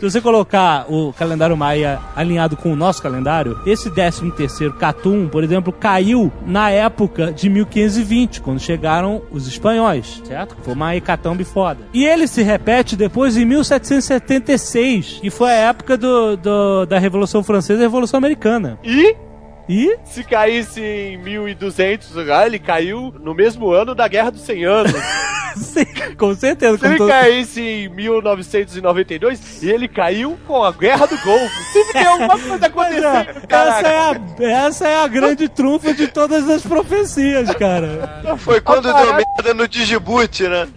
Se 0.00 0.10
você 0.10 0.20
colocar 0.20 0.86
o 0.88 1.12
calendário 1.12 1.54
maia 1.54 1.98
alinhado 2.16 2.56
com 2.56 2.72
o 2.72 2.76
nosso 2.76 3.02
calendário, 3.02 3.58
esse 3.66 3.90
13 3.90 4.30
terceiro 4.30 4.72
Catum, 4.72 5.28
por 5.28 5.44
exemplo, 5.44 5.70
caiu 5.72 6.32
na 6.46 6.70
época 6.70 7.30
de 7.32 7.50
1520, 7.50 8.40
quando 8.40 8.58
chegaram 8.58 9.20
os 9.30 9.46
espanhóis, 9.46 10.22
certo? 10.24 10.56
Foi 10.62 10.72
uma 10.72 10.96
hecatombe 10.96 11.44
foda. 11.44 11.80
E 11.92 12.06
ele 12.06 12.26
se 12.26 12.42
repete 12.42 12.96
depois 12.96 13.36
em 13.36 13.44
1776, 13.44 15.18
que 15.20 15.28
foi 15.28 15.50
a 15.50 15.54
época 15.68 15.96
do, 15.98 16.34
do- 16.36 16.86
da 16.86 16.98
Revolução 16.98 17.42
Francesa 17.42 17.80
e 17.80 17.82
Revolução 17.82 18.16
Americana. 18.18 18.78
E 18.82 19.14
E? 19.68 19.96
Se 20.04 20.24
caísse 20.24 20.80
em 20.82 21.18
1200, 21.18 22.16
ah, 22.30 22.46
ele 22.46 22.58
caiu 22.58 23.14
no 23.20 23.34
mesmo 23.34 23.70
ano 23.70 23.94
da 23.94 24.08
Guerra 24.08 24.30
dos 24.30 24.42
100 24.42 24.64
Anos. 24.64 24.92
Sim, 25.56 25.84
com 26.16 26.34
certeza. 26.34 26.78
Se 26.78 26.86
ele 26.86 26.96
todo- 26.96 27.08
caísse 27.08 27.60
em 27.60 27.88
1992, 27.88 29.62
ele 29.62 29.88
caiu 29.88 30.38
com 30.46 30.62
a 30.62 30.72
Guerra 30.72 31.06
do 31.06 31.18
Golfo. 31.18 31.62
Sempre 31.72 31.92
tem 31.92 32.06
alguma 32.06 32.38
coisa 32.38 32.66
acontecendo. 32.66 33.26
Essa 33.48 33.88
é, 33.88 33.98
a, 33.98 34.20
essa 34.66 34.88
é 34.88 35.02
a 35.02 35.08
grande 35.08 35.48
trunfa 35.48 35.92
de 35.92 36.06
todas 36.08 36.48
as 36.48 36.62
profecias, 36.62 37.52
cara. 37.54 38.22
Foi 38.38 38.60
quando 38.60 38.92
deu 38.92 39.14
merda 39.14 39.54
no 39.54 39.66
Digiboot, 39.66 40.46
né? 40.48 40.68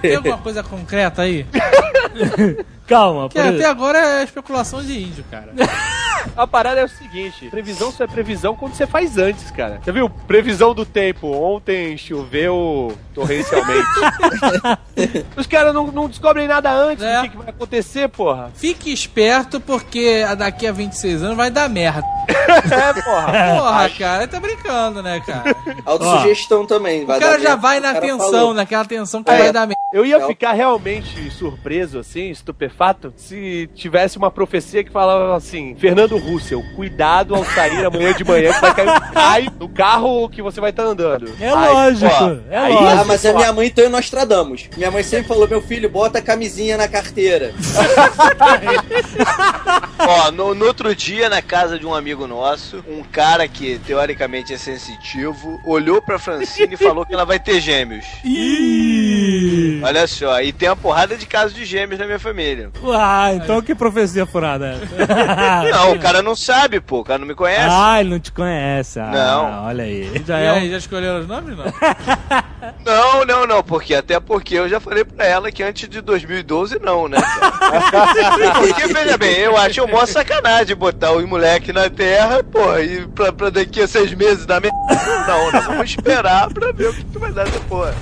Tem 0.00 0.16
alguma 0.16 0.38
coisa 0.38 0.62
concreta 0.62 1.22
aí? 1.22 1.46
Calma, 2.86 3.28
Que 3.28 3.38
até 3.38 3.64
agora 3.64 3.98
é 3.98 4.24
especulação 4.24 4.82
de 4.82 5.02
índio, 5.02 5.24
cara. 5.30 5.52
A 6.36 6.46
parada 6.46 6.80
é 6.80 6.84
o 6.84 6.88
seguinte: 6.88 7.48
previsão 7.50 7.90
só 7.92 8.04
é 8.04 8.06
previsão 8.06 8.54
quando 8.54 8.74
você 8.74 8.86
faz 8.86 9.18
antes, 9.18 9.50
cara. 9.50 9.80
Já 9.84 9.92
viu? 9.92 10.08
Previsão 10.08 10.74
do 10.74 10.84
tempo. 10.84 11.28
Ontem 11.32 11.96
choveu 11.96 12.96
torrencialmente. 13.14 13.86
Os 15.36 15.46
caras 15.46 15.74
não, 15.74 15.86
não 15.88 16.08
descobrem 16.08 16.46
nada 16.48 16.72
antes 16.72 17.04
É. 17.04 17.16
do 17.18 17.22
que, 17.22 17.28
que 17.30 17.36
vai 17.36 17.48
acontecer, 17.48 18.08
porra. 18.08 18.50
Fique 18.54 18.92
esperto, 18.92 19.60
porque 19.60 20.24
daqui 20.36 20.66
a 20.66 20.72
26 20.72 21.22
anos 21.22 21.36
vai 21.36 21.50
dar 21.50 21.68
merda. 21.68 22.02
É, 22.44 22.92
porra. 23.02 23.56
Porra, 23.56 23.90
cara, 23.98 24.28
tá 24.28 24.38
brincando, 24.38 25.02
né, 25.02 25.20
cara? 25.20 25.56
Autossugestão 25.84 26.66
também. 26.66 27.02
O 27.04 27.06
cara 27.06 27.38
já 27.40 27.56
vai 27.56 27.80
na 27.80 27.94
tensão, 27.94 28.50
né? 28.50 28.56
naquela 28.60 28.84
tensão 28.84 29.22
que 29.22 29.30
É, 29.30 29.38
vai 29.38 29.52
dar 29.52 29.66
merda. 29.66 29.80
Eu 29.92 30.04
ia 30.04 30.24
ficar 30.26 30.52
realmente 30.52 31.30
surpreso, 31.30 31.98
assim, 31.98 32.30
estupefato, 32.30 33.12
se 33.16 33.68
tivesse 33.74 34.18
uma 34.18 34.30
profecia 34.30 34.82
que 34.84 34.90
falava 34.90 35.36
assim: 35.36 35.74
Fernando 35.78 36.03
Russell, 36.12 36.62
cuidado 36.76 37.34
ao 37.34 37.44
sair 37.44 37.84
amanhã 37.84 38.12
de 38.14 38.24
manhã 38.24 38.52
que 38.52 38.60
vai 38.60 38.74
cair 38.74 38.88
um 38.88 39.14
raio 39.14 39.52
no 39.58 39.68
carro 39.68 40.28
que 40.28 40.42
você 40.42 40.60
vai 40.60 40.70
estar 40.70 40.82
andando. 40.84 41.30
É 41.40 41.48
Aí, 41.48 41.72
lógico, 41.72 42.06
ó, 42.12 42.36
é 42.50 42.58
aí- 42.58 42.72
lógico. 42.74 43.00
Ah, 43.00 43.04
mas 43.04 43.26
a 43.26 43.32
minha 43.32 43.52
mãe 43.52 43.66
então 43.68 43.88
nós 43.90 44.08
tradamos. 44.10 44.68
Minha 44.76 44.90
mãe 44.90 45.02
sempre 45.02 45.26
falou: 45.28 45.48
meu 45.48 45.62
filho, 45.62 45.88
bota 45.88 46.18
a 46.18 46.22
camisinha 46.22 46.76
na 46.76 46.86
carteira. 46.88 47.52
Ó, 50.06 50.30
no, 50.30 50.54
no 50.54 50.66
outro 50.66 50.94
dia, 50.94 51.28
na 51.28 51.40
casa 51.40 51.78
de 51.78 51.86
um 51.86 51.94
amigo 51.94 52.26
nosso, 52.26 52.84
um 52.88 53.02
cara 53.02 53.46
que 53.48 53.78
teoricamente 53.86 54.52
é 54.52 54.58
sensitivo, 54.58 55.60
olhou 55.64 56.02
pra 56.02 56.18
Francine 56.18 56.74
e 56.74 56.76
falou 56.76 57.06
que 57.06 57.14
ela 57.14 57.24
vai 57.24 57.38
ter 57.38 57.60
gêmeos. 57.60 58.04
Ih! 58.24 59.80
Olha 59.82 60.06
só, 60.06 60.40
e 60.42 60.52
tem 60.52 60.68
uma 60.68 60.76
porrada 60.76 61.16
de 61.16 61.26
casos 61.26 61.54
de 61.54 61.64
gêmeos 61.64 61.98
na 61.98 62.06
minha 62.06 62.18
família. 62.18 62.70
Ah, 62.94 63.32
então 63.34 63.62
que 63.62 63.74
profecia 63.74 64.26
furada 64.26 64.66
é 64.66 65.04
essa? 65.04 65.70
Não, 65.70 65.93
o 65.96 66.00
cara 66.00 66.22
não 66.22 66.34
sabe, 66.36 66.80
pô, 66.80 67.00
o 67.00 67.04
cara 67.04 67.18
não 67.18 67.26
me 67.26 67.34
conhece. 67.34 67.68
Ah, 67.70 68.00
ele 68.00 68.10
não 68.10 68.20
te 68.20 68.30
conhece. 68.32 68.98
Ah, 69.00 69.10
Não. 69.12 69.64
olha 69.66 69.84
aí. 69.84 70.22
Já 70.26 70.38
é 70.38 70.52
um- 70.52 70.56
aí, 70.56 70.70
já 70.70 70.78
escolheram 70.78 71.20
os 71.20 71.26
nomes, 71.26 71.56
não? 71.56 71.64
Não, 72.84 73.24
não, 73.26 73.46
não, 73.46 73.62
porque 73.62 73.94
até 73.94 74.18
porque 74.18 74.54
eu 74.54 74.68
já 74.68 74.80
falei 74.80 75.04
pra 75.04 75.26
ela 75.26 75.52
que 75.52 75.62
antes 75.62 75.86
de 75.88 76.00
2012 76.00 76.78
não, 76.82 77.08
né? 77.08 77.18
porque, 78.58 78.86
veja 78.92 79.18
bem, 79.18 79.36
eu 79.38 79.56
acho 79.56 79.82
uma 79.82 79.92
maior 79.92 80.06
sacanagem 80.06 80.74
botar 80.74 81.12
os 81.12 81.24
moleque 81.26 81.72
na 81.72 81.90
terra, 81.90 82.42
pô, 82.42 82.78
e 82.78 83.06
pra, 83.08 83.32
pra 83.32 83.50
daqui 83.50 83.82
a 83.82 83.88
seis 83.88 84.12
meses 84.14 84.46
dar 84.46 84.60
merda. 84.62 84.76
Não, 85.26 85.52
nós 85.52 85.64
vamos 85.66 85.90
esperar 85.90 86.48
pra 86.52 86.72
ver 86.72 86.88
o 86.88 86.94
que 86.94 87.04
tu 87.04 87.18
vai 87.18 87.32
dar 87.32 87.46
essa 87.46 87.60
porra. 87.60 87.94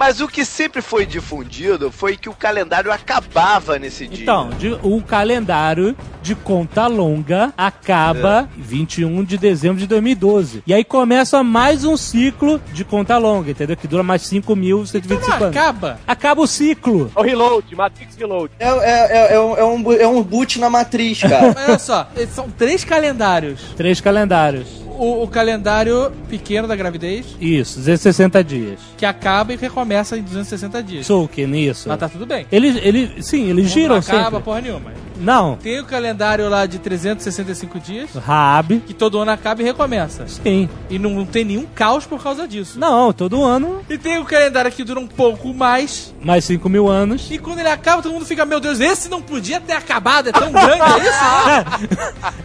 Mas 0.00 0.18
o 0.22 0.26
que 0.26 0.46
sempre 0.46 0.80
foi 0.80 1.04
difundido 1.04 1.92
foi 1.92 2.16
que 2.16 2.26
o 2.30 2.32
calendário 2.34 2.90
acabava 2.90 3.78
nesse 3.78 4.06
dia. 4.08 4.22
Então, 4.22 4.48
de- 4.58 4.78
o 4.82 5.02
calendário 5.02 5.94
de 6.22 6.34
conta 6.34 6.86
longa 6.86 7.52
acaba 7.54 8.48
21 8.56 9.22
de 9.22 9.36
dezembro 9.36 9.76
de 9.78 9.86
2012. 9.86 10.62
E 10.66 10.72
aí 10.72 10.84
começa 10.84 11.42
mais 11.42 11.84
um 11.84 11.98
ciclo 11.98 12.58
de 12.72 12.82
conta 12.82 13.18
longa, 13.18 13.50
entendeu? 13.50 13.76
Que 13.76 13.86
dura 13.86 14.02
mais 14.02 14.22
5.125 14.22 15.20
Não 15.20 15.36
anos. 15.36 15.56
acaba. 15.56 15.98
Acaba 16.06 16.40
o 16.40 16.46
ciclo. 16.46 17.12
É 17.14 17.20
o 17.20 17.22
reload, 17.22 17.76
Matrix 17.76 18.16
Reload. 18.16 18.54
É, 18.58 18.68
é, 18.68 19.32
é, 19.32 19.34
é 19.34 19.40
um, 19.40 19.56
é, 19.58 19.64
um, 19.64 19.92
é 19.92 20.06
um 20.08 20.22
boot 20.22 20.58
na 20.58 20.70
matriz, 20.70 21.20
cara. 21.20 21.52
Mas 21.54 21.68
olha 21.68 21.78
só, 21.78 22.08
são 22.34 22.48
três 22.48 22.84
calendários. 22.84 23.60
Três 23.76 24.00
calendários. 24.00 24.80
O, 24.98 25.22
o 25.22 25.28
calendário 25.28 26.12
pequeno 26.28 26.68
da 26.68 26.76
gravidez, 26.76 27.24
Isso, 27.40 27.78
260 27.78 28.44
dias. 28.44 28.78
que 28.98 29.06
acaba 29.06 29.50
e 29.54 29.56
recomeça 29.56 29.89
em 30.18 30.22
260 30.22 30.82
dias. 30.82 31.06
Sulkin, 31.06 31.54
isso. 31.56 31.88
Mas 31.88 31.98
tá 31.98 32.08
tudo 32.08 32.26
bem. 32.26 32.46
Eles, 32.50 32.76
eles, 32.82 33.26
sim, 33.26 33.48
eles 33.50 33.64
Não 33.66 33.72
giram 33.72 33.96
acaba 33.96 34.22
sempre. 34.24 34.40
porra 34.40 34.60
nenhuma. 34.60 34.92
Não. 35.18 35.56
Tem 35.56 35.78
o 35.78 35.84
calendário 35.84 36.48
lá 36.48 36.64
de 36.64 36.78
365 36.78 37.78
dias, 37.78 38.10
Raab. 38.14 38.80
que 38.86 38.94
todo 38.94 39.18
ano 39.18 39.30
acaba 39.30 39.60
e 39.60 39.64
recomeça. 39.64 40.26
Sim. 40.26 40.66
E 40.88 40.98
não, 40.98 41.10
não 41.10 41.26
tem 41.26 41.44
nenhum 41.44 41.66
caos 41.74 42.06
por 42.06 42.22
causa 42.22 42.48
disso. 42.48 42.78
Não, 42.78 43.12
todo 43.12 43.44
ano, 43.44 43.82
E 43.90 43.98
tem 43.98 44.18
o 44.18 44.24
calendário 44.24 44.72
que 44.72 44.82
dura 44.82 44.98
um 44.98 45.06
pouco 45.06 45.52
mais. 45.52 46.14
mais 46.22 46.44
5 46.46 46.66
mil 46.70 46.88
anos. 46.88 47.28
E 47.30 47.36
quando 47.38 47.58
ele 47.58 47.68
acaba, 47.68 48.02
todo 48.02 48.12
mundo 48.12 48.24
fica, 48.24 48.46
meu 48.46 48.60
Deus, 48.60 48.80
esse 48.80 49.10
não 49.10 49.20
podia 49.20 49.60
ter 49.60 49.74
acabado, 49.74 50.30
é 50.30 50.32
tão 50.32 50.50
grande, 50.50 50.80
é 50.82 50.98
isso? 50.98 51.24
né? 51.46 51.64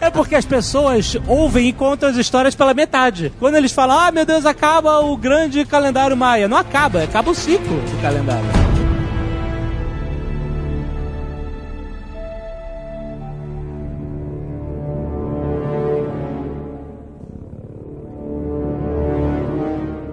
É 0.00 0.10
porque 0.10 0.34
as 0.34 0.44
pessoas 0.44 1.16
ouvem 1.26 1.68
e 1.68 1.72
contam 1.72 2.08
as 2.10 2.16
histórias 2.16 2.54
pela 2.54 2.74
metade. 2.74 3.32
Quando 3.38 3.56
eles 3.56 3.72
falam, 3.72 3.98
ah, 3.98 4.12
meu 4.12 4.26
Deus, 4.26 4.44
acaba 4.44 5.00
o 5.00 5.16
grande 5.16 5.64
calendário 5.64 6.16
maia. 6.16 6.46
Não 6.46 6.56
acaba, 6.58 7.02
acaba 7.02 7.30
o 7.30 7.34
ciclo 7.36 7.78
do 7.80 8.00
calendário. 8.00 8.75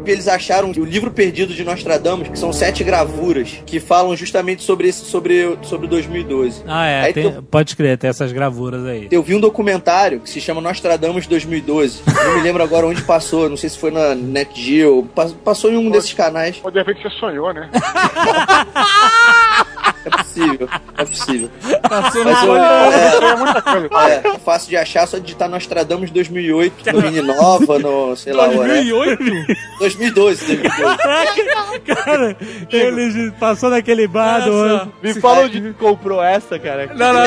Eles 0.05 0.27
acharam 0.27 0.71
que 0.73 0.79
o 0.79 0.85
livro 0.85 1.11
perdido 1.11 1.53
de 1.53 1.63
Nostradamus, 1.63 2.27
que 2.27 2.37
são 2.37 2.51
sete 2.51 2.83
gravuras, 2.83 3.59
que 3.65 3.79
falam 3.79 4.15
justamente 4.15 4.63
sobre 4.63 4.87
esse, 4.89 5.05
sobre, 5.05 5.57
sobre 5.63 5.87
2012. 5.87 6.63
Ah, 6.67 6.85
é, 6.87 7.01
Aí 7.03 7.13
tem- 7.13 7.31
tem- 7.31 7.41
pode 7.43 7.75
crer, 7.75 7.97
tem 7.97 8.09
essas 8.09 8.31
gravuras 8.31 8.85
aí. 8.85 9.07
Eu 9.11 9.23
vi 9.23 9.35
um 9.35 9.39
documentário 9.39 10.19
que 10.19 10.29
se 10.29 10.41
chama 10.41 10.61
Nostradamus 10.61 11.27
2012. 11.27 12.01
Não 12.05 12.35
me 12.35 12.41
lembro 12.41 12.63
agora 12.63 12.87
onde 12.87 13.01
passou, 13.03 13.49
não 13.49 13.57
sei 13.57 13.69
se 13.69 13.77
foi 13.77 13.91
na 13.91 14.13
NetGeo, 14.15 15.07
pa- 15.15 15.29
passou 15.43 15.71
em 15.71 15.77
um 15.77 15.89
desses 15.89 16.13
canais. 16.13 16.59
Ou 16.63 16.71
de 16.71 16.79
repente 16.79 17.01
você 17.01 17.09
sonhou, 17.19 17.53
né? 17.53 17.69
É 20.33 20.43
possível, 20.45 20.69
é 20.97 21.05
possível. 21.05 21.49
Passou 21.89 22.25
Mas 22.25 22.43
eu, 22.43 22.55
É 22.55 24.09
é, 24.09 24.21
é 24.35 24.39
fácil 24.39 24.69
de 24.69 24.77
achar, 24.77 25.07
só 25.07 25.17
digitar 25.17 25.49
Nostradamus 25.49 26.11
2008, 26.11 26.93
no 26.93 27.01
Mini 27.01 27.21
Nova, 27.21 27.79
no, 27.79 28.15
sei 28.15 28.33
lá, 28.33 28.43
whatever. 28.45 28.67
2008? 28.67 29.23
2012, 29.79 30.45
2012. 30.45 30.97
Cara, 31.85 32.37
eles 32.71 33.33
passou 33.39 33.69
naquele 33.69 34.07
bar 34.07 34.45
do. 34.45 34.91
Me 35.01 35.13
fala 35.15 35.45
onde 35.45 35.73
comprou 35.73 36.23
essa, 36.23 36.57
cara. 36.57 36.89
Não, 36.95 37.13
não, 37.13 37.23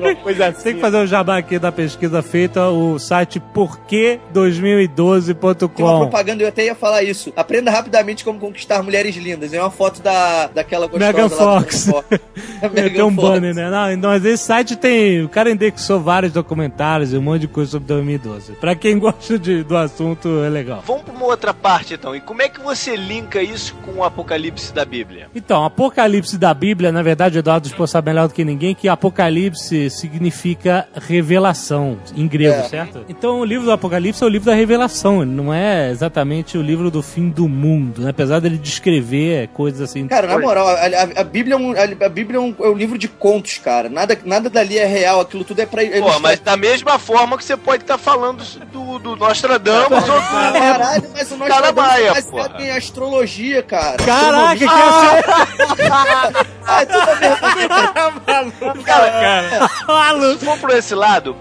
não. 0.00 0.14
Coisa 0.16 0.48
assim. 0.48 0.62
Tem 0.62 0.74
que 0.74 0.80
fazer 0.80 0.98
o 0.98 1.06
jabá 1.06 1.38
aqui 1.38 1.58
da 1.58 1.72
pesquisa 1.72 2.22
feita, 2.22 2.68
o 2.68 2.98
site 2.98 3.40
Tem 3.40 3.42
uma 3.42 3.68
porquê2012.com. 3.68 5.98
propaganda, 5.98 6.42
eu 6.42 6.48
até 6.48 6.64
ia 6.64 6.74
falar 6.74 7.02
isso. 7.02 7.32
Aprenda 7.36 7.70
rapidamente 7.70 8.24
como 8.24 8.38
conquistar 8.38 8.82
mulheres 8.82 9.16
lindas. 9.16 9.52
É 9.52 9.60
uma 9.60 9.70
foto 9.70 10.02
da, 10.02 10.46
daquela 10.48 10.86
gostosa 10.86 11.12
Megan 11.12 11.22
lá 11.22 11.28
do 11.28 11.36
Fox. 11.36 11.86
Megan 11.86 12.02
Fox. 12.02 12.13
A 12.62 12.68
Tem 12.68 13.02
um 13.02 13.14
banner, 13.14 13.54
né? 13.54 13.70
Não, 13.70 13.96
não, 13.96 14.08
mas 14.10 14.24
esse 14.24 14.44
site 14.44 14.76
tem. 14.76 15.22
O 15.22 15.28
cara 15.28 15.50
indexou 15.50 16.00
vários 16.00 16.32
documentários 16.32 17.12
e 17.12 17.16
um 17.16 17.22
monte 17.22 17.42
de 17.42 17.48
coisa 17.48 17.70
sobre 17.72 17.88
2012. 17.88 18.52
Pra 18.54 18.74
quem 18.74 18.98
gosta 18.98 19.38
de, 19.38 19.62
do 19.62 19.76
assunto, 19.76 20.42
é 20.44 20.48
legal. 20.48 20.82
Vamos 20.86 21.02
pra 21.02 21.12
uma 21.14 21.26
outra 21.26 21.52
parte 21.54 21.94
então. 21.94 22.14
E 22.14 22.20
como 22.20 22.42
é 22.42 22.48
que 22.48 22.60
você 22.60 22.96
linka 22.96 23.42
isso 23.42 23.74
com 23.84 24.00
o 24.00 24.04
Apocalipse 24.04 24.72
da 24.72 24.84
Bíblia? 24.84 25.28
Então, 25.34 25.64
Apocalipse 25.64 26.36
da 26.38 26.52
Bíblia, 26.54 26.90
na 26.92 27.02
verdade, 27.02 27.38
o 27.38 27.40
Eduardo 27.40 27.68
Spor 27.68 27.86
sabe 27.86 28.06
melhor 28.10 28.28
do 28.28 28.34
que 28.34 28.44
ninguém 28.44 28.74
que 28.74 28.88
Apocalipse 28.88 29.90
significa 29.90 30.86
revelação 31.06 31.98
em 32.16 32.26
grego, 32.26 32.54
É. 32.56 32.62
certo? 32.64 33.04
Então, 33.08 33.40
o 33.40 33.44
livro 33.44 33.64
do 33.66 33.72
Apocalipse 33.72 34.22
é 34.22 34.26
o 34.26 34.28
livro 34.28 34.46
da 34.46 34.54
revelação, 34.54 35.22
ele 35.22 35.30
não 35.30 35.52
é 35.52 35.90
exatamente 35.90 36.56
o 36.58 36.62
livro 36.62 36.90
do 36.90 37.02
fim 37.02 37.28
do 37.28 37.48
mundo, 37.48 38.02
né? 38.02 38.10
apesar 38.10 38.40
dele 38.40 38.56
descrever 38.58 39.48
coisas 39.48 39.80
assim. 39.80 40.06
Cara, 40.06 40.26
na 40.26 40.38
moral, 40.38 40.66
a, 40.68 40.72
a- 40.72 41.20
a 41.20 41.24
Bíblia, 41.24 41.54
é 41.54 41.56
um, 41.58 41.72
a, 41.72 42.03
a 42.04 42.08
Bíblia 42.08 42.38
é 42.38 42.40
um, 42.40 42.54
é 42.60 42.68
um 42.68 42.74
livro 42.74 42.98
de 42.98 43.08
contos, 43.08 43.58
cara. 43.58 43.88
Nada, 43.88 44.18
nada 44.24 44.50
dali 44.50 44.78
é 44.78 44.86
real, 44.86 45.20
aquilo 45.20 45.44
tudo 45.44 45.60
é 45.60 45.66
pra 45.66 45.82
Pô, 45.82 45.88
ilustrar. 45.88 46.20
mas 46.20 46.40
da 46.40 46.56
mesma 46.56 46.98
forma 46.98 47.36
que 47.36 47.44
você 47.44 47.56
pode 47.56 47.82
estar 47.84 47.98
falando 47.98 48.44
do, 48.72 48.98
do 48.98 49.16
Nostradamus 49.16 50.08
ou 50.08 50.14
do... 50.14 50.20
Caralho, 50.20 51.10
mas 51.14 51.32
o 51.32 51.36
Cara 51.38 51.48
Nostradamus 51.72 51.90
Maia, 51.90 52.08
é 52.08 52.14
baseado 52.14 52.60
em 52.60 52.70
astrologia, 52.70 53.62
cara. 53.62 53.96
Caraca, 53.96 54.56
que. 54.56 54.64
Ah, 56.66 56.86
tudo 56.86 58.74
bem. 58.74 58.84
Cara, 58.84 59.58
se 60.38 60.44
for 60.44 60.58
por 60.58 60.70
esse 60.70 60.94
lado, 60.94 61.36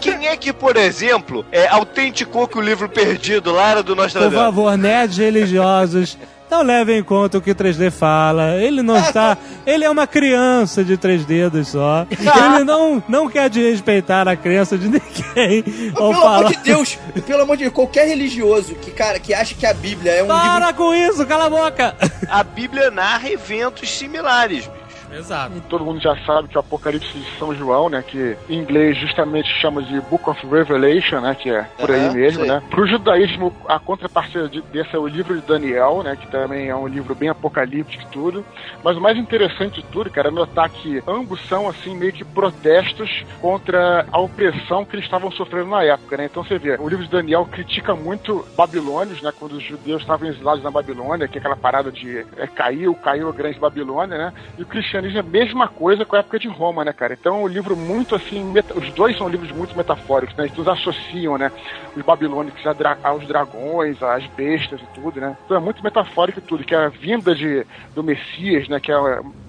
quem 0.00 0.26
é 0.28 0.36
que, 0.36 0.52
por 0.52 0.76
exemplo, 0.76 1.44
é, 1.52 1.68
autenticou 1.68 2.46
que 2.48 2.58
o 2.58 2.60
livro 2.60 2.88
perdido 2.88 3.52
lá 3.52 3.70
era 3.70 3.82
do 3.82 3.94
Por 3.94 4.02
Nostradamus? 4.02 4.38
favor, 4.38 4.76
nerds 4.76 5.18
religiosos, 5.18 6.18
Não 6.50 6.62
leve 6.62 6.96
em 6.96 7.02
conta 7.02 7.38
o 7.38 7.40
que 7.42 7.50
o 7.50 7.54
3D 7.54 7.90
fala. 7.90 8.56
Ele 8.56 8.82
não 8.82 8.96
está. 8.96 9.36
Ele 9.66 9.84
é 9.84 9.90
uma 9.90 10.06
criança 10.06 10.82
de 10.82 10.96
três 10.96 11.24
dedos 11.26 11.68
só. 11.68 12.06
Ele 12.10 12.64
não, 12.64 13.02
não 13.08 13.28
quer 13.28 13.50
desrespeitar 13.50 14.26
a 14.26 14.34
crença 14.36 14.78
de 14.78 14.88
ninguém. 14.88 15.64
Ou 15.96 16.10
Pelo 16.10 16.22
falar. 16.22 16.38
amor 16.38 16.50
de 16.50 16.56
Deus, 16.58 16.98
pelo 17.26 17.42
amor 17.42 17.56
de 17.56 17.64
Deus, 17.64 17.74
qualquer 17.74 18.08
religioso 18.08 18.74
que, 18.76 18.90
cara, 18.90 19.18
que 19.20 19.34
acha 19.34 19.54
que 19.54 19.66
a 19.66 19.74
Bíblia 19.74 20.12
é 20.12 20.22
um 20.22 20.26
Para 20.26 20.58
livro... 20.68 20.74
com 20.74 20.94
isso, 20.94 21.26
cala 21.26 21.46
a 21.46 21.50
boca! 21.50 21.94
A 22.28 22.42
Bíblia 22.42 22.90
narra 22.90 23.30
eventos 23.30 23.90
similares, 23.90 24.68
Exato. 25.12 25.60
Todo 25.68 25.84
mundo 25.84 26.00
já 26.00 26.16
sabe 26.24 26.48
que 26.48 26.56
o 26.56 26.60
Apocalipse 26.60 27.12
de 27.18 27.38
São 27.38 27.54
João, 27.54 27.88
né, 27.88 28.02
que 28.06 28.36
em 28.48 28.58
inglês 28.58 28.96
justamente 28.96 29.48
chama 29.60 29.82
de 29.82 30.00
Book 30.02 30.28
of 30.28 30.46
Revelation, 30.46 31.20
né, 31.20 31.34
que 31.34 31.50
é 31.50 31.62
por 31.78 31.90
aí 31.90 32.10
mesmo, 32.10 32.40
sei. 32.40 32.48
né. 32.48 32.62
Pro 32.70 32.86
judaísmo, 32.86 33.54
a 33.68 33.78
contrapartida 33.78 34.48
de- 34.48 34.62
desse 34.62 34.94
é 34.94 34.98
o 34.98 35.06
livro 35.06 35.34
de 35.34 35.46
Daniel, 35.46 36.02
né, 36.02 36.16
que 36.16 36.26
também 36.28 36.68
é 36.68 36.76
um 36.76 36.86
livro 36.86 37.14
bem 37.14 37.28
apocalíptico 37.28 38.02
e 38.02 38.06
tudo. 38.06 38.44
Mas 38.82 38.96
o 38.96 39.00
mais 39.00 39.16
interessante 39.16 39.80
de 39.82 39.86
tudo, 39.88 40.10
cara, 40.10 40.28
é 40.28 40.30
notar 40.30 40.68
que 40.68 41.02
ambos 41.06 41.40
são, 41.48 41.68
assim, 41.68 41.96
meio 41.96 42.12
que 42.12 42.24
protestos 42.24 43.24
contra 43.40 44.06
a 44.12 44.20
opressão 44.20 44.84
que 44.84 44.94
eles 44.96 45.04
estavam 45.04 45.30
sofrendo 45.32 45.70
na 45.70 45.82
época, 45.82 46.16
né. 46.16 46.26
Então 46.26 46.44
você 46.44 46.58
vê, 46.58 46.76
o 46.78 46.88
livro 46.88 47.04
de 47.04 47.10
Daniel 47.10 47.46
critica 47.46 47.94
muito 47.94 48.46
babilônios, 48.56 49.20
né, 49.22 49.32
quando 49.38 49.52
os 49.52 49.62
judeus 49.62 50.02
estavam 50.02 50.28
exilados 50.28 50.62
na 50.62 50.70
Babilônia, 50.70 51.28
que 51.28 51.38
é 51.38 51.40
aquela 51.40 51.56
parada 51.56 51.90
de 51.90 52.26
é, 52.36 52.46
caiu, 52.46 52.94
caiu 52.94 53.28
a 53.28 53.32
grande 53.32 53.58
Babilônia, 53.58 54.18
né, 54.18 54.32
e 54.58 54.62
o 54.62 54.66
cristianismo 55.02 55.18
é 55.18 55.20
a 55.20 55.22
mesma 55.44 55.68
coisa 55.68 56.04
com 56.04 56.16
a 56.16 56.20
época 56.20 56.38
de 56.38 56.48
Roma, 56.48 56.84
né, 56.84 56.92
cara. 56.92 57.14
Então 57.14 57.36
é 57.36 57.42
um 57.44 57.46
livro 57.48 57.76
muito, 57.76 58.14
assim, 58.14 58.44
meta- 58.44 58.76
os 58.78 58.92
dois 58.92 59.16
são 59.16 59.28
livros 59.28 59.50
muito 59.52 59.76
metafóricos, 59.76 60.34
né, 60.36 60.46
eles 60.46 60.68
associam, 60.68 61.38
né, 61.38 61.50
os 61.94 62.02
babilônicos 62.02 62.62
dra- 62.76 62.98
aos 63.02 63.26
dragões, 63.26 64.00
às 64.02 64.26
bestas 64.28 64.80
e 64.82 64.86
tudo, 64.88 65.20
né. 65.20 65.36
Então 65.44 65.56
é 65.56 65.60
muito 65.60 65.82
metafórico 65.82 66.40
tudo, 66.42 66.64
que 66.64 66.74
é 66.74 66.78
a 66.78 66.88
vinda 66.88 67.34
de, 67.34 67.66
do 67.94 68.02
Messias, 68.04 68.68
né, 68.68 68.80
que 68.80 68.92
é, 68.92 68.94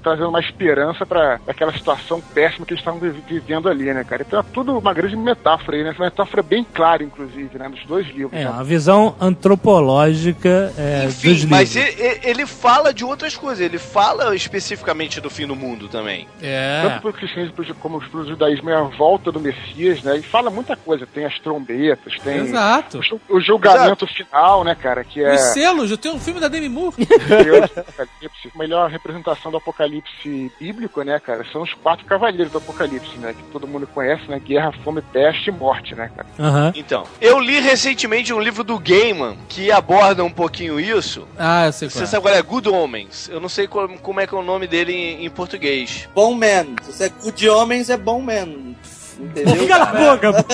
trazendo 0.02 0.30
uma 0.30 0.40
esperança 0.40 1.06
para 1.06 1.40
aquela 1.48 1.72
situação 1.74 2.22
péssima 2.22 2.66
que 2.66 2.74
eles 2.74 2.82
estavam 2.82 3.00
vi- 3.00 3.24
vivendo 3.28 3.70
ali, 3.70 3.94
né, 3.94 4.04
cara. 4.04 4.24
Então 4.28 4.40
é 4.40 4.44
tudo 4.54 4.78
uma 4.78 4.94
grande 4.94 5.16
metáfora 5.16 5.78
aí, 5.78 5.84
né, 5.84 5.94
uma 5.98 6.06
metáfora 6.06 6.42
bem 6.44 6.64
clara, 6.64 7.04
inclusive, 7.04 7.58
né, 7.58 7.68
nos 7.68 7.84
dois 7.86 8.08
livros. 8.08 8.34
É, 8.34 8.44
né. 8.46 8.50
uma 8.50 8.64
visão 8.64 9.16
antropológica 9.20 10.74
é, 10.78 11.06
dos 11.06 11.16
Enfim, 11.18 11.28
livros. 11.30 11.46
mas 11.46 11.76
ele, 11.76 12.20
ele- 12.24 12.46
fala 12.46 12.94
de 12.94 13.04
outras 13.06 13.36
coisas. 13.36 13.64
Ele 13.64 13.78
fala 13.78 14.36
especificamente 14.36 15.22
do 15.22 15.30
fim 15.30 15.46
do 15.46 15.56
mundo 15.56 15.88
também. 15.88 16.28
É. 16.42 16.82
Tanto 16.84 17.02
para 17.02 17.10
o 17.10 17.14
cristianismo 17.14 17.76
como 17.80 18.02
para 18.02 18.20
o 18.20 18.26
judaísmo 18.28 18.70
é 18.70 18.76
a 18.76 18.82
volta 18.84 19.32
do 19.32 19.40
Messias, 19.40 20.02
né? 20.04 20.18
E 20.18 20.22
fala 20.24 20.50
muita 20.50 20.76
coisa. 20.76 21.06
Tem 21.06 21.26
as 21.26 21.38
trombetas, 21.40 22.14
tem 22.24 22.38
Exato. 22.38 23.00
o, 23.30 23.36
o 23.38 23.42
julgamento 23.42 24.08
final, 24.08 24.64
né, 24.64 24.76
cara? 24.76 25.04
Que 25.04 25.24
é 25.24 25.34
Os 25.36 25.42
selos, 25.54 25.92
eu 25.92 25.98
tenho 25.98 26.16
um 26.16 26.20
filme 26.20 26.40
da 26.40 26.48
Demi 26.48 26.70
Moore. 26.70 26.96
Deus. 27.44 27.70
A 28.56 28.58
melhor 28.58 28.90
representação 28.90 29.52
do 29.52 29.58
Apocalipse 29.58 29.89
bíblico, 30.60 31.02
né, 31.04 31.20
cara? 31.20 31.46
São 31.52 31.62
os 31.62 31.74
quatro 31.74 32.06
cavaleiros 32.06 32.52
do 32.52 32.58
Apocalipse, 32.58 33.18
né? 33.18 33.34
Que 33.34 33.44
todo 33.52 33.68
mundo 33.68 33.88
conhece, 33.88 34.30
né? 34.30 34.40
Guerra, 34.40 34.72
fome, 34.84 35.02
peste 35.02 35.50
e 35.50 35.52
morte, 35.52 35.96
né, 35.96 36.12
cara? 36.16 36.28
Aham. 36.40 36.74
Então, 36.76 37.04
eu 37.20 37.40
li 37.40 37.60
recentemente 37.60 38.34
um 38.34 38.40
livro 38.40 38.64
do 38.64 38.78
Gaiman 38.80 39.38
que 39.48 39.72
aborda 39.72 40.24
um 40.24 40.32
pouquinho 40.32 40.80
isso. 40.80 41.28
Ah, 41.38 41.68
eu 41.68 41.74
sei 41.74 41.88
qual 41.88 41.98
Você 41.98 42.04
é. 42.04 42.08
sabe 42.08 42.24
qual 42.24 42.34
é? 42.34 42.42
Good 42.42 42.70
Homens. 42.70 43.30
Eu 43.30 43.40
não 43.40 43.50
sei 43.50 43.68
como, 43.68 43.98
como 44.00 44.20
é 44.20 44.28
que 44.28 44.34
é 44.34 44.38
o 44.38 44.44
nome 44.44 44.68
dele 44.68 44.94
em, 44.94 45.26
em 45.26 45.30
português. 45.30 46.08
Bom 46.14 46.34
man. 46.34 46.66
Se 46.84 46.92
você 46.94 47.04
é 47.06 47.10
good 47.10 47.38
de 47.38 47.50
homens, 47.50 47.90
é 47.90 47.98
bom 47.98 48.22
man. 48.22 48.76
Entendeu? 49.20 49.68
Cala 49.68 49.84
a 49.84 49.94
boca! 50.16 50.46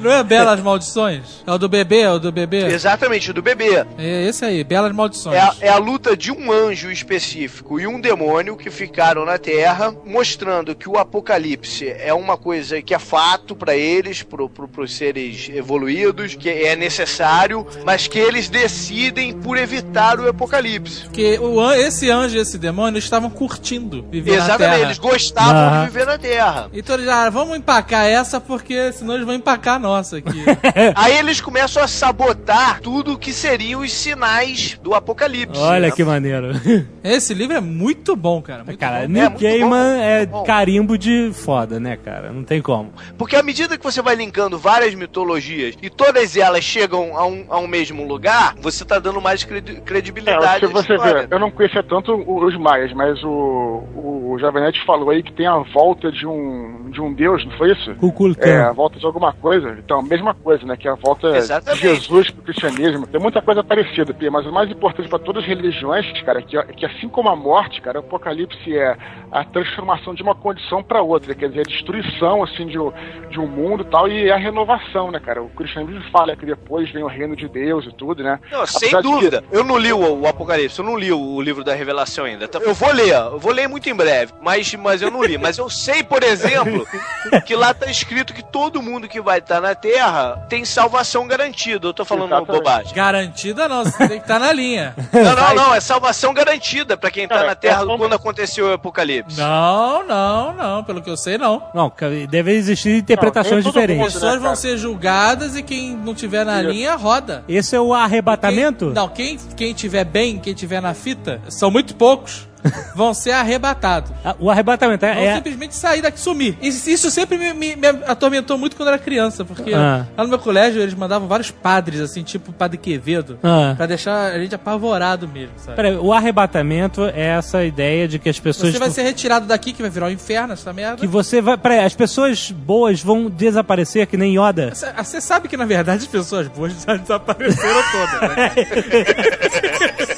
Não 0.00 0.10
é 0.10 0.22
Belas 0.22 0.60
Maldições? 0.60 1.42
É 1.46 1.50
o 1.52 1.58
do 1.58 1.68
bebê, 1.68 2.00
é 2.00 2.10
o 2.10 2.18
do 2.18 2.30
bebê? 2.30 2.66
Exatamente, 2.66 3.30
o 3.30 3.34
do 3.34 3.42
bebê. 3.42 3.84
É 3.98 4.26
esse 4.28 4.44
aí, 4.44 4.62
Belas 4.64 4.92
Maldições. 4.92 5.36
É 5.36 5.40
a, 5.40 5.54
é 5.60 5.68
a 5.68 5.78
luta 5.78 6.16
de 6.16 6.30
um 6.30 6.52
anjo 6.52 6.90
específico 6.90 7.80
e 7.80 7.86
um 7.86 8.00
demônio 8.00 8.56
que 8.56 8.70
ficaram 8.70 9.24
na 9.24 9.38
Terra, 9.38 9.94
mostrando 10.04 10.74
que 10.74 10.88
o 10.88 10.96
apocalipse 10.96 11.88
é 11.88 12.12
uma 12.14 12.36
coisa 12.36 12.80
que 12.80 12.94
é 12.94 12.98
fato 12.98 13.54
pra 13.56 13.76
eles, 13.76 14.22
pro, 14.22 14.48
pro, 14.48 14.68
pros 14.68 14.94
seres 14.96 15.48
evoluídos, 15.52 16.34
que 16.34 16.48
é 16.48 16.76
necessário, 16.76 17.66
mas 17.84 18.06
que 18.06 18.18
eles 18.18 18.48
decidem 18.48 19.32
por 19.32 19.56
evitar 19.56 20.18
o 20.20 20.28
apocalipse. 20.28 21.02
Porque 21.04 21.38
o, 21.38 21.70
esse 21.72 22.10
anjo 22.10 22.36
e 22.36 22.40
esse 22.40 22.58
demônio 22.58 22.98
estavam 22.98 23.30
curtindo 23.30 24.06
viver 24.10 24.32
na 24.32 24.44
Exatamente, 24.44 24.70
Terra. 24.76 24.82
eles 24.86 24.98
gostavam 24.98 25.56
Aham. 25.62 25.84
de 25.84 25.90
viver 25.90 26.06
na 26.06 26.18
Terra. 26.18 26.70
Então 26.72 26.94
eles 26.94 27.06
já 27.06 27.28
vamos 27.30 27.56
empacar 27.72 28.04
essa 28.06 28.40
porque 28.40 28.92
senão 28.92 29.14
eles 29.14 29.24
vão 29.26 29.34
empacar 29.34 29.76
a 29.76 29.78
nossa 29.78 30.18
aqui. 30.18 30.44
Aí 30.94 31.16
eles 31.16 31.40
começam 31.40 31.82
a 31.82 31.88
sabotar 31.88 32.80
tudo 32.80 33.16
que 33.18 33.32
seriam 33.32 33.80
os 33.80 33.92
sinais 33.92 34.78
do 34.82 34.94
apocalipse. 34.94 35.58
Olha 35.60 35.88
né? 35.88 35.90
que 35.94 36.04
maneiro. 36.04 36.48
esse 37.02 37.32
livro 37.32 37.56
é 37.56 37.60
muito 37.60 38.14
bom, 38.14 38.42
cara. 38.42 38.62
Muito 38.64 38.78
Cara, 38.78 39.02
bom. 39.02 39.08
Neil 39.08 39.30
muito 39.30 39.42
Gaiman 39.42 39.68
bom, 39.70 40.02
é 40.02 40.26
bom. 40.26 40.42
carimbo 40.44 40.98
de 40.98 41.30
foda, 41.32 41.80
né, 41.80 41.96
cara? 41.96 42.30
Não 42.32 42.44
tem 42.44 42.60
como. 42.60 42.92
Porque 43.16 43.36
à 43.36 43.42
medida 43.42 43.78
que 43.78 43.84
você 43.84 44.02
vai 44.02 44.14
linkando 44.14 44.58
várias 44.58 44.94
mitologias 44.94 45.74
e 45.80 45.88
todas 45.88 46.36
elas 46.36 46.62
chegam 46.64 47.16
a 47.16 47.26
um, 47.26 47.46
a 47.48 47.58
um 47.58 47.66
mesmo 47.66 48.06
lugar, 48.06 48.54
você 48.60 48.84
tá 48.84 48.98
dando 48.98 49.20
mais 49.20 49.44
credi- 49.44 49.76
É, 49.76 49.80
credibilidade 49.80 50.60
se 50.60 50.64
à 50.66 50.68
você 50.68 50.94
história. 50.94 51.22
ver, 51.22 51.28
eu 51.30 51.38
não 51.38 51.50
conhecia 51.50 51.82
tanto 51.82 52.12
o- 52.12 52.44
os 52.44 52.56
maias, 52.58 52.92
mas 52.92 53.22
o, 53.22 53.84
o 53.94 54.36
Javanete 54.40 54.84
falou 54.84 55.10
aí 55.10 55.22
que 55.22 55.32
tem 55.32 55.46
a 55.46 55.58
volta 55.72 56.10
de 56.10 56.26
um, 56.26 56.90
de 56.90 57.00
um 57.00 57.12
deus, 57.12 57.44
não 57.44 57.56
foi 57.56 57.61
isso? 57.66 57.94
Kukulkan. 57.96 58.46
É, 58.48 58.62
a 58.62 58.72
volta 58.72 58.98
de 58.98 59.06
alguma 59.06 59.32
coisa. 59.32 59.76
Então, 59.78 60.00
a 60.00 60.02
mesma 60.02 60.34
coisa, 60.34 60.64
né? 60.66 60.76
Que 60.76 60.88
é 60.88 60.90
a 60.90 60.94
volta 60.94 61.28
Exatamente. 61.36 61.80
de 61.82 61.88
Jesus 61.88 62.30
pro 62.30 62.42
cristianismo. 62.42 63.06
Tem 63.06 63.20
muita 63.20 63.40
coisa 63.42 63.62
parecida, 63.64 64.12
Pia, 64.14 64.30
mas 64.30 64.46
o 64.46 64.52
mais 64.52 64.70
importante 64.70 65.08
para 65.08 65.18
todas 65.18 65.42
as 65.42 65.48
religiões, 65.48 66.06
cara, 66.22 66.40
que, 66.42 66.60
que 66.74 66.86
assim 66.86 67.08
como 67.08 67.28
a 67.28 67.36
morte, 67.36 67.80
cara, 67.80 67.98
o 68.00 68.04
apocalipse 68.04 68.76
é 68.76 68.96
a 69.30 69.44
transformação 69.44 70.14
de 70.14 70.22
uma 70.22 70.34
condição 70.34 70.82
para 70.82 71.00
outra, 71.02 71.34
quer 71.34 71.48
dizer, 71.48 71.60
a 71.60 71.64
destruição, 71.70 72.42
assim, 72.42 72.66
de, 72.66 72.78
um- 72.78 72.92
de 73.30 73.40
um 73.40 73.46
mundo 73.46 73.82
e 73.82 73.86
tal, 73.90 74.08
e 74.08 74.30
a 74.30 74.36
renovação, 74.36 75.10
né, 75.10 75.18
cara? 75.20 75.42
O 75.42 75.48
cristianismo 75.50 76.02
fala 76.12 76.36
que 76.36 76.44
depois 76.46 76.90
vem 76.90 77.02
o 77.02 77.06
reino 77.08 77.34
de 77.34 77.48
Deus 77.48 77.86
e 77.86 77.92
tudo, 77.94 78.22
né? 78.22 78.38
Não, 78.50 78.66
sem 78.66 78.90
de 78.90 78.96
que- 78.96 79.02
dúvida. 79.02 79.42
Eu 79.50 79.64
não 79.64 79.78
li 79.78 79.92
o, 79.92 80.20
o 80.20 80.26
Apocalipse, 80.26 80.78
eu 80.78 80.84
não 80.84 80.96
li 80.98 81.10
o, 81.12 81.18
o 81.18 81.40
livro 81.40 81.64
da 81.64 81.74
Revelação 81.74 82.24
ainda. 82.24 82.46
Tá- 82.46 82.58
Eu 82.58 82.74
vou 82.74 82.92
ler, 82.92 83.14
eu 83.14 83.38
vou 83.38 83.52
ler 83.52 83.68
muito 83.68 83.88
em 83.88 83.94
breve, 83.94 84.32
mas, 84.42 84.74
mas 84.74 85.00
eu 85.02 85.10
não 85.10 85.22
li. 85.24 85.38
Mas 85.38 85.56
eu 85.58 85.68
sei, 85.70 86.02
por 86.02 86.22
exemplo, 86.22 86.86
que 87.46 87.51
lá 87.56 87.72
tá 87.74 87.90
escrito 87.90 88.32
que 88.34 88.42
todo 88.42 88.82
mundo 88.82 89.08
que 89.08 89.20
vai 89.20 89.38
estar 89.38 89.60
na 89.60 89.74
Terra 89.74 90.44
tem 90.48 90.64
salvação 90.64 91.26
garantida. 91.26 91.86
Eu 91.88 91.92
tô 91.94 92.04
falando 92.04 92.26
Exatamente. 92.34 92.52
bobagem. 92.58 92.94
Garantida 92.94 93.68
não, 93.68 93.84
você 93.84 93.98
tem 94.08 94.18
que 94.18 94.24
estar 94.24 94.38
na 94.38 94.52
linha. 94.52 94.94
Não, 95.12 95.36
não, 95.36 95.54
não, 95.54 95.74
é 95.74 95.80
salvação 95.80 96.32
garantida 96.34 96.96
pra 96.96 97.10
quem 97.10 97.28
tá 97.28 97.36
Cara, 97.36 97.46
na 97.48 97.54
Terra 97.54 97.82
é 97.82 97.86
como- 97.86 97.98
quando 97.98 98.14
aconteceu 98.14 98.66
o 98.68 98.72
Apocalipse. 98.72 99.38
Não, 99.38 100.06
não, 100.06 100.52
não. 100.54 100.84
Pelo 100.84 101.00
que 101.02 101.10
eu 101.10 101.16
sei, 101.16 101.36
não. 101.38 101.62
Não, 101.74 101.92
deve 102.28 102.52
existir 102.52 102.96
interpretações 102.96 103.64
Não, 103.64 103.70
diferentes. 103.70 103.98
mundo, 103.98 104.12
Pessoas 104.12 104.34
né, 104.34 104.40
vão 104.40 104.56
ser 104.56 104.76
julgadas 104.76 105.56
e 105.56 105.62
quem 105.62 105.96
não 105.96 106.14
tiver 106.14 106.44
na 106.44 106.60
linha, 106.62 106.94
roda. 106.96 107.44
Esse 107.48 107.76
é 107.76 107.80
o 107.80 107.92
arrebatamento? 107.94 108.86
Quem, 108.86 108.94
não, 108.94 109.08
quem, 109.08 109.36
quem 109.56 109.74
tiver 109.74 110.04
bem, 110.04 110.38
quem 110.38 110.54
tiver 110.54 110.80
na 110.80 110.94
fita, 110.94 111.40
são 111.48 111.70
muito 111.70 111.94
poucos, 111.94 112.48
vão 112.94 113.12
ser 113.14 113.32
arrebatados. 113.32 114.10
Ah, 114.24 114.34
O 114.38 114.50
arrebatamento 114.50 115.04
Vão 115.04 115.14
é, 115.14 115.24
é- 115.26 115.34
simplesmente 115.36 115.74
sair 115.74 116.00
daqui 116.02 116.18
e 116.18 116.20
sumir. 116.20 116.56
Isso, 116.62 117.10
sempre 117.10 117.36
me, 117.38 117.52
me- 117.52 117.76
me 117.76 117.86
atormentou 118.06 118.56
muito 118.58 118.76
quando 118.76 118.88
era 118.88 118.98
criança, 118.98 119.44
porque 119.44 119.72
Ah. 119.74 120.06
lá 120.16 120.24
no 120.24 120.28
meu 120.30 120.38
colégio 120.38 120.80
eles 120.80 120.94
mandavam 120.94 121.26
vários 121.28 121.50
padres, 121.50 122.00
assim, 122.00 122.22
tipo 122.22 122.50
o 122.50 122.54
Padre 122.54 122.78
Quevedo, 122.78 123.38
Ah. 123.42 123.74
pra 123.76 123.86
deixar 123.86 124.32
a 124.32 124.38
gente 124.38 124.54
apavorado 124.54 125.26
mesmo, 125.28 125.54
sabe? 125.58 125.76
Peraí, 125.76 125.96
o 125.96 126.12
arrebatamento 126.12 127.04
é 127.06 127.26
essa 127.38 127.64
ideia 127.64 128.06
de 128.06 128.18
que 128.18 128.28
as 128.28 128.38
pessoas. 128.38 128.72
Você 128.72 128.78
vai 128.78 128.90
ser 128.90 129.02
retirado 129.02 129.46
daqui, 129.46 129.72
que 129.72 129.82
vai 129.82 129.90
virar 129.90 130.06
um 130.06 130.10
inferno, 130.10 130.52
essa 130.52 130.72
merda. 130.72 130.96
Que 130.98 131.06
você 131.06 131.40
vai. 131.40 131.56
Peraí, 131.56 131.80
as 131.80 131.94
pessoas 131.94 132.50
boas 132.50 133.02
vão 133.02 133.28
desaparecer 133.28 134.06
que 134.06 134.16
nem 134.16 134.38
Yoda? 134.38 134.74
Você- 134.74 134.92
Você 134.92 135.20
sabe 135.20 135.48
que, 135.48 135.56
na 135.56 135.64
verdade, 135.64 136.02
as 136.02 136.06
pessoas 136.06 136.46
boas 136.48 136.72
já 136.86 136.94
desapareceram 136.96 137.82
todas, 137.92 138.36
né? 138.36 138.52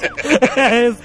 É 0.57 0.89
isso. 0.89 0.99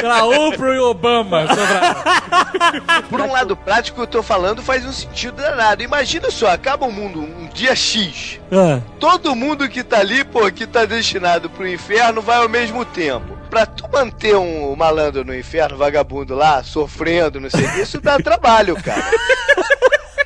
Pra 0.00 0.24
Oprah 0.24 0.74
e 0.74 0.78
Obama. 0.78 1.46
Sobra... 1.48 3.02
Por 3.08 3.20
um 3.20 3.32
lado 3.32 3.56
prático, 3.56 4.00
eu 4.00 4.06
tô 4.06 4.22
falando 4.22 4.62
faz 4.62 4.84
um 4.84 4.92
sentido 4.92 5.36
danado. 5.36 5.82
Imagina 5.82 6.30
só, 6.30 6.48
acaba 6.48 6.86
o 6.86 6.92
mundo 6.92 7.20
um 7.20 7.48
dia 7.52 7.74
X. 7.74 8.40
Ah, 8.50 8.80
Todo 9.00 9.34
mundo 9.34 9.68
que 9.68 9.82
tá 9.82 9.98
ali, 9.98 10.24
pô, 10.24 10.50
que 10.50 10.66
tá 10.66 10.84
destinado 10.84 11.48
pro 11.50 11.66
inferno, 11.68 12.20
vai 12.20 12.38
ao 12.38 12.48
mesmo 12.48 12.84
tempo. 12.84 13.38
Pra 13.50 13.66
tu 13.66 13.86
manter 13.92 14.34
um 14.36 14.74
malandro 14.74 15.24
no 15.24 15.34
inferno, 15.34 15.76
vagabundo 15.76 16.34
lá, 16.34 16.62
sofrendo, 16.62 17.38
não 17.38 17.50
sei 17.50 17.64
o 17.64 17.72
que, 17.72 17.80
isso 17.82 18.00
dá 18.00 18.18
trabalho, 18.18 18.76
cara. 18.82 19.04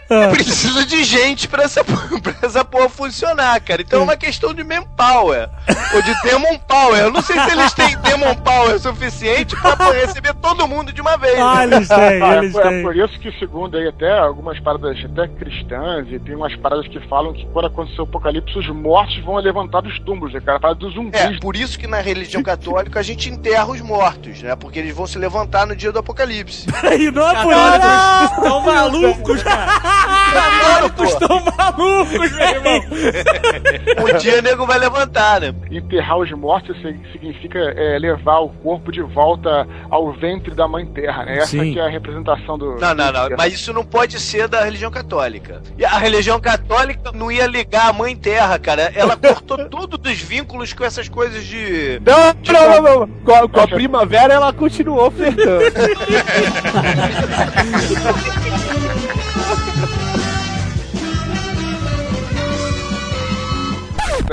Ah. 0.08 0.28
Precisa 0.30 0.84
de 0.86 1.02
gente 1.04 1.48
pra 1.48 1.64
essa, 1.64 1.82
pra 1.84 2.34
essa 2.42 2.64
porra 2.64 2.88
funcionar, 2.88 3.60
cara. 3.60 3.82
Então 3.82 4.00
é 4.00 4.02
uma 4.02 4.16
questão 4.16 4.54
de 4.54 4.62
manpower. 4.62 5.48
Ou 5.94 6.02
de 6.02 6.14
Demon 6.22 6.58
Power. 6.58 6.98
Eu 7.00 7.10
não 7.12 7.22
sei 7.22 7.38
se 7.40 7.50
eles 7.50 7.72
têm 7.72 7.96
Demon 7.98 8.34
Power 8.36 8.78
suficiente 8.78 9.56
pra 9.56 9.76
poder 9.76 10.06
receber 10.06 10.34
todo 10.34 10.66
mundo 10.68 10.92
de 10.92 11.00
uma 11.00 11.16
vez. 11.16 11.38
Ah, 11.38 11.64
eles 11.64 11.88
têm, 11.88 11.96
Ah, 12.22 12.34
é, 12.34 12.38
eles 12.38 12.52
por- 12.52 12.66
é 12.66 12.68
têm. 12.68 12.82
por 12.82 12.96
isso 12.96 13.18
que, 13.18 13.32
segundo 13.38 13.76
aí, 13.76 13.88
até 13.88 14.16
algumas 14.18 14.58
paradas 14.60 14.96
até 15.04 15.26
cristãs, 15.28 16.06
e 16.10 16.18
tem 16.18 16.34
umas 16.36 16.54
paradas 16.56 16.86
que 16.88 17.00
falam 17.08 17.32
que 17.32 17.44
quando 17.52 17.66
acontecer 17.66 18.00
o 18.00 18.04
apocalipse, 18.04 18.58
os 18.58 18.68
mortos 18.68 19.18
vão 19.24 19.36
levantar 19.36 19.80
dos 19.80 19.98
túmulos, 20.00 20.32
né, 20.32 20.40
cara? 20.40 20.58
A 20.58 20.60
parada 20.60 20.80
dos 20.80 20.94
zumbis. 20.94 21.20
É, 21.20 21.36
por 21.40 21.56
isso 21.56 21.78
que 21.78 21.86
na 21.86 22.00
religião 22.00 22.42
católica 22.42 23.00
a 23.00 23.02
gente 23.02 23.28
enterra 23.30 23.66
os 23.66 23.80
mortos, 23.80 24.40
né? 24.42 24.54
Porque 24.56 24.78
eles 24.78 24.94
vão 24.94 25.06
se 25.06 25.18
levantar 25.18 25.66
no 25.66 25.74
dia 25.74 25.90
do 25.92 25.98
apocalipse. 25.98 26.66
E 26.96 27.10
não 27.10 27.28
é 27.28 27.42
por 27.42 27.52
isso. 27.52 28.34
estão 28.36 28.60
malucos, 28.62 29.42
cara. 29.44 29.66
Católicos 30.32 31.08
estão 31.10 31.42
malucos, 31.56 32.32
meu 32.32 32.48
irmão. 32.48 32.80
Um 34.06 34.18
dia 34.18 34.38
o 34.38 34.42
nego 34.42 34.66
vai 34.66 34.78
levantar, 34.78 35.40
né? 35.40 35.54
Enterrar 35.70 36.18
os 36.18 36.30
mortos 36.32 36.76
sig- 36.82 37.00
significa 37.12 37.58
é, 37.58 37.98
levar 37.98 38.40
o 38.40 38.48
corpo 38.48 38.90
de 38.92 39.00
volta 39.02 39.66
ao 39.90 40.12
ventre 40.12 40.54
da 40.54 40.66
mãe 40.68 40.84
terra, 40.86 41.24
né? 41.24 41.38
Essa 41.38 41.46
Sim. 41.48 41.72
que 41.72 41.78
é 41.78 41.86
a 41.86 41.88
representação 41.88 42.58
do. 42.58 42.76
Não, 42.76 42.94
não, 42.94 43.12
não. 43.12 43.28
Mas 43.36 43.54
isso 43.54 43.72
não 43.72 43.84
pode 43.84 44.18
ser 44.20 44.48
da 44.48 44.62
religião 44.64 44.90
católica. 44.90 45.62
E 45.78 45.84
a 45.84 45.98
religião 45.98 46.38
católica 46.40 47.10
não 47.12 47.30
ia 47.32 47.46
ligar 47.46 47.88
a 47.88 47.92
mãe 47.92 48.14
terra, 48.16 48.58
cara. 48.58 48.92
Ela 48.94 49.16
cortou 49.16 49.68
todos 49.68 50.10
os 50.12 50.18
vínculos 50.20 50.72
com 50.72 50.84
essas 50.84 51.08
coisas 51.08 51.44
de. 51.44 52.00
Não, 52.04 52.34
não, 52.52 52.82
não, 52.82 53.00
não. 53.00 53.08
Com 53.24 53.34
a, 53.34 53.48
com 53.48 53.60
a 53.60 53.68
primavera 53.68 54.34
ela 54.34 54.52
continuou 54.52 55.10
flertando. 55.10 55.64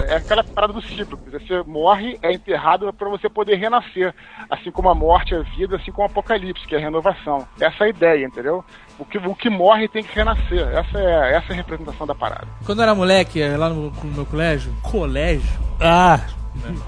É 0.07 0.15
aquela 0.15 0.43
parada 0.43 0.73
do 0.73 0.81
ciclo. 0.81 1.19
Você 1.31 1.63
morre, 1.65 2.17
é 2.21 2.33
enterrado 2.33 2.91
para 2.93 3.09
você 3.09 3.29
poder 3.29 3.55
renascer. 3.55 4.13
Assim 4.49 4.71
como 4.71 4.89
a 4.89 4.95
morte 4.95 5.33
é 5.35 5.41
vida, 5.57 5.75
assim 5.75 5.91
como 5.91 6.07
o 6.07 6.11
apocalipse, 6.11 6.65
que 6.67 6.75
é 6.75 6.77
a 6.77 6.81
renovação. 6.81 7.47
Essa 7.59 7.83
é 7.83 7.87
a 7.87 7.89
ideia, 7.89 8.25
entendeu? 8.25 8.63
O 8.99 9.05
que, 9.05 9.17
o 9.17 9.35
que 9.35 9.49
morre 9.49 9.87
tem 9.87 10.03
que 10.03 10.15
renascer. 10.15 10.67
Essa 10.67 10.97
é, 10.97 11.35
essa 11.35 11.47
é 11.49 11.53
a 11.53 11.55
representação 11.55 12.05
da 12.07 12.15
parada. 12.15 12.47
Quando 12.65 12.79
eu 12.79 12.83
era 12.83 12.95
moleque, 12.95 13.43
lá 13.57 13.69
no, 13.69 13.91
no 13.91 14.11
meu 14.11 14.25
colégio, 14.25 14.73
colégio, 14.81 15.59
Ah, 15.79 16.19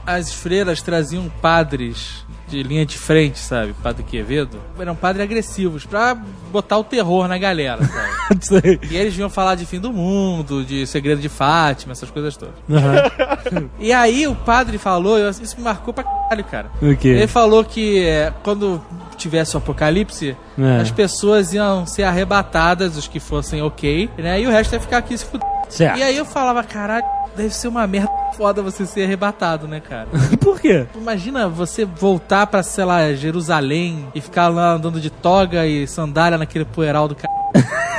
as 0.06 0.34
freiras 0.34 0.82
traziam 0.82 1.28
padres 1.42 2.26
de 2.48 2.64
linha 2.64 2.86
de 2.86 2.98
frente, 2.98 3.40
sabe? 3.40 3.74
Padre 3.82 4.04
Quevedo. 4.04 4.60
Eram 4.80 4.96
padres 4.96 5.24
agressivos 5.24 5.86
pra 5.86 6.16
botar 6.52 6.78
o 6.78 6.84
terror 6.84 7.28
na 7.28 7.38
galera, 7.38 7.84
sabe? 7.84 8.80
E 8.90 8.96
eles 8.96 9.14
vinham 9.16 9.30
falar 9.30 9.56
de 9.56 9.66
fim 9.66 9.80
do 9.80 9.92
mundo, 9.92 10.64
de 10.64 10.86
segredo 10.88 11.22
de 11.22 11.30
Fátima, 11.30 11.92
essas 11.92 12.10
coisas 12.10 12.36
todas. 12.36 12.56
Aham. 12.70 13.70
E 13.80 13.92
aí 13.94 14.28
o 14.28 14.36
padre 14.36 14.78
falou, 14.78 15.18
isso 15.30 15.56
me 15.58 15.64
marcou 15.64 15.94
pra 15.94 16.04
caralho, 16.04 16.44
cara. 16.44 16.72
O 16.82 16.96
quê? 16.96 17.10
Ele 17.10 17.28
falou 17.28 17.64
que 17.64 18.04
é, 18.04 18.34
quando 18.44 18.82
tivesse 19.16 19.56
o 19.56 19.58
apocalipse, 19.60 20.36
É. 20.60 20.82
as 20.82 20.92
pessoas 20.92 21.54
iam 21.54 21.86
ser 21.86 22.04
arrebatadas, 22.04 22.96
os 22.98 23.08
que 23.08 23.20
fossem 23.20 23.62
ok, 23.62 24.10
né? 24.18 24.40
E 24.42 24.48
o 24.48 24.52
resto 24.52 24.74
ia 24.74 24.80
ficar 24.80 24.98
aqui 24.98 25.18
se 25.18 25.26
fuder. 25.26 25.48
Certo. 25.70 25.98
E 25.98 26.04
aí 26.04 26.16
eu 26.16 26.26
falava, 26.26 26.64
caralho, 26.64 27.06
deve 27.36 27.54
ser 27.54 27.68
uma 27.68 27.86
merda 27.88 28.10
foda 28.38 28.62
você 28.62 28.86
ser 28.86 29.04
arrebatado, 29.06 29.68
né, 29.68 29.80
cara? 29.80 30.08
Por 30.40 30.60
quê? 30.60 30.86
Imagina 30.96 31.48
você 31.48 31.86
voltar 31.86 32.46
pra, 32.48 32.62
sei 32.62 32.84
lá, 32.86 33.14
Jerusalém 33.14 34.08
e 34.14 34.22
ficar 34.22 34.48
lá 34.50 34.74
andando 34.74 35.00
de 35.00 35.10
toga 35.10 35.66
e 35.66 35.88
sandália 35.88 36.38
naquele 36.38 36.66
poeiral 36.66 37.08
do 37.08 37.16
cara. 37.16 37.34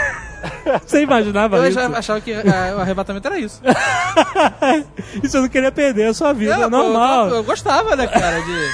Você 0.86 1.02
imaginava 1.02 1.56
Eu 1.56 1.66
isso? 1.66 1.74
já 1.78 1.86
achava 1.88 2.20
que 2.20 2.32
ah, 2.32 2.74
o 2.76 2.80
arrebatamento 2.80 3.26
era 3.26 3.38
isso. 3.38 3.60
Isso 5.22 5.36
eu 5.36 5.42
não 5.42 5.48
queria 5.48 5.70
perder 5.70 6.08
a 6.08 6.14
sua 6.14 6.32
vida, 6.32 6.54
é 6.54 6.68
normal. 6.68 7.28
Eu, 7.28 7.36
eu 7.36 7.44
gostava, 7.44 7.94
né, 7.96 8.06
cara, 8.06 8.40
de... 8.40 8.70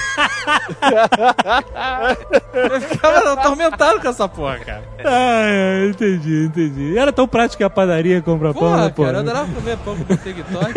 eu 2.73 2.81
ficava 2.81 3.33
atormentado 3.33 3.99
com 3.99 4.07
essa 4.09 4.27
porra, 4.27 4.59
cara. 4.59 4.83
Ah, 5.05 5.85
entendi, 5.89 6.45
entendi. 6.45 6.97
Era 6.97 7.11
tão 7.11 7.27
prático 7.27 7.57
que 7.57 7.63
a 7.63 7.69
padaria 7.69 8.21
compra 8.21 8.53
pão, 8.53 8.61
Porra, 8.63 8.85
né, 8.85 8.93
pô? 8.95 9.03
cara, 9.03 9.17
eu 9.17 9.21
adorava 9.21 9.53
comer 9.53 9.77
pão 9.77 9.95
com 9.95 10.13
e 10.13 10.43
torre. 10.43 10.73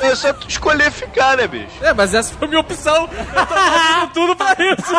É 0.00 0.14
só 0.14 0.32
tu 0.32 0.48
escolher 0.48 0.90
ficar, 0.90 1.36
né, 1.36 1.46
bicho? 1.46 1.82
É, 1.82 1.94
mas 1.94 2.12
essa 2.12 2.34
foi 2.34 2.46
a 2.46 2.48
minha 2.48 2.60
opção. 2.60 3.08
Eu 3.34 3.46
tô 3.46 3.54
fazendo 3.54 4.12
tudo 4.12 4.36
pra 4.36 4.54
isso. 4.58 4.94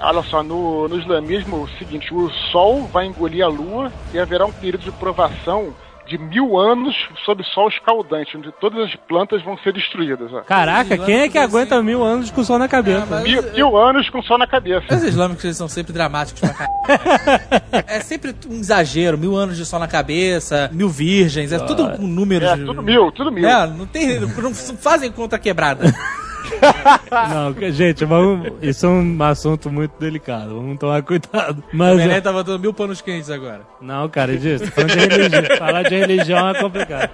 Olha 0.00 0.22
só, 0.22 0.42
no, 0.42 0.88
no 0.88 0.98
islamismo, 0.98 1.62
o 1.62 1.68
seguinte, 1.78 2.12
o 2.14 2.30
sol 2.52 2.88
vai 2.92 3.06
engolir 3.06 3.44
a 3.44 3.48
lua 3.48 3.92
e 4.12 4.18
haverá 4.18 4.46
um 4.46 4.52
período 4.52 4.84
de 4.84 4.92
provação 4.92 5.74
de 6.08 6.16
mil 6.16 6.58
anos 6.58 6.96
sob 7.24 7.44
sol 7.44 7.68
escaldante, 7.68 8.36
onde 8.36 8.50
todas 8.52 8.86
as 8.86 8.96
plantas 9.06 9.42
vão 9.42 9.58
ser 9.58 9.74
destruídas. 9.74 10.32
Ó. 10.32 10.40
Caraca, 10.40 10.96
quem 10.96 11.20
é 11.20 11.28
que 11.28 11.36
aguenta 11.36 11.80
mil 11.82 12.02
anos 12.02 12.30
com 12.30 12.40
o 12.40 12.44
sol 12.44 12.58
na 12.58 12.66
cabeça? 12.66 13.20
Mil, 13.20 13.42
mil 13.52 13.76
anos 13.76 14.08
com 14.08 14.22
sol 14.22 14.38
na 14.38 14.46
cabeça. 14.46 14.86
Os 14.94 15.02
islâmicos 15.02 15.44
eles 15.44 15.56
são 15.58 15.68
sempre 15.68 15.92
dramáticos 15.92 16.40
pra 16.40 16.54
caralho. 16.54 16.78
É 17.86 18.00
sempre 18.00 18.34
um 18.48 18.54
exagero, 18.54 19.18
mil 19.18 19.36
anos 19.36 19.56
de 19.56 19.66
sol 19.66 19.78
na 19.78 19.86
cabeça, 19.86 20.70
mil 20.72 20.88
virgens, 20.88 21.52
é 21.52 21.58
tudo 21.58 21.90
com 21.96 22.06
números. 22.06 22.48
É, 22.48 22.56
tudo 22.56 22.82
mil, 22.82 23.12
tudo 23.12 23.30
mil. 23.30 23.46
É, 23.46 23.66
não 23.66 23.86
tem. 23.86 24.20
Não 24.20 24.54
fazem 24.54 25.12
conta 25.12 25.38
quebrada. 25.38 25.84
Não, 27.30 27.72
gente, 27.72 28.04
vamos, 28.04 28.52
isso 28.62 28.86
é 28.86 28.88
um 28.88 29.22
assunto 29.22 29.70
muito 29.70 29.92
delicado. 29.98 30.54
Vamos 30.54 30.78
tomar 30.78 31.02
cuidado. 31.02 31.62
O 31.72 31.76
Mas, 31.76 31.96
Belém 31.96 32.20
tá 32.20 32.32
botando 32.32 32.60
mil 32.60 32.72
panos 32.72 33.00
quentes 33.00 33.30
agora. 33.30 33.62
não, 33.80 34.08
cara, 34.08 34.36
disso. 34.36 34.66
Falando 34.72 34.90
de 34.90 34.98
religião, 34.98 35.56
falar 35.58 35.82
de 35.82 35.96
religião 35.96 36.48
é 36.48 36.60
complicado. 36.60 37.10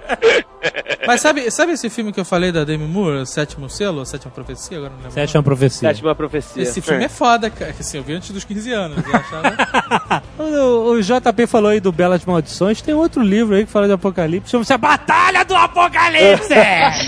Mas 1.05 1.21
sabe, 1.21 1.49
sabe 1.51 1.73
esse 1.73 1.89
filme 1.89 2.11
que 2.11 2.19
eu 2.19 2.25
falei 2.25 2.51
da 2.51 2.63
Demi 2.63 2.87
Moore, 2.87 3.19
o 3.19 3.25
Sétimo 3.25 3.69
Selo, 3.69 4.01
a 4.01 4.05
Sétima 4.05 4.31
Profecia? 4.31 4.77
Agora 4.77 4.91
não 4.91 4.97
lembro. 4.97 5.13
Sétima 5.13 5.43
profecia. 5.43 5.89
Sétima 5.89 6.15
profecia. 6.15 6.63
Esse 6.63 6.81
filme 6.81 7.05
é 7.05 7.09
foda, 7.09 7.49
cara. 7.49 7.75
Assim, 7.79 7.97
eu 7.97 8.03
vi 8.03 8.13
antes 8.13 8.31
dos 8.31 8.43
15 8.43 8.71
anos. 8.71 9.05
Eu 9.05 9.15
achava... 9.15 10.25
O, 10.37 10.91
o 10.91 11.01
JP 11.01 11.47
falou 11.47 11.71
aí 11.71 11.79
do 11.79 11.91
Belas 11.91 12.25
Maldições. 12.25 12.81
Tem 12.81 12.93
outro 12.93 13.21
livro 13.21 13.55
aí 13.55 13.65
que 13.65 13.71
fala 13.71 13.87
de 13.87 13.93
Apocalipse. 13.93 14.51
Chama-se 14.51 14.73
A 14.73 14.77
Batalha 14.77 15.43
do 15.45 15.55
Apocalipse! 15.55 16.53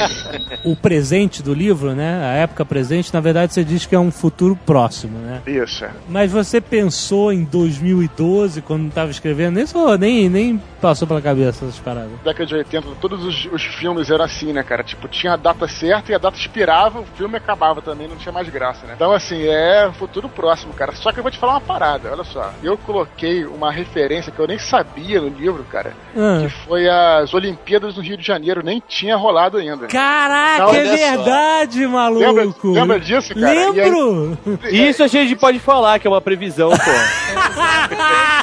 o 0.64 0.76
presente 0.76 1.44
do 1.44 1.54
livro, 1.54 1.94
né? 1.94 2.24
A 2.24 2.34
época 2.38 2.66
presente, 2.66 3.14
na 3.14 3.20
verdade, 3.20 3.54
você 3.54 3.64
diz 3.64 3.86
que 3.86 3.94
é 3.94 4.00
um 4.00 4.12
futuro 4.12 4.58
próximo, 4.66 5.18
né? 5.20 5.42
Isso, 5.46 5.86
é. 5.86 5.92
Mas 6.08 6.32
você 6.32 6.62
pensou 6.62 7.32
em 7.32 7.44
2012 7.44 8.62
quando 8.62 8.88
estava 8.88 9.12
escrevendo 9.12 9.60
isso 9.60 9.78
ou 9.78 9.98
nem, 9.98 10.30
nem 10.30 10.62
passou 10.82 11.08
pela 11.08 11.22
cabeça 11.22 11.66
essas 11.66 11.80
paradas? 11.80 12.12
década 12.24 12.46
de 12.46 12.56
80, 12.56 12.88
todos 13.02 13.26
os, 13.26 13.47
os 13.52 13.64
filmes 13.64 14.10
eram 14.10 14.26
assim, 14.26 14.52
né, 14.54 14.64
cara? 14.64 14.84
Tipo, 14.84 15.08
tinha 15.08 15.34
a 15.34 15.38
data 15.38 15.68
certa 15.68 16.12
e 16.12 16.16
a 16.16 16.18
data 16.18 16.38
expirava, 16.38 17.00
o 17.00 17.06
filme 17.16 17.38
acabava 17.38 17.82
também, 17.82 18.08
não 18.08 18.16
tinha 18.18 18.32
mais 18.32 18.48
graça, 18.50 18.86
né? 18.86 18.94
Então, 18.96 19.12
assim, 19.12 19.44
é 19.48 19.90
futuro 19.98 20.28
próximo, 20.30 20.74
cara. 20.74 20.94
Só 20.96 21.12
que 21.12 21.20
eu 21.20 21.24
vou 21.24 21.32
te 21.32 21.38
falar 21.38 21.54
uma 21.54 21.62
parada, 21.62 22.12
olha 22.12 22.24
só. 22.24 22.52
Eu 22.64 22.78
coloquei 22.78 23.46
uma 23.46 23.72
referência 23.72 24.32
que 24.32 24.40
eu 24.40 24.48
nem 24.48 24.58
sabia 24.60 25.22
no 25.22 25.30
livro, 25.30 25.64
cara, 25.72 25.94
Ah. 26.16 26.40
que 26.42 26.50
foi 26.66 26.88
as 26.90 27.34
Olimpíadas 27.34 27.96
do 27.96 28.02
Rio 28.02 28.18
de 28.18 28.26
Janeiro, 28.26 28.62
nem 28.64 28.82
tinha 28.88 29.16
rolado 29.16 29.58
ainda. 29.58 29.88
Caraca, 29.88 30.64
Não, 30.64 30.74
é 30.74 30.78
olha 30.80 30.98
só. 30.98 31.06
verdade, 31.16 31.88
maluco! 31.88 32.20
Lembra, 32.26 32.54
lembra 32.64 33.00
disso, 33.00 33.34
cara? 33.36 33.70
Lembro! 33.72 34.38
Isso 34.72 35.04
a 35.04 35.08
gente 35.08 35.36
pode 35.36 35.60
falar 35.60 36.00
que 36.00 36.08
é 36.08 36.10
uma 36.10 36.22
previsão, 36.22 36.70
pô. 36.70 36.76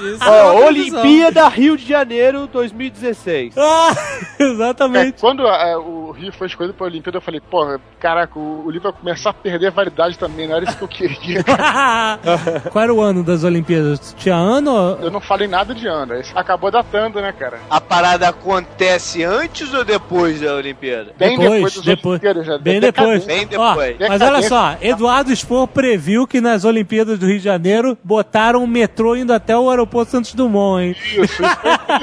Isso 0.07 0.19
Ó, 0.29 0.35
é 0.35 0.43
uma 0.53 0.67
previsão. 0.67 1.01
Olimpíada 1.01 1.49
Rio 1.49 1.77
de 1.77 1.87
Janeiro 1.87 2.47
2016. 2.47 3.55
Ah, 3.57 3.93
É, 4.39 4.45
exatamente. 4.87 5.21
quando 5.21 5.47
a- 5.47 5.79
o 5.79 6.11
Rio 6.13 6.33
foi 6.33 6.47
escolhido 6.47 6.75
pra 6.75 6.87
Olimpíada, 6.87 7.19
eu 7.19 7.23
falei, 7.23 7.41
pô, 7.41 7.79
caraca, 8.01 8.39
o, 8.39 8.65
o 8.67 8.71
livro 8.71 8.91
vai 8.91 9.01
começar 9.01 9.31
a 9.31 9.35
perder 9.35 9.69
a 9.69 9.71
validade 9.71 10.19
também, 10.19 10.47
não 10.49 10.57
era 10.57 10.65
isso 10.65 10.77
que 10.77 10.85
eu 10.85 10.89
queria. 10.89 11.45
Qual 12.71 12.83
era 12.85 12.93
o 12.95 13.01
ano 13.01 13.23
das 13.23 13.45
Olimpíadas? 13.45 14.15
Tinha 14.19 14.35
ano? 14.37 14.71
ou- 14.71 14.99
Eu 15.01 15.11
não 15.11 15.21
falei 15.21 15.49
nada 15.49 15.75
de 15.75 15.87
ano, 15.87 16.15
isso 16.19 16.33
acabou 16.37 16.71
datando, 16.71 17.21
né, 17.21 17.33
cara? 17.33 17.59
A 17.71 17.81
parada 17.81 18.29
acontece 18.29 19.23
antes 19.25 19.73
ou 19.75 19.85
depois 19.85 20.41
da 20.41 20.55
Olimpíada? 20.55 21.13
Bem 21.19 21.39
Depois, 21.39 21.53
depois, 21.55 21.75
das 21.77 21.85
depois. 21.85 22.13
Olimpíadas, 22.23 22.47
já. 22.47 22.59
Bem 22.59 22.81
Decadente. 22.81 23.27
depois. 23.27 23.49
Bem 23.51 23.61
Ó, 23.61 23.69
depois. 23.75 24.09
mas 24.09 24.23
olha 24.23 24.43
só, 24.43 24.77
Eduardo 24.81 25.35
Spor 25.35 25.67
previu 25.69 26.27
que 26.27 26.41
nas 26.41 26.65
Olimpíadas 26.65 27.19
do 27.19 27.27
Rio 27.27 27.39
de 27.39 27.45
Janeiro 27.45 27.97
botaram 28.05 28.63
um 28.63 28.67
metrô 28.67 29.17
indo 29.17 29.33
até 29.33 29.57
o 29.57 29.69
aeroporto 29.71 30.11
Santos 30.13 30.35
Dumont, 30.35 30.83
hein? 30.85 30.97
Isso, 30.99 31.23
isso 31.23 31.37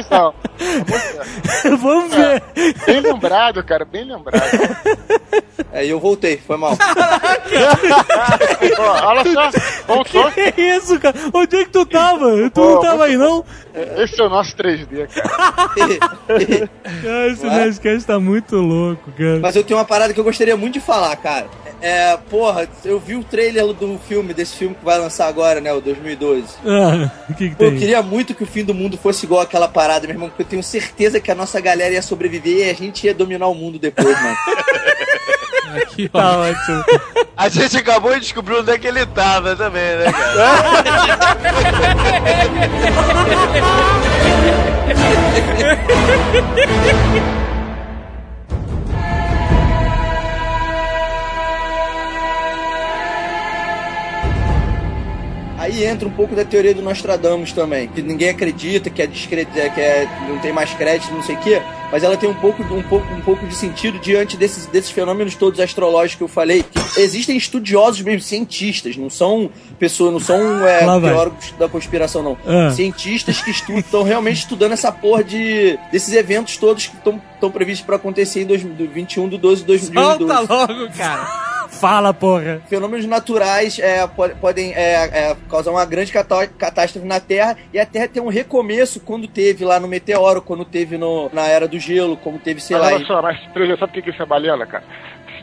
foi. 0.10 0.34
Vamos 1.78 2.14
ver. 2.16 2.44
Bem 2.86 3.00
lembrado, 3.02 3.64
cara, 3.64 3.86
bem 3.86 4.04
lembrado. 4.04 4.42
É, 5.74 5.86
e 5.86 5.90
eu 5.90 6.00
voltei, 6.02 6.38
foi 6.38 6.58
mal. 6.58 6.76
Olha 9.04 9.24
só, 9.32 9.50
voltou. 9.88 10.30
Que 10.32 10.62
isso, 10.62 11.00
cara? 11.00 11.16
Onde 11.34 11.56
é 11.56 11.64
que 11.64 11.70
tu 11.70 11.86
tava? 11.86 12.50
Tu 12.50 12.60
não 12.60 12.82
tava 12.82 13.06
aí, 13.06 13.16
não? 13.16 13.46
Esse 13.98 14.20
é 14.20 14.24
o 14.26 14.30
nosso 14.30 14.54
3D, 14.58 15.08
cara. 15.08 15.30
Cara, 17.02 17.28
esse? 17.28 17.46
Nerdcast 17.46 18.06
tá 18.06 18.20
muito 18.20 18.58
louco, 18.58 19.12
cara. 19.14 19.40
Mas 19.40 19.56
eu 19.56 19.64
tenho 19.64 19.80
uma 19.80 19.86
parada 19.86 20.14
que 20.14 20.20
eu 20.20 20.26
gostaria 20.26 20.58
muito 20.58 20.74
de 20.74 20.82
falar, 20.82 21.16
cara. 21.16 21.48
É, 21.82 22.16
porra, 22.30 22.70
eu 22.86 23.00
vi 23.00 23.16
o 23.16 23.24
trailer 23.24 23.66
do 23.74 24.00
filme, 24.08 24.36
desse 24.36 24.56
filme 24.56 24.76
que 24.76 24.86
vai 24.86 25.00
lançar 25.00 25.28
agora, 25.28 25.60
né, 25.60 25.74
o 25.74 25.82
2012. 25.82 26.44
Ah, 26.64 27.10
o 27.28 27.34
que, 27.34 27.50
que 27.50 27.56
Pô, 27.56 27.64
eu 27.64 27.76
queria 27.76 28.04
muito 28.04 28.36
que 28.36 28.44
o 28.44 28.48
fim 28.48 28.64
do 28.64 28.74
mundo 28.74 28.98
fosse 28.98 29.26
igual 29.26 29.42
aquela 29.42 29.68
parada, 29.68 30.06
meu 30.06 30.14
irmão, 30.16 30.30
porque 30.30 30.44
eu 30.44 30.48
tenho 30.48 30.62
certeza 30.62 31.20
que 31.20 31.32
a 31.32 31.36
nossa 31.36 31.60
galera 31.60 31.94
ia 31.94 32.02
sobreviver 32.04 32.61
e 32.62 32.70
a 32.70 32.74
gente 32.74 33.06
ia 33.06 33.14
dominar 33.14 33.48
o 33.48 33.56
mundo 33.56 33.78
depois, 33.80 34.20
mano. 34.22 34.38
Aqui, 35.82 36.10
ó. 36.14 36.20
Tá 36.20 36.38
ótimo. 36.38 36.84
A 37.38 37.48
gente 37.50 37.78
acabou 37.78 38.14
de 38.14 38.20
descobrir 38.20 38.56
onde 38.56 38.72
é 38.72 38.78
que 38.78 38.88
ele 38.88 39.06
tava 39.06 39.56
também, 39.56 39.98
né, 39.98 40.12
cara? 40.12 40.52
Aí 55.62 55.86
entra 55.86 56.08
um 56.08 56.12
pouco 56.12 56.36
da 56.36 56.44
teoria 56.44 56.74
do 56.74 56.82
Nostradamus 56.82 57.52
também, 57.52 57.88
que 57.88 58.02
ninguém 58.02 58.30
acredita, 58.30 58.90
que 58.90 59.00
é 59.00 59.06
discreto, 59.06 59.52
que 59.52 59.60
é, 59.60 60.10
não 60.28 60.40
tem 60.40 60.52
mais 60.52 60.74
crédito, 60.74 61.14
não 61.14 61.22
sei 61.22 61.36
o 61.36 61.40
quê, 61.40 61.62
mas 61.92 62.04
ela 62.04 62.18
tem 62.18 62.28
um 62.28 62.34
pouco, 62.34 62.64
um 62.64 62.82
pouco, 62.82 63.14
um 63.14 63.22
pouco 63.22 63.46
de 63.46 63.54
sentido 63.54 64.00
diante 64.00 64.36
desses, 64.36 64.66
desses 64.66 64.90
fenômenos 64.90 65.36
todos 65.36 65.60
astrológicos 65.60 66.16
que 66.16 66.24
eu 66.24 66.28
falei. 66.28 66.64
Que 66.64 67.00
existem 67.00 67.38
estudiosos 67.38 68.02
mesmo, 68.02 68.22
cientistas, 68.22 68.98
não 68.98 69.08
são 69.08 69.52
pessoas, 69.78 70.12
não 70.12 70.20
são 70.20 70.68
é, 70.68 70.80
teóricos 70.80 71.54
da 71.60 71.70
conspiração, 71.70 72.24
não. 72.24 72.38
Ah. 72.44 72.72
Cientistas 72.72 73.40
que 73.40 73.52
estão 73.52 74.02
realmente 74.02 74.38
estudando 74.38 74.72
essa 74.72 74.92
porra 74.92 75.24
de 75.24 75.78
desses 75.92 76.12
eventos 76.16 76.58
todos 76.58 76.88
que 76.88 76.96
estão 76.96 77.52
previstos 77.52 77.86
para 77.86 77.98
acontecer 77.98 78.42
em 78.42 78.46
2021 78.48 79.30
do 79.30 79.38
12 79.38 79.62
de 79.62 79.68
2012 79.68 80.18
Solta 80.18 80.40
logo, 80.40 80.92
cara. 80.98 81.41
Fala, 81.82 82.14
porra. 82.14 82.62
fenômenos 82.70 83.06
naturais 83.08 83.80
é, 83.80 84.06
po- 84.06 84.30
podem 84.40 84.72
é, 84.74 85.32
é, 85.32 85.38
causar 85.50 85.72
uma 85.72 85.84
grande 85.84 86.12
catástrofe 86.12 87.08
na 87.08 87.20
Terra 87.20 87.58
e 87.74 87.80
a 87.80 87.86
Terra 87.86 88.08
tem 88.08 88.22
um 88.22 88.28
recomeço 88.30 89.00
quando 89.00 89.28
teve 89.28 89.66
lá 89.66 89.80
no 89.80 89.88
meteoro, 89.88 90.42
quando 90.44 90.64
teve 90.64 90.96
no, 90.98 91.30
na 91.34 91.48
era 91.48 91.68
do 91.68 91.80
gelo, 91.80 92.16
como 92.16 92.38
teve, 92.38 92.62
sei 92.62 92.78
Mas 92.78 92.86
lá. 92.88 92.96
olha 92.96 93.06
só, 93.06 93.22
mas 93.22 93.40
sabe 93.80 93.92
o 93.92 93.94
que 93.96 94.02
que 94.04 94.10
isso 94.12 94.22
é 94.22 94.26
balela, 94.26 94.66
cara? 94.68 94.84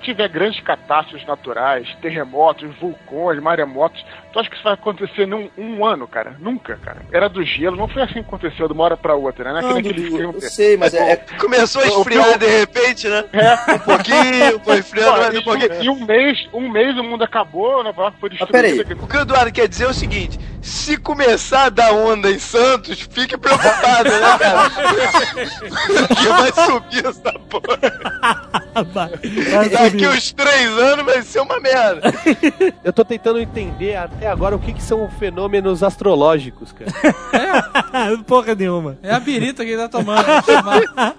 Se 0.09 0.15
tiver 0.15 0.29
grandes 0.31 0.59
catástrofes 0.63 1.27
naturais, 1.29 1.87
terremotos, 2.01 2.75
vulcões, 2.81 3.39
maremotos, 3.43 4.03
tu 4.33 4.39
acha 4.41 4.49
que 4.49 4.55
isso 4.55 4.65
vai 4.65 4.73
acontecer 4.73 5.27
num 5.27 5.51
um 5.59 5.85
ano, 5.85 6.09
cara? 6.09 6.35
Nunca, 6.39 6.77
cara. 6.83 7.03
Era 7.13 7.29
do 7.29 7.45
gelo, 7.45 7.77
não 7.77 7.87
foi 7.89 8.01
assim 8.01 8.15
que 8.15 8.21
aconteceu 8.21 8.67
de 8.67 8.73
uma 8.73 8.85
hora 8.85 8.97
pra 8.97 9.15
outra, 9.15 9.53
né? 9.53 9.61
Não 9.61 9.77
é 9.77 9.81
aquele 9.81 10.01
Dudu, 10.05 10.17
filme. 10.17 10.35
eu 10.37 10.41
sei, 10.41 10.79
mas 10.79 10.95
é, 10.95 11.13
é- 11.13 11.17
Começou 11.39 11.83
a 11.83 11.87
esfriar 11.89 12.39
de 12.39 12.47
repente, 12.47 13.07
né? 13.07 13.23
É. 13.35 13.75
Um 13.75 13.79
pouquinho, 13.81 14.61
foi 14.65 14.79
esfriando 14.79 15.13
Pô, 15.13 15.19
mais 15.19 15.37
um 15.37 15.43
pouquinho. 15.43 15.83
e 15.83 15.91
um 15.91 16.07
mês, 16.07 16.49
um 16.55 16.71
mês 16.71 16.97
o 16.97 17.05
mundo 17.05 17.23
acabou, 17.25 17.85
Nova 17.85 18.01
York 18.05 18.17
foi 18.19 18.31
Mas 18.41 18.49
peraí. 18.51 18.73
destruída. 18.79 19.05
O 19.05 19.07
que 19.07 19.17
o 19.19 19.21
Eduardo 19.21 19.53
quer 19.53 19.69
dizer 19.69 19.85
é 19.85 19.89
o 19.89 19.95
seguinte: 19.95 20.39
se 20.69 20.97
começar 20.97 21.65
a 21.65 21.69
dar 21.71 21.93
onda 21.93 22.31
em 22.31 22.39
Santos, 22.39 23.01
fique 23.11 23.37
preocupado, 23.37 24.09
né, 24.11 24.39
cara? 24.39 24.71
Porque 26.09 26.29
vai 26.29 26.53
subir 26.67 27.07
essa 27.07 27.33
porra. 27.49 27.79
Vai, 28.93 29.09
vai 29.51 29.69
Daqui 29.69 29.91
subir. 29.91 30.09
uns 30.09 30.33
três 30.33 30.71
anos 30.79 31.05
vai 31.05 31.23
ser 31.23 31.41
uma 31.41 31.59
merda. 31.61 32.13
Eu 32.85 32.93
tô 32.93 33.05
tentando 33.05 33.41
entender 33.41 33.97
até 33.97 34.29
agora 34.29 34.55
o 34.55 34.59
que, 34.59 34.73
que 34.73 34.83
são 34.83 35.09
fenômenos 35.19 35.83
astrológicos, 35.83 36.73
cara. 36.73 38.19
Porra 38.27 38.55
nenhuma. 38.55 38.99
É 39.03 39.13
a 39.13 39.21
birita 39.21 39.65
que 39.65 39.71
ele 39.71 39.83
tá 39.83 39.89
tomando. 39.89 40.25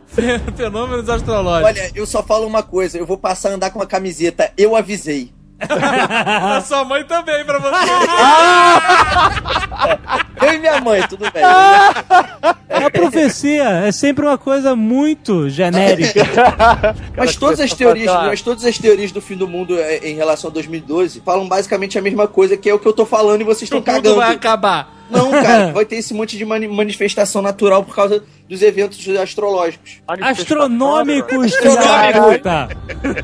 fe- 0.08 0.39
Fenômenos 0.56 1.10
astrológicos. 1.10 1.80
olha, 1.82 1.91
eu 1.95 2.06
só 2.06 2.24
falo 2.24 2.45
uma 2.47 2.64
coisa, 2.64 2.97
eu 2.97 3.06
vou 3.06 3.18
passar 3.18 3.50
a 3.50 3.54
andar 3.54 3.72
com 3.72 3.80
uma 3.80 3.86
camiseta, 3.88 4.52
eu 4.58 4.76
avisei. 4.76 5.32
A 6.57 6.62
sua 6.62 6.84
mãe 6.86 7.03
também, 7.03 7.43
pra 7.45 7.60
você. 7.60 7.76
Eu 10.41 10.53
e 10.53 10.57
minha 10.60 10.80
mãe, 10.80 11.01
tudo 11.07 11.30
bem. 11.32 11.43
A 11.43 12.89
profecia 12.91 13.64
é 13.86 13.91
sempre 13.91 14.26
uma 14.26 14.38
coisa 14.38 14.76
muito 14.76 15.49
genérica. 15.49 16.22
Mas 17.16 17.36
todas 17.36 17.60
as 17.60 17.74
teorias, 17.74 18.12
mas 18.14 18.41
todas 18.41 18.64
as 18.64 18.78
teorias 18.78 19.12
do 19.12 19.22
fim 19.22 19.36
do 19.36 19.47
mundo 19.47 19.78
é, 19.78 19.97
em 19.97 20.16
relação 20.16 20.49
a 20.49 20.53
2012 20.53 21.22
falam 21.26 21.47
basicamente 21.47 21.99
a 21.99 22.01
mesma 22.01 22.28
coisa, 22.28 22.55
que 22.55 22.70
é 22.70 22.74
o 22.74 22.80
que 22.80 22.88
eu 22.88 22.93
tô 22.93 23.05
falando 23.05 23.41
e 23.41 23.43
vocês 23.43 23.64
estão 23.64 23.80
O 23.80 23.82
mundo 23.82 23.86
cagando. 23.86 24.16
vai 24.16 24.34
acabar. 24.34 24.99
Não, 25.10 25.32
cara, 25.32 25.72
vai 25.74 25.86
ter 25.86 25.95
esse 25.97 26.14
monte 26.14 26.38
de 26.38 26.45
mani- 26.45 26.68
manifestação 26.68 27.41
natural 27.41 27.84
por 27.84 27.95
causa 27.95 28.24
dos 28.47 28.62
eventos 28.62 29.07
astrológicos. 29.18 30.01
Astronômicos, 30.07 31.55
filha 31.55 31.76
da 31.76 32.22
puta. 32.22 32.70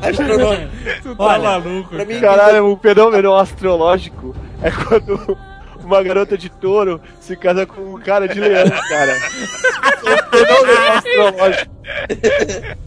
Astronômicos. 0.08 1.02
Tu 1.02 1.14
tá 1.16 1.24
Olha, 1.24 1.42
maluco. 1.42 1.88
Pra 1.90 2.04
mim, 2.04 2.20
Caralho, 2.20 2.64
um 2.66 2.76
fenômeno 2.76 3.34
astrológico 3.36 4.34
é 4.62 4.70
quando 4.70 5.36
uma 5.84 6.02
garota 6.02 6.36
de 6.36 6.48
touro 6.48 7.00
se 7.20 7.36
casa 7.36 7.64
com 7.66 7.80
um 7.94 8.00
cara 8.00 8.26
de 8.28 8.40
leão, 8.40 8.68
cara. 8.88 9.14
Um 10.06 10.30
fenômeno 10.30 10.92
astrológico. 10.92 11.72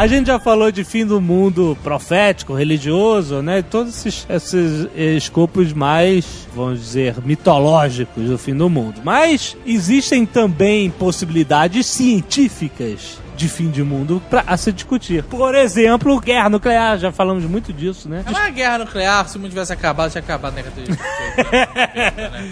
A 0.00 0.06
gente 0.06 0.28
já 0.28 0.38
falou 0.38 0.72
de 0.72 0.82
fim 0.82 1.04
do 1.04 1.20
mundo 1.20 1.76
profético, 1.82 2.54
religioso, 2.54 3.42
né? 3.42 3.60
Todos 3.60 3.98
esses, 4.06 4.26
esses 4.30 4.88
escopos 4.96 5.74
mais, 5.74 6.48
vamos 6.56 6.80
dizer, 6.80 7.16
mitológicos 7.22 8.26
do 8.26 8.38
fim 8.38 8.54
do 8.54 8.70
mundo. 8.70 9.02
Mas 9.04 9.58
existem 9.66 10.24
também 10.24 10.88
possibilidades 10.88 11.84
científicas 11.84 13.18
de 13.40 13.48
fim 13.48 13.70
de 13.70 13.82
mundo 13.82 14.22
pra 14.28 14.44
a 14.46 14.54
se 14.58 14.70
discutir. 14.70 15.22
Por 15.24 15.54
exemplo, 15.54 16.20
guerra 16.20 16.50
nuclear, 16.50 16.98
já 16.98 17.10
falamos 17.10 17.42
muito 17.44 17.72
disso, 17.72 18.06
né? 18.06 18.22
É 18.26 18.30
uma 18.30 18.50
guerra 18.50 18.78
nuclear, 18.78 19.26
se 19.26 19.36
o 19.38 19.40
mundo 19.40 19.48
tivesse 19.50 19.72
acabado, 19.72 20.10
tinha 20.10 20.20
acabado 20.22 20.54
na 20.54 20.62
década 20.62 20.82
de 20.82 20.90
né, 20.90 20.96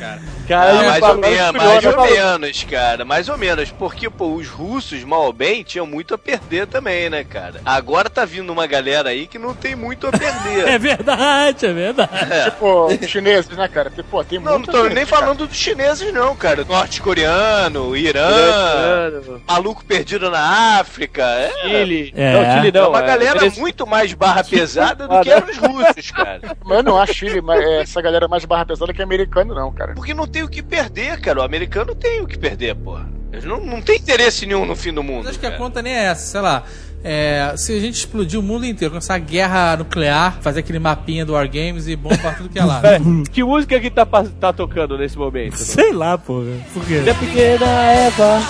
cara? 0.00 0.22
Cara, 0.48 0.70
Ah, 0.70 0.82
mais 0.82 1.02
ou 1.02 1.18
menos, 1.18 1.52
mais 1.62 1.84
ou 1.84 2.02
menos, 2.06 2.64
cara. 2.64 3.04
Mais 3.04 3.28
ou 3.28 3.36
menos. 3.36 3.70
Porque, 3.70 4.08
pô, 4.08 4.32
os 4.34 4.48
russos, 4.48 5.04
mal 5.04 5.24
ou 5.24 5.32
bem, 5.32 5.62
tinham 5.62 5.86
muito 5.86 6.14
a 6.14 6.18
perder 6.18 6.66
também, 6.66 7.10
né, 7.10 7.22
cara? 7.22 7.60
Agora 7.66 8.08
tá 8.08 8.24
vindo 8.24 8.50
uma 8.50 8.66
galera 8.66 9.10
aí 9.10 9.26
que 9.26 9.38
não 9.38 9.52
tem 9.52 9.76
muito 9.76 10.06
a 10.06 10.10
perder. 10.10 10.68
É 10.78 10.78
verdade, 10.78 11.66
é 11.66 11.72
verdade. 11.72 12.10
Tipo, 12.44 12.86
os 12.86 13.10
chineses, 13.10 13.54
né, 13.56 13.68
cara? 13.68 13.90
Tem- 13.90 14.04
Pô, 14.04 14.24
tem 14.24 14.38
Não, 14.38 14.58
não 14.58 14.62
tô 14.62 14.84
gente, 14.84 14.94
nem 14.94 15.04
cara. 15.04 15.20
falando 15.22 15.46
dos 15.46 15.56
chineses, 15.56 16.12
não, 16.14 16.34
cara. 16.34 16.64
Norte-coreano, 16.64 17.94
Irã, 17.96 18.20
Irã, 18.26 19.20
maluco 19.46 19.84
perdido 19.84 20.30
na 20.30 20.40
África. 20.40 20.77
É, 20.82 21.50
Chile. 21.62 22.12
É. 22.16 22.32
Não, 22.32 22.54
Chile 22.56 22.68
é 22.68 22.80
não. 22.80 22.88
uma 22.90 22.98
é 22.98 23.06
galera 23.06 23.38
Venezuela. 23.38 23.60
muito 23.60 23.86
mais 23.86 24.12
barra 24.14 24.44
pesada 24.44 25.08
do 25.08 25.20
que 25.20 25.30
eram 25.30 25.48
os 25.48 25.56
russos, 25.56 26.10
cara. 26.10 26.40
Mas 26.64 26.76
eu 26.78 26.82
não 26.82 26.98
acho 26.98 27.14
Chile, 27.14 27.40
mas 27.40 27.60
é, 27.60 27.82
essa 27.82 28.00
galera 28.02 28.28
mais 28.28 28.44
barra 28.44 28.66
pesada 28.66 28.92
que 28.92 29.02
americano, 29.02 29.54
não, 29.54 29.72
cara. 29.72 29.94
Porque 29.94 30.14
não 30.14 30.26
tem 30.26 30.42
o 30.42 30.48
que 30.48 30.62
perder, 30.62 31.20
cara. 31.20 31.40
O 31.40 31.42
americano 31.42 31.94
tem 31.94 32.20
o 32.20 32.26
que 32.26 32.38
perder, 32.38 32.74
porra. 32.74 33.08
Eles 33.32 33.44
não, 33.44 33.60
não 33.60 33.80
tem 33.80 33.96
interesse 33.96 34.46
nenhum 34.46 34.64
no 34.64 34.74
fim 34.74 34.92
do 34.92 35.02
mundo. 35.02 35.24
Mas 35.24 35.30
acho 35.30 35.38
que 35.38 35.46
a 35.46 35.56
conta 35.56 35.82
nem 35.82 35.94
é 35.94 36.04
essa, 36.04 36.26
sei 36.26 36.40
lá. 36.40 36.64
É, 37.02 37.54
se 37.56 37.72
a 37.76 37.80
gente 37.80 37.94
explodir 37.94 38.38
o 38.38 38.42
mundo 38.42 38.66
inteiro, 38.66 38.90
começar 38.90 39.14
a 39.14 39.18
guerra 39.18 39.76
nuclear, 39.76 40.38
fazer 40.40 40.60
aquele 40.60 40.78
mapinha 40.78 41.24
do 41.24 41.32
Wargames 41.32 41.86
e 41.86 41.94
bomba 41.94 42.18
pra 42.18 42.32
tudo 42.32 42.48
que 42.48 42.58
é 42.58 42.64
lá. 42.64 42.80
Pera, 42.80 43.00
que 43.30 43.42
música 43.44 43.78
que 43.80 43.90
tá, 43.90 44.04
tá 44.04 44.52
tocando 44.52 44.98
nesse 44.98 45.16
momento? 45.16 45.56
Sei 45.56 45.92
lá, 45.92 46.18
porra. 46.18 46.52
Por 46.74 46.84
quê? 46.84 47.02
É 47.06 47.14
pequena 47.14 47.66
Eva. 47.92 48.42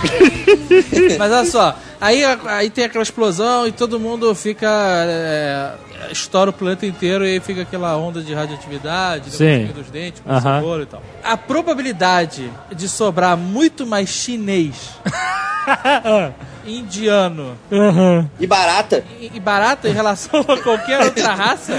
Mas 1.18 1.32
olha 1.32 1.44
só, 1.44 1.76
aí, 2.00 2.22
aí 2.24 2.70
tem 2.70 2.84
aquela 2.84 3.02
explosão 3.02 3.66
e 3.66 3.72
todo 3.72 3.98
mundo 4.00 4.34
fica. 4.34 4.66
é, 4.68 5.72
estoura 6.10 6.50
o 6.50 6.52
planeta 6.52 6.86
inteiro 6.86 7.26
e 7.26 7.32
aí 7.32 7.40
fica 7.40 7.62
aquela 7.62 7.96
onda 7.96 8.22
de 8.22 8.32
radioatividade, 8.32 9.30
Sim. 9.30 9.44
negocinho 9.44 9.74
dos 9.74 9.90
dentes, 9.90 10.20
com 10.20 10.30
Aham. 10.30 10.60
cebola 10.60 10.82
e 10.82 10.86
tal. 10.86 11.02
A 11.22 11.36
probabilidade 11.36 12.50
de 12.74 12.88
sobrar 12.88 13.36
muito 13.36 13.86
mais 13.86 14.08
chinês, 14.08 14.90
indiano 16.78 17.56
Aham. 17.72 18.28
E 18.38 18.46
barata. 18.46 19.04
e 19.20 19.30
e 19.34 19.40
barata 19.40 19.88
em 19.88 19.92
relação 19.92 20.40
a 20.40 20.56
qualquer 20.56 21.00
outra 21.00 21.32
raça, 21.34 21.74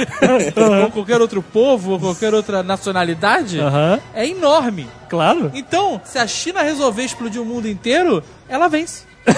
ou 0.84 0.92
qualquer 0.92 1.22
outro 1.22 1.42
povo, 1.42 1.92
ou 1.94 2.00
qualquer 2.00 2.34
outra 2.34 2.62
nacionalidade, 2.64 3.60
Aham. 3.60 4.00
é 4.14 4.28
enorme. 4.28 4.88
Claro. 5.10 5.52
Então, 5.54 6.00
se 6.06 6.18
a 6.18 6.26
China 6.28 6.62
resolver 6.62 7.04
explodir 7.04 7.42
o 7.42 7.46
mundo 7.46 7.68
inteiro, 7.68 8.24
ela 8.48 8.68
vence. 8.68 9.04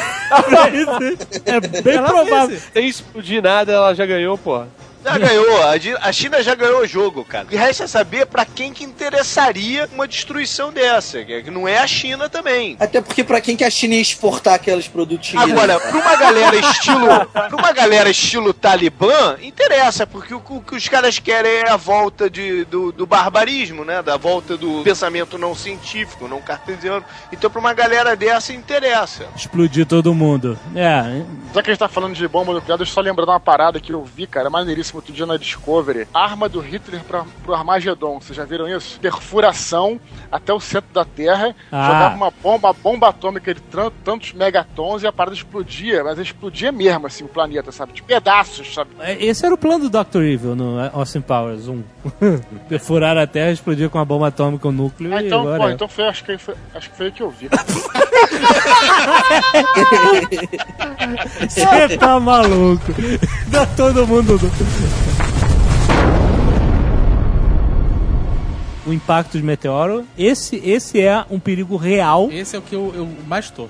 É 1.45 1.59
bem 1.59 1.95
Ela 1.95 2.07
provável. 2.07 2.47
vence. 2.49 2.63
Sem 2.73 2.87
explodir 2.87 3.41
nada, 3.41 3.71
ela 3.71 3.93
já 3.93 4.05
ganhou, 4.05 4.37
porra. 4.37 4.67
Já 5.03 5.17
ganhou, 5.17 5.59
a 6.01 6.11
China 6.11 6.41
já 6.41 6.55
ganhou 6.55 6.81
o 6.81 6.87
jogo, 6.87 7.25
cara. 7.25 7.45
O 7.45 7.47
que 7.47 7.55
resta 7.55 7.87
saber 7.87 8.25
pra 8.25 8.45
quem 8.45 8.71
que 8.73 8.83
interessaria 8.83 9.89
uma 9.93 10.07
destruição 10.07 10.71
dessa, 10.71 11.23
que 11.23 11.51
não 11.51 11.67
é 11.67 11.77
a 11.77 11.87
China 11.87 12.29
também. 12.29 12.77
Até 12.79 13.01
porque 13.01 13.23
pra 13.23 13.41
quem 13.41 13.55
que 13.55 13.63
a 13.63 13.69
China 13.69 13.95
ia 13.95 14.01
exportar 14.01 14.53
aqueles 14.53 14.87
produtinhos? 14.87 15.51
Agora, 15.51 15.79
pra 15.79 15.97
uma 15.97 16.15
galera 16.15 16.55
estilo, 16.55 17.25
pra 17.25 17.55
uma 17.55 17.71
galera 17.71 18.09
estilo 18.09 18.53
Talibã, 18.53 19.37
interessa, 19.41 20.07
porque 20.07 20.33
o, 20.33 20.41
o 20.49 20.61
que 20.61 20.75
os 20.75 20.87
caras 20.87 21.19
querem 21.19 21.51
é 21.51 21.69
a 21.69 21.77
volta 21.77 22.29
de, 22.29 22.63
do, 22.65 22.91
do 22.91 23.05
barbarismo, 23.05 23.83
né? 23.83 24.01
Da 24.01 24.17
volta 24.17 24.55
do 24.55 24.81
pensamento 24.83 25.37
não 25.37 25.53
científico, 25.53 26.27
não 26.27 26.41
cartesiano. 26.41 27.03
Então, 27.31 27.49
pra 27.49 27.59
uma 27.59 27.73
galera 27.73 28.15
dessa, 28.15 28.53
interessa. 28.53 29.25
Explodir 29.35 29.85
todo 29.85 30.13
mundo. 30.13 30.57
É, 30.75 31.23
Já 31.53 31.61
que 31.61 31.69
a 31.69 31.73
gente 31.73 31.79
tá 31.79 31.87
falando 31.89 32.13
de 32.13 32.27
bomba 32.27 32.53
nuclear, 32.53 32.77
deixa 32.77 32.91
eu 32.91 32.93
só 32.95 33.01
lembrar 33.01 33.25
de 33.25 33.31
uma 33.31 33.39
parada 33.39 33.79
que 33.79 33.91
eu 33.91 34.03
vi, 34.03 34.27
cara, 34.27 34.49
maneiríssimo 34.49 34.92
outro 34.97 35.13
dia 35.13 35.25
na 35.25 35.37
Discovery. 35.37 36.07
Arma 36.13 36.47
do 36.49 36.59
Hitler 36.59 37.01
pra, 37.03 37.25
pro 37.43 37.53
Armagedon. 37.53 38.19
Vocês 38.19 38.35
já 38.35 38.45
viram 38.45 38.67
isso? 38.67 38.99
Perfuração 38.99 39.99
até 40.31 40.53
o 40.53 40.59
centro 40.59 40.91
da 40.93 41.05
Terra, 41.05 41.55
Ah. 41.71 41.87
jogava 41.87 42.15
uma 42.15 42.31
bomba, 42.31 42.67
uma 42.67 42.73
bomba 42.73 43.09
atômica 43.09 43.53
de 43.53 43.61
tantos 44.03 44.33
megatons 44.33 45.03
e 45.03 45.07
a 45.07 45.11
parada 45.11 45.35
explodia, 45.35 46.03
mas 46.03 46.17
explodia 46.17 46.71
mesmo, 46.71 47.05
assim, 47.07 47.23
o 47.23 47.27
planeta, 47.27 47.71
sabe? 47.71 47.93
De 47.93 48.01
pedaços, 48.01 48.73
sabe? 48.73 48.91
É, 48.99 49.23
Esse 49.23 49.45
era 49.45 49.53
o 49.53 49.57
plano 49.57 49.89
do 49.89 50.03
Dr. 50.03 50.21
Evil 50.23 50.55
no 50.55 50.79
Austin 50.93 51.21
Powers 51.21 51.67
1. 51.67 51.83
Perfurar 52.69 53.17
a 53.17 53.27
Terra, 53.27 53.51
explodir 53.51 53.89
com 53.89 53.97
uma 53.97 54.05
bomba 54.05 54.27
atômica 54.27 54.67
o 54.67 54.71
núcleo 54.71 55.13
Ah, 55.15 55.21
e 55.21 55.27
então, 55.27 55.41
agora... 55.41 55.63
pô, 55.63 55.69
então 55.69 55.87
foi, 55.87 56.07
acho 56.07 56.23
que 56.23 56.37
foi, 56.37 56.55
acho 56.73 56.89
que 56.89 56.97
foi 56.97 57.05
aí 57.07 57.11
que 57.11 57.21
eu 57.21 57.29
vi. 57.29 57.49
Você 61.49 61.97
tá 61.97 62.19
maluco. 62.19 62.83
Dá 63.47 63.65
todo 63.65 64.07
mundo... 64.07 64.39
O 68.85 68.91
impacto 68.91 69.37
de 69.37 69.43
meteoro, 69.43 70.05
esse, 70.17 70.57
esse 70.57 70.99
é 70.99 71.23
um 71.29 71.39
perigo 71.39 71.77
real. 71.77 72.29
Esse 72.31 72.55
é 72.57 72.59
o 72.59 72.61
que 72.61 72.75
eu, 72.75 72.91
eu 72.93 73.09
mais 73.27 73.49
tô. 73.49 73.69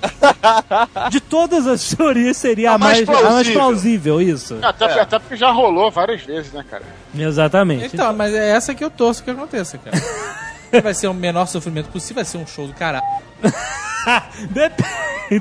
De 1.12 1.20
todas 1.20 1.68
as 1.68 1.94
teorias, 1.94 2.36
seria 2.38 2.72
a, 2.72 2.74
A 2.76 2.78
mais 2.80 3.06
mais, 3.06 3.20
a 3.20 3.22
mais 3.30 3.50
plausível. 3.50 4.16
plausível, 4.16 4.22
isso. 4.22 4.58
Até, 4.62 4.86
até 5.00 5.20
porque 5.20 5.36
já 5.36 5.52
rolou 5.52 5.92
várias 5.92 6.24
vezes, 6.24 6.52
né, 6.52 6.66
cara? 6.68 6.84
Exatamente. 7.16 7.94
Então, 7.94 8.12
mas 8.14 8.34
é 8.34 8.50
essa 8.52 8.74
que 8.74 8.84
eu 8.84 8.90
torço 8.90 9.24
que 9.24 9.30
aconteça, 9.30 9.78
cara. 9.78 9.96
Vai 10.82 10.96
ser 10.96 11.08
o 11.08 11.14
menor 11.14 11.46
sofrimento 11.46 11.90
possível, 11.90 12.16
vai 12.16 12.26
ser 12.26 12.40
um 12.40 12.48
show 12.48 12.66
do 12.66 12.74
caralho. 12.74 13.06
Dep- 14.52 14.84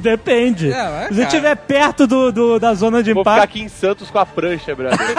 Depende. 0.01 0.71
É, 0.73 0.89
mas, 0.89 1.09
Se 1.09 1.15
você 1.17 1.23
estiver 1.25 1.55
perto 1.57 2.07
do, 2.07 2.31
do- 2.33 2.59
da 2.59 2.73
zona 2.73 3.03
de 3.03 3.13
Vou 3.13 3.23
ficar 3.23 3.33
impacto. 3.39 3.45
aqui 3.51 3.63
em 3.63 3.69
Santos 3.69 4.09
com 4.11 4.19
a 4.19 4.25
prancha, 4.25 4.75
brother. 4.75 4.99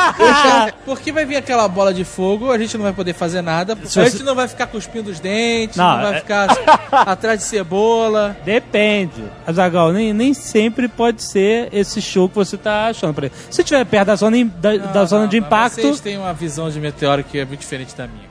Porque 0.85 1.11
vai 1.11 1.25
vir 1.25 1.35
aquela 1.35 1.67
bola 1.67 1.93
de 1.93 2.03
fogo, 2.05 2.51
a 2.51 2.57
gente 2.57 2.75
não 2.77 2.83
vai 2.83 2.93
poder 2.93 3.13
fazer 3.13 3.41
nada. 3.41 3.75
Se 3.83 3.99
a 3.99 4.03
você- 4.05 4.09
gente 4.11 4.23
não 4.23 4.33
vai 4.33 4.47
ficar 4.47 4.67
cuspindo 4.67 5.11
os 5.11 5.19
dentes, 5.19 5.75
Não, 5.77 5.95
não, 5.97 6.01
vai 6.03 6.15
é- 6.15 6.19
ficar 6.21 6.47
atrás 6.91 7.39
de 7.39 7.45
cebola. 7.45 8.35
Depende. 8.45 9.23
Azagal, 9.45 9.91
nem, 9.91 10.13
nem 10.13 10.33
sempre 10.33 10.87
pode 10.87 11.21
ser 11.21 11.67
esse 11.73 12.01
show 12.01 12.27
que 12.29 12.35
você 12.35 12.57
tá 12.57 12.87
achando. 12.87 13.29
Se 13.51 13.61
estiver 13.61 13.85
perto 13.85 14.07
da 14.07 14.15
zona, 14.15 14.37
da, 14.45 14.77
da 14.77 15.05
zona 15.05 15.27
de 15.27 15.39
Não, 15.39 15.45
impacto. 15.45 15.81
Vocês 15.81 15.99
têm 15.99 16.17
uma 16.17 16.33
visão 16.33 16.69
de 16.69 16.79
meteoro 16.79 17.23
que 17.23 17.37
é 17.37 17.45
muito 17.45 17.59
diferente 17.59 17.93
da 17.95 18.07
minha. 18.07 18.27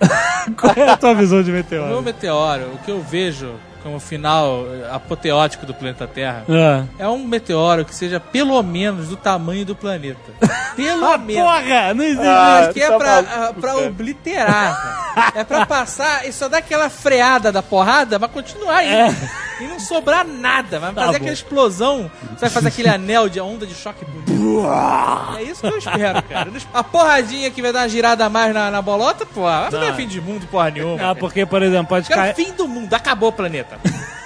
Qual 0.57 0.73
é 0.75 0.89
a 0.89 0.97
tua 0.97 1.15
visão 1.15 1.43
de 1.43 1.51
O 1.51 1.55
meu 1.55 1.63
meteoro? 1.63 2.03
meteoro, 2.03 2.63
o 2.75 2.79
que 2.79 2.91
eu 2.91 3.01
vejo 3.01 3.53
como 3.83 3.99
final 4.01 4.65
apoteótico 4.93 5.67
do 5.67 5.75
planeta 5.75 6.07
Terra, 6.07 6.45
Ah. 6.49 6.85
é 6.99 7.09
um 7.09 7.25
meteoro 7.25 7.85
que 7.85 7.95
seja 7.95 8.19
pelo 8.21 8.63
menos 8.63 9.09
do 9.09 9.17
tamanho 9.17 9.65
do 9.67 9.75
planeta. 9.75 10.21
Pelo 10.75 11.05
Ah, 11.05 11.19
menos. 11.19 11.43
porra! 11.43 11.93
Não 11.93 12.03
existe. 12.03 12.27
Ah, 12.27 12.71
que 12.73 12.81
é 12.83 12.89
tá 12.89 12.97
pra, 12.97 13.23
maluco, 13.23 13.61
pra 13.61 13.77
obliterar. 13.77 15.05
cara. 15.15 15.33
É 15.35 15.45
pra 15.45 15.67
passar 15.67 16.27
e 16.27 16.33
só 16.33 16.49
dar 16.49 16.59
aquela 16.59 16.89
freada 16.89 17.53
da 17.53 17.63
porrada, 17.63 18.19
mas 18.19 18.31
continuar 18.31 18.77
aí. 18.79 18.89
É. 18.89 19.15
E 19.61 19.67
não 19.69 19.79
sobrar 19.79 20.27
nada. 20.27 20.79
Vai 20.81 20.95
Tá 20.95 21.01
fazer 21.03 21.11
bom. 21.11 21.17
aquela 21.17 21.33
explosão. 21.35 22.11
Você 22.31 22.41
vai 22.41 22.51
fazer 22.51 22.69
aquele 22.69 22.89
anel 22.89 23.29
de 23.29 23.39
onda 23.39 23.67
de 23.67 23.75
choque. 23.75 24.03
É 25.39 25.43
isso 25.43 25.61
que 25.61 25.67
eu 25.67 25.79
espero, 25.79 26.23
cara. 26.23 26.51
A 26.73 26.83
porradinha 26.83 27.51
que 27.51 27.61
vai 27.63 27.71
dar 27.73 27.81
uma 27.81 27.89
girada 27.89 28.25
a 28.25 28.31
mais 28.31 28.55
na, 28.55 28.71
na 28.71 28.81
bolota, 28.83 29.27
pô, 29.27 29.43
não, 29.71 29.83
é 29.83 29.93
fim 29.93 30.07
de 30.07 30.21
mundo, 30.21 30.47
porra 30.51 30.71
nenhuma. 30.71 31.11
Ah, 31.11 31.15
porque, 31.15 31.45
por 31.47 31.63
exemplo, 31.63 31.89
pode 31.89 32.09
cair. 32.09 32.35
fim 32.35 32.53
do 32.53 32.67
mundo, 32.67 32.93
acabou 32.95 33.29
o 33.29 33.33
planeta. 33.33 33.72
Tá. 33.79 34.22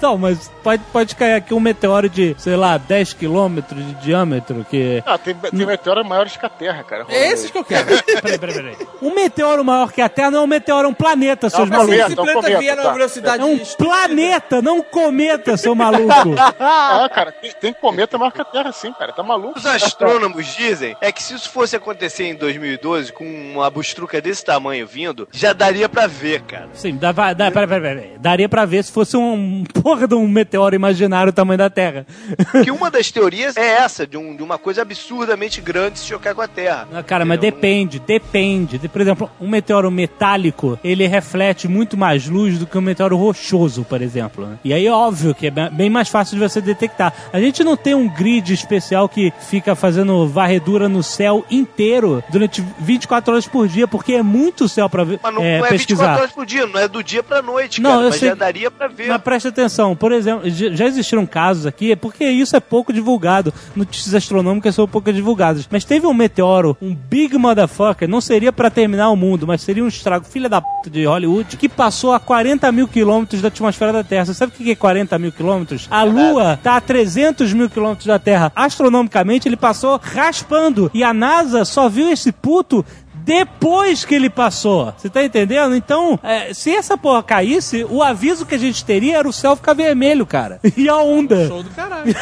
Não, 0.00 0.16
mas 0.18 0.50
pode, 0.62 0.82
pode 0.92 1.14
cair 1.14 1.34
aqui 1.34 1.54
um 1.54 1.60
meteoro 1.60 2.08
de, 2.08 2.34
sei 2.38 2.56
lá, 2.56 2.76
10 2.76 3.14
quilômetros 3.14 3.84
de 3.84 3.94
diâmetro, 3.94 4.66
que. 4.68 5.02
Ah, 5.06 5.18
tem, 5.18 5.34
tem 5.34 5.66
meteoros 5.66 6.06
maiores 6.06 6.36
que 6.36 6.44
a 6.44 6.48
Terra, 6.48 6.82
cara. 6.82 7.06
É 7.08 7.32
esses 7.32 7.50
que 7.50 7.58
eu 7.58 7.64
quero. 7.64 7.86
Peraí, 8.20 8.38
peraí, 8.38 8.54
peraí. 8.54 8.76
Um 9.00 9.14
meteoro 9.14 9.64
maior 9.64 9.92
que 9.92 10.00
a 10.00 10.08
Terra 10.08 10.30
não 10.30 10.40
é 10.40 10.42
um 10.42 10.46
meteoro, 10.46 10.86
é 10.86 10.90
um 10.90 10.94
planeta, 10.94 11.48
seus 11.48 11.68
um 11.68 11.72
malucos. 11.72 11.94
Esse 11.94 12.12
um 12.12 12.16
planeta 12.16 12.40
cometa, 12.40 12.58
vier 12.58 12.76
tá. 12.76 12.82
numa 12.82 12.92
velocidade 12.92 13.42
É 13.42 13.46
um 13.46 13.58
planeta, 13.58 14.62
não 14.62 14.78
um 14.78 14.82
cometa, 14.82 15.56
seu 15.56 15.74
maluco. 15.76 16.34
Ah, 16.58 17.08
cara, 17.12 17.32
tem, 17.32 17.52
tem 17.52 17.72
cometa 17.72 18.18
maior 18.18 18.30
que 18.30 18.40
a 18.40 18.44
Terra, 18.44 18.72
sim, 18.72 18.92
cara. 18.92 19.12
Tá 19.12 19.22
maluco? 19.22 19.58
Os 19.58 19.66
astrônomos 19.66 20.46
dizem 20.46 20.96
é 21.00 21.10
que 21.12 21.22
se 21.22 21.34
isso 21.34 21.50
fosse 21.50 21.76
acontecer 21.76 22.24
em 22.24 22.34
2012 22.34 23.12
com 23.12 23.24
uma 23.24 23.70
bustruca 23.70 24.20
desse 24.20 24.44
tamanho 24.44 24.86
vindo, 24.86 25.28
já 25.32 25.52
daria 25.52 25.88
pra 25.88 26.06
ver, 26.06 26.42
cara. 26.42 26.68
Sim, 26.74 26.96
dá, 26.96 27.12
dá, 27.12 27.50
peraí, 27.50 27.68
peraí, 27.68 27.80
peraí. 27.80 28.18
daria 28.18 28.48
pra 28.48 28.64
ver 28.64 28.84
se 28.84 28.92
fosse 28.92 29.16
um 29.16 29.64
porra 29.72 30.06
de 30.06 30.14
um 30.14 30.26
meteoro 30.28 30.74
imaginário 30.74 31.32
do 31.32 31.34
tamanho 31.34 31.58
da 31.58 31.70
Terra. 31.70 32.06
Que 32.64 32.70
uma 32.70 32.90
das 32.90 33.10
teorias 33.10 33.56
é 33.56 33.66
essa, 33.78 34.06
de, 34.06 34.16
um- 34.16 34.36
de 34.36 34.42
uma 34.42 34.58
coisa 34.58 34.82
absurdamente 34.82 35.60
grande 35.60 35.98
se 35.98 36.06
chocar 36.06 36.34
com 36.34 36.40
a 36.42 36.48
Terra. 36.48 36.88
Ah, 36.92 37.02
Cara, 37.02 37.24
mas 37.24 37.38
Entendeu? 37.38 37.56
depende, 37.56 37.98
depende. 38.00 38.78
De- 38.78 38.88
Por 38.88 39.00
exemplo, 39.00 39.30
um 39.40 39.48
meteoro 39.48 39.90
metálico, 39.90 40.78
ele 40.84 41.06
reflete 41.06 41.66
muito 41.68 41.96
mais 41.96 42.26
luz 42.28 42.58
do 42.58 42.66
que 42.66 42.76
um 42.76 42.80
meteoro 42.80 43.16
rochoso, 43.16 43.84
por 43.84 44.02
exemplo. 44.02 44.46
né? 44.46 44.58
E 44.64 44.72
aí, 44.72 44.88
óbvio 44.88 45.34
que 45.34 45.46
é 45.46 45.50
bem- 45.50 45.90
mais 45.90 46.08
fácil 46.08 46.36
de 46.38 46.42
você 46.48 46.60
detectar. 46.60 47.12
A 47.32 47.40
gente 47.40 47.64
não 47.64 47.76
tem 47.76 47.94
um 47.94 48.08
grid 48.08 48.52
especial 48.52 49.08
que 49.08 49.32
fica 49.48 49.74
fazendo 49.74 50.26
varredura 50.28 50.88
no 50.88 51.02
céu 51.02 51.44
inteiro 51.50 52.22
durante 52.30 52.62
24 52.78 53.32
horas 53.32 53.46
por 53.46 53.66
dia, 53.68 53.86
porque 53.88 54.12
é 54.14 54.22
muito 54.22 54.68
céu 54.68 54.88
pra 54.88 55.04
ver, 55.04 55.18
Mas 55.22 55.34
não 55.34 55.42
é, 55.42 55.58
não 55.58 55.66
é 55.66 55.70
24 55.70 55.76
pesquisar. 55.78 56.16
horas 56.18 56.30
por 56.32 56.46
dia, 56.46 56.66
não 56.66 56.78
é 56.80 56.88
do 56.88 57.02
dia 57.02 57.22
pra 57.22 57.40
noite, 57.42 57.80
Não, 57.80 57.90
cara. 57.90 58.02
eu 58.04 58.10
mas 58.10 58.18
sei- 58.18 58.28
já 58.28 58.34
daria 58.34 58.70
pra 58.70 58.86
ver. 58.88 59.08
Mas 59.08 59.22
preste 59.22 59.48
atenção, 59.48 59.59
por 59.98 60.12
exemplo, 60.12 60.48
já 60.48 60.86
existiram 60.86 61.26
casos 61.26 61.66
aqui, 61.66 61.92
é 61.92 61.96
porque 61.96 62.24
isso 62.24 62.56
é 62.56 62.60
pouco 62.60 62.92
divulgado. 62.92 63.52
Notícias 63.74 64.14
astronômicas 64.14 64.74
são 64.74 64.86
pouco 64.86 65.12
divulgadas. 65.12 65.68
Mas 65.70 65.84
teve 65.84 66.06
um 66.06 66.14
meteoro, 66.14 66.76
um 66.80 66.94
big 66.94 67.36
motherfucker, 67.36 68.08
não 68.08 68.20
seria 68.20 68.52
pra 68.52 68.70
terminar 68.70 69.10
o 69.10 69.16
mundo, 69.16 69.46
mas 69.46 69.62
seria 69.62 69.84
um 69.84 69.88
estrago, 69.88 70.24
filha 70.24 70.48
da 70.48 70.60
puta 70.60 70.90
de 70.90 71.04
Hollywood, 71.04 71.56
que 71.56 71.68
passou 71.68 72.12
a 72.12 72.20
40 72.20 72.70
mil 72.72 72.88
quilômetros 72.88 73.42
da 73.42 73.48
atmosfera 73.48 73.92
da 73.92 74.04
Terra. 74.04 74.26
Você 74.26 74.34
sabe 74.34 74.52
o 74.52 74.56
que 74.56 74.70
é 74.70 74.74
40 74.74 75.18
mil 75.18 75.32
quilômetros? 75.32 75.86
A 75.90 76.02
Lua 76.02 76.58
tá 76.62 76.76
a 76.76 76.80
300 76.80 77.52
mil 77.52 77.68
quilômetros 77.68 78.06
da 78.06 78.18
Terra. 78.18 78.52
Astronomicamente, 78.54 79.48
ele 79.48 79.56
passou 79.56 80.00
raspando. 80.02 80.90
E 80.94 81.02
a 81.02 81.12
NASA 81.12 81.64
só 81.64 81.88
viu 81.88 82.10
esse 82.10 82.32
puto 82.32 82.84
depois 83.24 84.04
que 84.04 84.14
ele 84.14 84.30
passou. 84.30 84.92
Você 84.96 85.08
tá 85.08 85.24
entendendo? 85.24 85.74
Então, 85.74 86.18
é, 86.22 86.52
se 86.52 86.74
essa 86.74 86.96
porra 86.96 87.22
caísse, 87.22 87.84
o 87.88 88.02
aviso 88.02 88.46
que 88.46 88.54
a 88.54 88.58
gente 88.58 88.84
teria 88.84 89.18
era 89.18 89.28
o 89.28 89.32
céu 89.32 89.56
ficar 89.56 89.74
vermelho, 89.74 90.26
cara. 90.26 90.60
E 90.80 90.88
a 90.88 90.96
onda. 90.96 91.46
Show 91.46 91.62
do 91.62 91.68
caralho. 91.70 92.14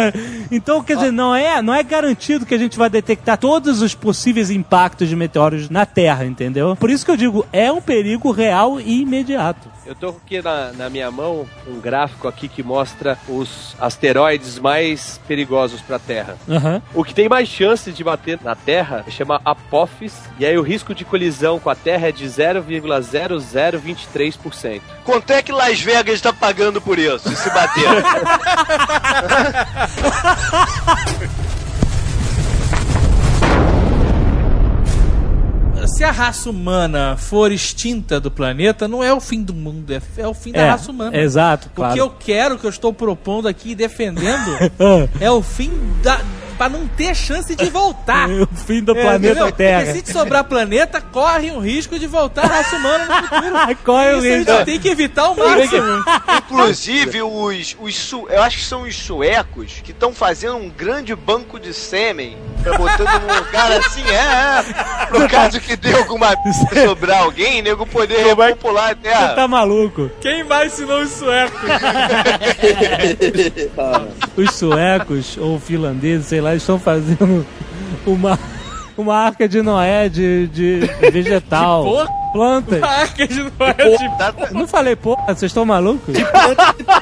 então, 0.50 0.82
quer 0.82 0.96
dizer, 0.96 1.10
não 1.10 1.34
é, 1.34 1.60
não 1.60 1.74
é 1.74 1.82
garantido 1.82 2.46
que 2.46 2.54
a 2.54 2.58
gente 2.58 2.78
vai 2.78 2.88
detectar 2.88 3.36
todos 3.36 3.82
os 3.82 3.94
possíveis 3.94 4.50
impactos 4.50 5.08
de 5.08 5.14
meteoros 5.14 5.68
na 5.68 5.84
Terra, 5.84 6.24
entendeu? 6.24 6.74
Por 6.76 6.88
isso 6.88 7.04
que 7.04 7.10
eu 7.10 7.16
digo, 7.16 7.44
é 7.52 7.70
um 7.70 7.82
perigo 7.82 8.30
real 8.30 8.80
e 8.80 9.02
imediato. 9.02 9.68
Eu 9.84 9.94
tô 9.94 10.08
aqui 10.08 10.40
na, 10.40 10.72
na 10.72 10.88
minha 10.88 11.10
mão 11.10 11.46
um 11.68 11.78
gráfico 11.78 12.26
aqui 12.26 12.48
que 12.48 12.62
mostra 12.62 13.18
os 13.28 13.76
asteroides 13.78 14.58
mais 14.58 15.20
perigosos 15.28 15.80
pra 15.80 15.98
Terra. 15.98 16.36
Aham. 16.48 16.82
O 16.94 17.04
que 17.04 17.14
tem 17.14 17.28
mais 17.28 17.48
chance 17.48 17.92
de 17.92 18.02
bater 18.02 18.38
na 18.42 18.54
Terra 18.54 19.04
chama 19.08 19.40
Apophis, 19.44 20.14
e 20.38 20.45
aí 20.46 20.56
o 20.58 20.62
risco 20.62 20.94
de 20.94 21.04
colisão 21.04 21.58
com 21.58 21.68
a 21.70 21.74
Terra 21.74 22.08
é 22.08 22.12
de 22.12 22.24
0,0023%. 22.26 24.80
Quanto 25.04 25.30
é 25.32 25.42
que 25.42 25.52
Las 25.52 25.80
Vegas 25.80 26.20
tá 26.20 26.32
pagando 26.32 26.80
por 26.80 26.98
isso, 26.98 27.34
se 27.36 27.50
bater? 27.50 27.86
Se 35.86 36.02
a 36.02 36.10
raça 36.10 36.50
humana 36.50 37.16
for 37.16 37.52
extinta 37.52 38.18
do 38.20 38.28
planeta, 38.30 38.88
não 38.88 39.04
é 39.04 39.12
o 39.14 39.20
fim 39.20 39.42
do 39.42 39.54
mundo, 39.54 39.92
é, 39.92 40.00
é 40.18 40.26
o 40.26 40.34
fim 40.34 40.50
da 40.52 40.60
É, 40.60 40.70
raça 40.70 40.90
humana. 40.90 41.16
exato, 41.16 41.68
O 41.68 41.70
claro. 41.70 41.94
que 41.94 42.00
eu 42.00 42.10
quero, 42.10 42.56
o 42.56 42.58
que 42.58 42.66
eu 42.66 42.70
estou 42.70 42.92
propondo 42.92 43.46
aqui 43.46 43.70
e 43.70 43.74
defendendo, 43.74 44.50
Ah. 44.80 45.08
é 45.20 45.30
o 45.30 45.40
fim 45.42 45.70
da. 46.02 46.20
Pra 46.56 46.68
não 46.68 46.86
ter 46.88 47.14
chance 47.14 47.54
de 47.54 47.66
voltar. 47.70 48.28
o 48.30 48.46
fim 48.66 48.82
do 48.82 48.96
É, 48.96 49.02
planeta 49.02 49.32
entendeu? 49.34 49.52
Terra. 49.52 49.80
Porque 49.84 49.92
se 49.98 50.02
te 50.02 50.12
sobrar 50.12 50.44
planeta, 50.44 51.00
corre 51.00 51.50
um 51.50 51.60
risco 51.60 51.98
de 51.98 52.06
voltar 52.06 52.44
a 52.44 52.48
raça 52.48 52.76
humana 52.76 53.04
no 53.04 53.14
futuro. 53.28 53.76
Corre 53.84 54.14
o 54.14 54.18
Isso 54.18 54.26
a 54.26 54.36
risco. 54.38 54.52
gente 54.52 54.64
tem 54.64 54.80
que 54.80 54.88
evitar 54.88 55.22
ao 55.22 55.36
máximo. 55.36 56.04
Inclusive, 56.38 57.22
os, 57.22 57.76
os 57.80 57.94
su- 57.96 58.26
eu 58.30 58.42
acho 58.42 58.58
que 58.58 58.64
são 58.64 58.82
os 58.82 58.96
suecos 58.96 59.80
que 59.82 59.90
estão 59.92 60.12
fazendo 60.12 60.56
um 60.56 60.68
grande 60.68 61.14
banco 61.14 61.58
de 61.60 61.72
sêmen 61.74 62.36
Tá 62.64 62.76
botando 62.76 63.20
num 63.22 63.34
lugar 63.36 63.72
assim, 63.72 64.02
é, 64.08 65.14
é. 65.14 65.18
No 65.18 65.28
caso 65.28 65.60
que 65.60 65.76
dê 65.76 65.94
alguma 65.94 66.34
sobrar 66.84 67.22
alguém, 67.22 67.62
nego 67.62 67.86
poder 67.86 68.18
repopular 68.34 68.86
a 68.86 68.88
Você 68.88 68.94
terra. 68.96 69.28
tá 69.34 69.46
maluco? 69.46 70.10
Quem 70.20 70.42
mais 70.42 70.72
senão 70.72 71.00
os 71.02 71.10
suecos? 71.10 71.60
Os 74.36 74.50
suecos 74.54 75.36
ou 75.38 75.58
finlandeses, 75.60 76.26
sei 76.26 76.40
lá, 76.40 76.45
estão 76.54 76.78
fazendo 76.78 77.44
uma, 78.06 78.38
uma 78.96 79.16
arca 79.16 79.48
de 79.48 79.62
Noé 79.62 80.08
de, 80.08 80.46
de 80.48 80.80
vegetal. 81.10 81.82
De 81.84 81.90
porco? 81.90 82.25
Plantas. 82.36 82.80
De 83.28 83.42
Noé 83.42 83.74
de 83.74 84.54
Não 84.54 84.66
falei 84.66 84.94
porra, 84.94 85.24
vocês 85.26 85.44
estão 85.50 85.64
malucos? 85.64 86.14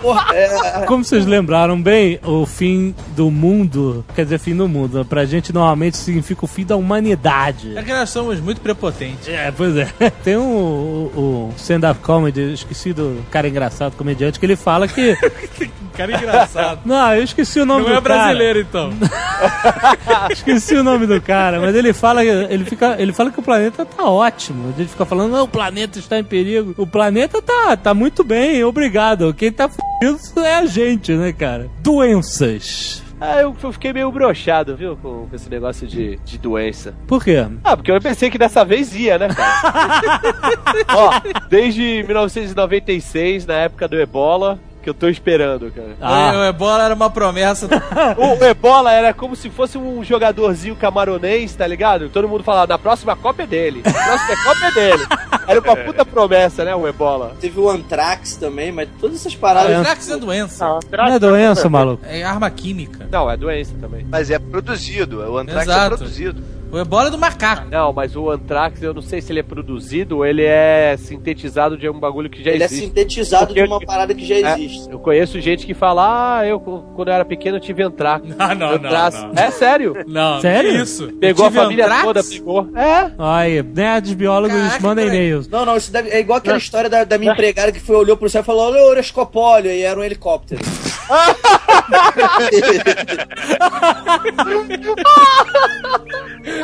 Porra, 0.01 0.35
é, 0.35 0.85
Como 0.87 1.05
vocês 1.05 1.27
lembraram 1.27 1.81
bem, 1.81 2.21
o 2.25 2.47
fim 2.47 2.95
do 3.17 3.31
mundo, 3.31 4.05
quer 4.15 4.25
dizer, 4.25 4.39
fim 4.39 4.55
do 4.55 4.69
mundo, 4.69 5.05
pra 5.05 5.25
gente 5.25 5.53
normalmente 5.53 5.97
significa 5.97 6.45
o 6.45 6.49
fim 6.49 6.65
da 6.65 6.77
humanidade. 6.77 7.77
É 7.77 7.83
que 7.83 7.93
nós 7.93 8.11
somos 8.11 8.39
muito 8.41 8.61
prepotentes. 8.61 9.29
É, 9.29 9.51
pois 9.51 9.77
é. 9.77 9.89
Tem 10.23 10.37
um, 10.37 10.43
o, 10.45 11.51
o 11.51 11.55
stand-up 11.57 12.01
comedy, 12.01 12.53
esqueci 12.53 12.93
do 12.93 13.21
cara 13.31 13.49
engraçado, 13.49 13.97
comediante, 13.97 14.39
que 14.39 14.47
ele 14.47 14.57
fala 14.57 14.87
que. 14.87 15.17
Cara 15.95 16.11
engraçado. 16.11 16.81
Não, 16.85 17.15
eu 17.15 17.23
esqueci 17.23 17.61
o 17.61 17.65
nome 17.65 17.85
Não 17.85 17.93
do 17.93 17.99
é 17.99 18.01
brasileiro, 18.01 18.67
cara. 18.67 18.89
então. 18.91 20.29
Esqueci 20.29 20.75
o 20.75 20.83
nome 20.83 21.07
do 21.07 21.21
cara, 21.21 21.61
mas 21.61 21.73
ele 21.73 21.93
fala, 21.93 22.25
ele 22.25 22.65
fica, 22.65 22.97
ele 22.99 23.13
fala 23.13 23.31
que 23.31 23.39
o 23.39 23.43
planeta 23.43 23.85
tá 23.85 24.03
ótimo. 24.05 24.75
Ele 24.77 24.89
fica 24.89 25.05
falando, 25.05 25.24
não, 25.29 25.45
o 25.45 25.49
planeta 25.49 25.99
está 25.99 26.19
em 26.19 26.25
perigo. 26.25 26.75
O 26.77 26.87
planeta 26.87 27.41
tá, 27.43 27.77
tá 27.77 27.95
muito 27.95 28.25
bem, 28.25 28.63
obrigado. 28.65 29.33
Quem 29.35 29.51
tá 29.53 29.69
fudido 29.69 30.41
é 30.41 30.57
a 30.57 30.67
gente, 30.67 31.13
né, 31.13 31.33
cara? 31.33 31.71
Doenças. 31.81 33.03
Ah, 33.21 33.41
eu 33.41 33.57
eu 33.63 33.73
fiquei 33.73 33.93
meio 33.93 34.11
broxado, 34.11 34.77
viu, 34.77 34.97
com 34.97 35.29
esse 35.33 35.49
negócio 35.49 35.87
de, 35.87 36.17
de 36.17 36.37
doença. 36.37 36.95
Por 37.07 37.25
quê? 37.25 37.47
Ah, 37.63 37.77
porque 37.77 37.91
eu 37.91 38.01
pensei 38.01 38.29
que 38.31 38.37
dessa 38.37 38.65
vez 38.65 38.95
ia, 38.95 39.19
né, 39.19 39.29
cara? 39.29 40.21
Ó, 40.95 41.11
desde 41.49 42.03
1996, 42.03 43.47
na 43.47 43.55
época 43.55 43.89
do 43.89 43.99
Ebola, 43.99 44.59
que 44.85 44.91
eu 44.91 44.95
tô 44.95 45.09
esperando, 45.09 45.73
cara. 45.73 45.97
Ah. 46.01 46.33
O 46.37 46.45
Ebola 46.45 46.85
era 46.85 46.95
uma 46.95 47.11
promessa. 47.11 47.69
O 48.17 48.45
Ebola 48.45 48.93
era 48.93 49.15
como 49.15 49.35
se 49.35 49.49
fosse 49.49 49.79
um 49.79 50.05
jogadorzinho 50.05 50.77
camaronês, 50.77 51.55
tá 51.55 51.67
ligado? 51.67 52.09
Todo 52.11 52.29
mundo 52.29 52.45
falava, 52.45 52.67
na 52.67 52.79
próxima 52.79 53.17
Copa 53.17 53.43
é 53.43 53.47
dele. 53.47 53.83
Na 53.85 53.93
próxima 53.93 54.45
Copa 54.45 54.67
é 54.67 54.73
dele. 54.73 55.07
Era 55.47 55.61
uma 55.61 55.77
puta 55.77 56.05
promessa, 56.05 56.65
né, 56.65 56.75
o 56.75 56.87
Ebola. 56.87 57.35
Teve 57.41 57.59
o 57.59 57.69
Anthrax 57.69 58.37
também, 58.37 58.71
mas 58.71 58.89
todas 59.01 59.17
essas 59.17 59.35
paradas. 59.35 59.71
O 59.75 59.81
Anthrax 59.81 60.11
é 60.11 60.17
doença. 60.17 60.67
Não 60.93 61.07
é 61.07 61.19
doença, 61.19 61.69
maluco. 61.69 62.05
É 62.07 62.23
arma 62.23 62.51
química. 62.51 63.09
Não, 63.11 63.31
é 63.31 63.37
doença 63.37 63.75
também. 63.81 64.07
Mas 64.11 64.31
é 64.31 64.39
produzido, 64.39 65.21
o 65.21 65.39
Antrax 65.39 65.69
é 65.69 65.89
produzido. 65.89 66.43
O 66.75 66.79
Ebola 66.81 67.07
é 67.07 67.11
do 67.11 67.17
macaco. 67.19 67.69
Não, 67.71 67.93
mas 67.93 68.17
o 68.17 68.29
Anthrax, 68.31 68.83
eu 68.83 68.93
não 68.93 69.01
sei 69.01 69.21
se 69.23 69.31
ele 69.31 69.39
é 69.39 69.43
produzido 69.45 70.17
ou 70.17 70.27
ele 70.27 70.43
é 70.45 70.97
sintetizado 70.99 71.77
de 71.79 71.89
um 71.89 72.01
bagulho 72.01 72.29
que 72.29 72.43
já 72.43 72.51
Ele 72.51 72.65
é 72.65 72.67
existe. 72.67 72.87
sintetizado 72.87 73.47
Porque 73.47 73.63
de 73.63 73.69
uma 73.69 73.77
eu- 73.77 73.87
parada 73.87 74.13
que 74.13 74.27
já 74.27 74.35
É, 74.35 74.55
existe. 74.55 74.91
eu 74.91 74.99
conheço 74.99 75.41
gente 75.41 75.65
que 75.67 75.73
fala, 75.73 76.39
ah, 76.41 76.45
eu 76.47 76.59
quando 76.59 77.07
eu 77.09 77.15
era 77.15 77.25
pequeno 77.25 77.59
eu 77.59 77.61
tive 77.61 77.85
Anthrax. 77.85 78.27
Não, 78.37 78.55
não, 78.57 78.71
Anthrax. 78.73 79.23
não, 79.23 79.29
não. 79.33 79.41
É 79.43 79.51
sério. 79.53 79.95
Não, 80.09 80.41
Sério? 80.41 80.73
que 80.73 80.79
isso? 80.83 81.13
Pegou 81.21 81.47
a 81.47 81.51
família 81.53 81.85
Anthrax? 81.85 82.05
toda, 82.05 82.25
pegou. 82.25 82.69
É. 82.77 83.11
Aí, 83.19 83.63
nerds 83.63 84.13
biólogos 84.15 84.57
Caraca, 84.57 84.81
mandem 84.83 85.05
peraí. 85.05 85.19
e-mails. 85.21 85.47
Não, 85.49 85.65
não, 85.65 85.77
isso 85.77 85.93
deve- 85.93 86.11
é 86.11 86.19
igual 86.19 86.39
aquela 86.39 86.59
história 86.59 86.91
da, 86.91 87.05
da 87.05 87.17
minha 87.19 87.31
empregada 87.33 87.71
que 87.71 87.79
foi, 87.79 87.95
olhou 87.95 88.17
pro 88.17 88.29
céu 88.29 88.41
e 88.41 88.45
falou: 88.45 88.67
Olha 88.73 88.83
o 88.83 88.89
Euroscopólio, 88.89 89.71
e 89.71 89.83
era 89.83 90.01
um 90.01 90.03
helicóptero. 90.03 90.61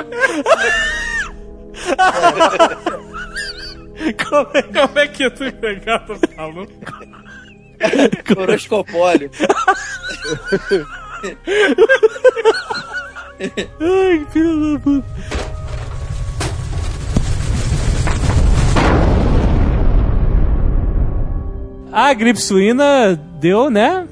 Como 4.28 4.50
é 4.54 4.62
Como 4.62 4.98
é 4.98 5.08
que 5.08 5.30
tu 5.30 5.44
empregado 5.44 6.18
falou? 6.34 6.66
Euroscopólio. 8.36 9.30
Ai, 13.80 14.26
filho 14.32 14.74
da 14.74 14.80
puta. 14.80 15.06
A 21.92 22.14
gripe 22.14 22.40
suína 22.40 23.16
deu, 23.40 23.68
né? 23.68 24.06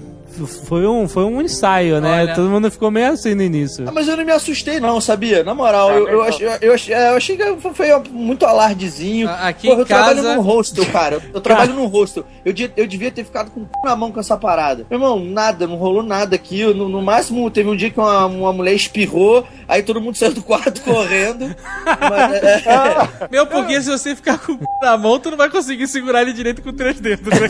Foi 0.46 0.86
um, 0.86 1.08
foi 1.08 1.24
um 1.24 1.40
ensaio, 1.40 2.00
né? 2.00 2.22
Olha. 2.22 2.34
Todo 2.34 2.48
mundo 2.48 2.70
ficou 2.70 2.90
meio 2.90 3.12
assim 3.12 3.34
no 3.34 3.42
início. 3.42 3.84
Ah, 3.88 3.92
mas 3.92 4.06
eu 4.08 4.16
não 4.16 4.24
me 4.24 4.32
assustei, 4.32 4.78
não, 4.80 5.00
sabia? 5.00 5.42
Na 5.42 5.54
moral, 5.54 5.90
eu, 5.90 6.08
eu, 6.08 6.22
achei, 6.22 6.46
eu, 6.60 6.74
achei, 6.74 6.94
eu 6.94 7.16
achei 7.16 7.36
que 7.36 7.56
foi- 7.74 7.88
muito 8.10 8.44
alardezinho. 8.46 9.28
A- 9.28 9.48
aqui 9.48 9.66
Porra, 9.68 9.78
em 9.78 9.80
eu 9.80 9.86
trabalho 9.86 10.16
casa- 10.22 10.34
num 10.36 10.42
hostel, 10.42 10.86
cara. 10.86 11.22
Eu, 11.32 11.40
trabalho 11.40 11.74
num 11.74 11.86
hostel. 11.86 12.24
Eu, 12.44 12.52
de- 12.52 12.70
eu 12.76 12.86
devia 12.86 13.10
ter 13.10 13.24
ficado 13.24 13.50
com 13.50 13.60
o 13.60 13.66
cu 13.66 13.86
na 13.86 13.96
mão 13.96 14.12
com 14.12 14.20
essa 14.20 14.36
parada. 14.36 14.86
Meu 14.90 14.98
irmão, 14.98 15.18
nada, 15.24 15.66
não 15.66 15.76
rolou 15.76 16.02
nada 16.02 16.36
aqui. 16.36 16.62
No, 16.74 16.88
no 16.88 17.02
máximo, 17.02 17.50
teve 17.50 17.68
um 17.68 17.76
dia 17.76 17.90
que 17.90 17.98
uma, 17.98 18.26
uma 18.26 18.52
mulher 18.52 18.74
espirrou, 18.74 19.44
aí 19.68 19.82
todo 19.82 20.00
mundo 20.00 20.16
saiu 20.16 20.32
do 20.32 20.42
quarto 20.42 20.80
correndo. 20.80 21.54
Mas, 21.84 22.42
é, 22.42 22.62
é, 22.66 23.28
Meu, 23.30 23.46
porque 23.46 23.80
se 23.80 23.90
você 23.90 24.16
ficar 24.16 24.38
com 24.38 24.52
o 24.54 24.58
c... 24.58 24.64
na 24.82 24.96
mão, 24.96 25.18
tu 25.20 25.30
não 25.30 25.36
vai 25.36 25.50
conseguir 25.50 25.86
segurar 25.86 26.22
ele 26.22 26.32
direito 26.32 26.62
com 26.62 26.72
três 26.72 26.98
dedos. 26.98 27.28
Né? 27.28 27.48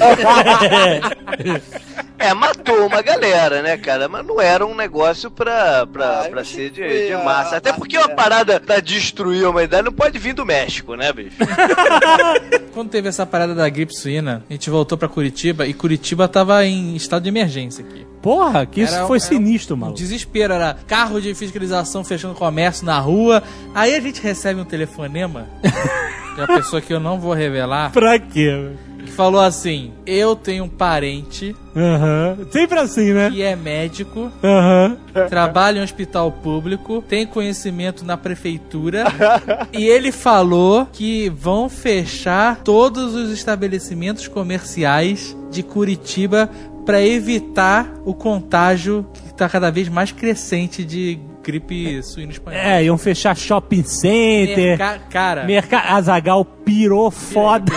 É, 2.19 2.35
matou 2.35 2.85
uma 2.85 3.01
galera, 3.01 3.63
né, 3.63 3.77
cara? 3.77 4.09
Mas 4.09 4.27
não 4.27 4.41
era 4.41 4.67
um 4.67 4.75
negócio 4.75 5.31
pra, 5.31 5.87
pra, 5.87 6.23
Ah, 6.23 6.29
pra 6.29 6.45
ser 6.45 6.71
de, 6.71 7.07
de 7.07 7.17
massa. 7.25 7.59
Até 7.59 7.73
porque 7.73 7.97
uma 7.97 8.09
parada 8.09 8.59
pra 8.59 8.81
destruir 8.81 9.45
a 9.45 9.51
humanidade 9.51 9.85
não 9.85 9.93
pode 9.93 10.19
vir 10.19 10.33
do 10.33 10.45
México, 10.45 10.97
né, 10.97 11.13
bicho? 11.13 11.37
Quando 12.75 12.91
teve 12.91 13.09
essa 13.09 13.25
parada 13.25 13.55
da 13.55 13.69
gripe 13.69 13.95
suína, 13.95 14.43
a 14.51 14.53
gente 14.53 14.69
voltou 14.69 14.99
pra 14.99 15.07
Curitiba 15.07 15.65
e 15.65 15.73
Curitiba 15.73 16.27
tava 16.27 16.65
em 16.65 16.97
estado 16.97 17.23
de 17.23 17.29
emergência 17.29 17.85
aqui. 17.85 18.05
Porra, 18.23 18.67
que 18.67 18.81
isso 18.83 18.95
Era- 18.95 19.07
foi 19.07 19.19
era 19.19 19.27
sinistro, 19.27 19.77
Um 19.77 19.79
mano. 19.79 19.95
desespero, 19.95 20.53
era 20.55 20.77
carro 20.87 21.21
de 21.21 21.35
fiscalização 21.35 22.03
fechando 22.05 22.35
comércio 22.35 22.85
na 22.85 22.99
rua. 22.99 23.43
Aí 23.75 23.95
a 23.95 24.01
gente 24.01 24.21
recebe 24.21 24.61
um 24.61 24.65
telefonema 24.65 25.47
de 25.63 26.41
uma 26.41 26.47
pessoa 26.47 26.81
que 26.83 26.93
eu 26.93 27.01
não 27.01 27.19
vou 27.21 27.33
revelar, 27.33 27.93
Pra 27.93 28.19
quê? 28.19 28.71
que 29.05 29.13
falou 29.13 29.41
assim: 29.41 29.93
Eu 30.05 30.35
tenho 30.35 30.65
um 30.65 30.69
parente 30.69 31.55
Aham. 31.77 32.37
Sempre 32.51 32.79
assim, 32.81 33.13
né? 33.13 33.31
que 33.31 33.41
é 33.43 33.55
médico, 33.55 34.31
Aham. 34.43 34.97
trabalha 35.29 35.79
em 35.79 35.81
um 35.81 35.85
hospital 35.85 36.33
público, 36.33 37.03
tem 37.09 37.25
conhecimento 37.25 38.05
na 38.05 38.17
prefeitura 38.17 39.05
e 39.73 39.87
ele 39.87 40.11
falou 40.11 40.87
que 40.93 41.29
vão 41.31 41.69
fechar 41.69 42.57
todos 42.65 43.15
os 43.15 43.31
estabelecimentos 43.31 44.27
comerciais 44.27 45.37
de 45.51 45.63
Curitiba 45.63 46.51
para 46.89 47.03
evitar 47.03 47.87
o 48.07 48.15
contágio 48.15 49.07
que 49.13 49.27
está 49.27 49.47
cada 49.47 49.71
vez 49.71 49.91
mais 49.91 50.11
crescente 50.11 50.83
de 50.83 51.19
gripe 51.43 52.03
suína 52.03 52.33
espanhola. 52.33 52.65
É, 52.65 52.83
iam 52.85 52.97
fechar 52.97 53.37
shopping 53.37 53.83
center. 53.85 54.79
Merca- 54.79 54.99
cara, 55.11 55.45
Merca... 55.45 55.81
Azagal 55.81 56.47
pirou 56.47 57.11
foda. 57.11 57.75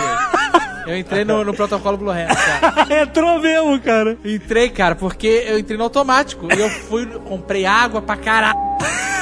eu 0.86 0.96
entrei 0.96 1.26
no, 1.26 1.44
no 1.44 1.52
protocolo 1.52 1.98
Blue 1.98 2.08
Hand, 2.10 2.28
cara. 2.28 2.86
Entrou 3.02 3.38
mesmo, 3.38 3.78
cara. 3.80 4.16
Entrei, 4.24 4.70
cara, 4.70 4.94
porque 4.94 5.44
eu 5.46 5.58
entrei 5.58 5.76
no 5.76 5.84
automático. 5.84 6.48
E 6.50 6.58
eu 6.58 6.70
fui, 6.70 7.04
comprei 7.04 7.66
água 7.66 8.00
pra 8.00 8.16
caralho. 8.16 8.58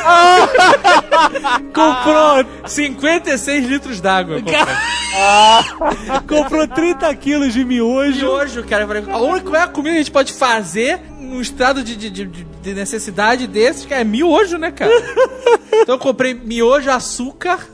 Comprou, 1.75 2.45
56 2.67 3.67
litros 3.67 4.01
d'água. 4.01 4.37
eu 4.37 4.43
comprei. 4.43 6.41
comprou 6.41 6.69
30 6.69 7.15
quilos 7.17 7.53
de 7.53 7.65
miojo. 7.65 8.27
Miojo, 8.27 8.65
cara. 8.65 8.87
A 9.13 9.19
única 9.19 9.57
é 9.57 9.67
comida 9.67 9.91
que 9.91 9.97
a 9.97 10.03
gente 10.03 10.11
pode 10.11 10.33
fazer 10.33 11.01
num 11.19 11.41
estado 11.41 11.83
de, 11.83 11.95
de, 11.95 12.11
de, 12.11 12.25
de 12.27 12.75
necessidade 12.75 13.47
desses, 13.47 13.85
que 13.85 13.95
é 13.95 14.03
miojo, 14.03 14.59
né, 14.59 14.71
cara? 14.71 14.91
Então 15.83 15.95
eu 15.95 15.99
comprei 15.99 16.35
miojo, 16.35 16.91
açúcar. 16.91 17.67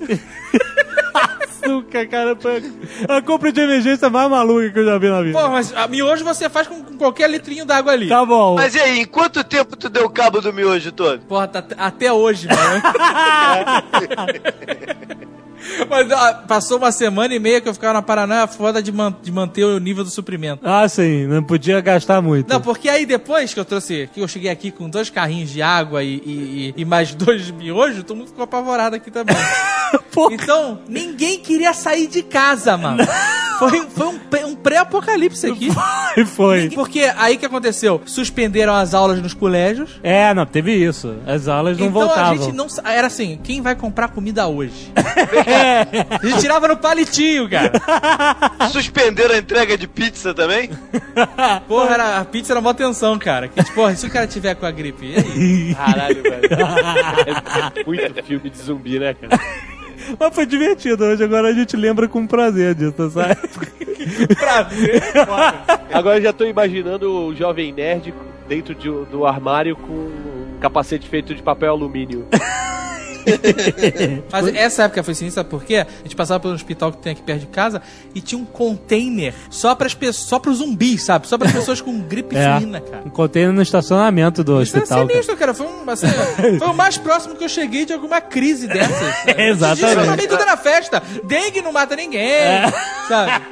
Açúcar, 1.66 2.06
cara. 2.06 2.36
foi 2.36 2.62
A 3.08 3.20
compra 3.22 3.52
de 3.52 3.60
emergência 3.60 4.08
mais 4.08 4.30
maluca 4.30 4.70
que 4.70 4.78
eu 4.78 4.84
já 4.84 4.98
vi 4.98 5.08
na 5.08 5.22
vida. 5.22 5.38
Pô, 5.38 5.48
mas 5.48 5.74
a 5.74 5.86
miojo 5.88 6.24
você 6.24 6.48
faz 6.48 6.66
com, 6.66 6.82
com 6.82 6.96
qualquer 6.96 7.28
litrinho 7.30 7.64
d'água 7.64 7.92
ali. 7.92 8.08
Tá 8.08 8.24
bom. 8.24 8.54
Mas 8.54 8.74
e 8.74 8.80
aí, 8.80 9.00
em 9.00 9.04
quanto 9.04 9.42
tempo 9.44 9.76
tu 9.76 9.88
deu 9.88 10.08
cabo 10.08 10.40
do 10.40 10.52
miojo 10.52 10.92
todo? 10.92 11.20
Porra, 11.26 11.48
tá, 11.48 11.64
até 11.76 12.12
hoje, 12.12 12.48
mano. 12.48 12.82
Mas 15.88 16.10
ah, 16.10 16.44
passou 16.46 16.78
uma 16.78 16.92
semana 16.92 17.34
e 17.34 17.38
meia 17.38 17.60
que 17.60 17.68
eu 17.68 17.74
ficava 17.74 17.94
na 17.94 18.02
paranoia 18.02 18.46
foda 18.46 18.82
de, 18.82 18.92
man- 18.92 19.14
de 19.22 19.30
manter 19.32 19.64
o 19.64 19.78
nível 19.78 20.04
do 20.04 20.10
suprimento. 20.10 20.60
Ah, 20.64 20.88
sim. 20.88 21.26
Não 21.26 21.42
podia 21.42 21.80
gastar 21.80 22.20
muito. 22.22 22.48
Não, 22.52 22.60
porque 22.60 22.88
aí 22.88 23.04
depois 23.06 23.52
que 23.54 23.60
eu 23.60 23.64
trouxe, 23.64 24.08
que 24.12 24.20
eu 24.20 24.28
cheguei 24.28 24.50
aqui 24.50 24.70
com 24.70 24.88
dois 24.88 25.10
carrinhos 25.10 25.50
de 25.50 25.62
água 25.62 26.02
e, 26.02 26.14
e, 26.24 26.74
e- 26.76 26.84
mais 26.84 27.12
dois 27.16 27.50
miojos, 27.50 28.02
todo 28.04 28.16
mundo 28.16 28.28
ficou 28.28 28.44
apavorado 28.44 28.96
aqui 28.96 29.10
também. 29.10 29.36
Então, 30.30 30.80
ninguém 30.88 31.38
queria 31.38 31.74
sair 31.74 32.06
de 32.06 32.22
casa, 32.22 32.74
mano. 32.76 33.04
Foi, 33.58 33.86
foi 33.90 34.06
um, 34.06 34.48
um 34.48 34.56
pré-apocalipse 34.56 35.46
aqui. 35.46 35.68
E 36.16 36.24
foi. 36.24 36.70
Porque 36.70 37.00
aí 37.16 37.36
que 37.36 37.44
aconteceu? 37.44 38.00
Suspenderam 38.06 38.74
as 38.74 38.94
aulas 38.94 39.20
nos 39.20 39.34
colégios. 39.34 40.00
É, 40.02 40.32
não, 40.32 40.46
teve 40.46 40.72
isso. 40.74 41.14
As 41.26 41.48
aulas 41.48 41.76
não 41.78 41.86
então 41.88 42.00
voltavam. 42.00 42.32
a 42.32 42.36
gente 42.36 42.52
não. 42.54 42.66
Era 42.84 43.06
assim, 43.08 43.38
quem 43.44 43.60
vai 43.60 43.74
comprar 43.74 44.08
comida 44.08 44.46
hoje? 44.46 44.90
a 46.22 46.26
gente 46.26 46.40
tirava 46.40 46.66
no 46.68 46.76
palitinho, 46.76 47.48
cara. 47.48 47.72
Suspenderam 48.70 49.34
a 49.34 49.38
entrega 49.38 49.76
de 49.78 49.86
pizza 49.86 50.34
também? 50.34 50.70
Porra, 51.68 51.94
era, 51.94 52.18
a 52.18 52.24
pizza 52.24 52.52
era 52.52 52.60
uma 52.60 52.70
atenção, 52.70 53.18
cara. 53.18 53.48
Que, 53.48 53.62
tipo, 53.62 53.74
porra, 53.76 53.94
se 53.94 54.06
o 54.06 54.10
cara 54.10 54.26
tiver 54.26 54.54
com 54.54 54.66
a 54.66 54.70
gripe? 54.70 55.06
E 55.06 55.16
aí? 55.16 55.74
Caralho, 55.74 56.22
velho. 56.22 56.48
É 57.74 57.84
muito 57.84 58.22
filme 58.24 58.50
de 58.50 58.58
zumbi, 58.58 58.98
né, 58.98 59.14
cara? 59.14 59.40
Mas 60.18 60.34
foi 60.34 60.46
divertido. 60.46 61.04
Hoje 61.04 61.24
agora 61.24 61.48
a 61.48 61.52
gente 61.52 61.76
lembra 61.76 62.06
com 62.08 62.26
prazer 62.26 62.74
disso, 62.74 63.10
sabe? 63.10 63.36
Prazer, 64.36 65.02
Agora 65.92 66.18
eu 66.18 66.22
já 66.22 66.32
tô 66.32 66.44
imaginando 66.44 67.10
o 67.10 67.34
jovem 67.34 67.72
nerd 67.72 68.14
dentro 68.48 68.74
de- 68.74 69.04
do 69.10 69.26
armário 69.26 69.74
com 69.76 69.92
um 69.92 70.58
capacete 70.60 71.08
feito 71.08 71.34
de 71.34 71.42
papel 71.42 71.70
alumínio. 71.72 72.26
Mas 74.30 74.54
essa 74.54 74.84
época 74.84 75.02
foi 75.02 75.14
sinistra 75.14 75.44
porque 75.44 75.76
a 75.76 75.86
gente 76.02 76.16
passava 76.16 76.40
pelo 76.40 76.54
hospital 76.54 76.92
que 76.92 76.98
tem 76.98 77.12
aqui 77.12 77.22
perto 77.22 77.40
de 77.40 77.46
casa 77.46 77.82
e 78.14 78.20
tinha 78.20 78.40
um 78.40 78.44
container 78.44 79.34
só 79.50 79.74
para 79.74 79.88
só 80.12 80.38
pros 80.38 80.58
zumbis, 80.58 81.02
sabe? 81.02 81.26
Só 81.28 81.36
para 81.38 81.50
pessoas 81.50 81.80
com 81.80 82.00
gripe 82.00 82.36
É. 82.36 82.58
suína, 82.58 82.80
cara. 82.80 83.02
Um 83.04 83.10
container 83.10 83.52
no 83.52 83.62
estacionamento 83.62 84.42
do 84.44 84.62
Isso 84.62 84.76
é 84.76 84.80
hospital. 84.80 84.98
cara. 85.00 85.10
sinistro, 85.10 85.36
cara. 85.36 85.54
Foi, 85.54 85.66
um, 85.66 85.90
assim, 85.90 86.06
foi 86.58 86.68
o 86.68 86.74
mais 86.74 86.96
próximo 86.98 87.34
que 87.36 87.44
eu 87.44 87.48
cheguei 87.48 87.84
de 87.84 87.92
alguma 87.92 88.20
crise 88.20 88.66
dessas. 88.66 89.14
Exatamente. 89.36 90.02
Isso 90.02 90.16
mim 90.16 90.26
tudo 90.28 90.42
era 90.42 90.56
festa. 90.56 91.02
Dengue 91.24 91.62
não 91.62 91.72
mata 91.72 91.96
ninguém, 91.96 92.20
É. 92.22 92.72
sabe? 93.08 93.44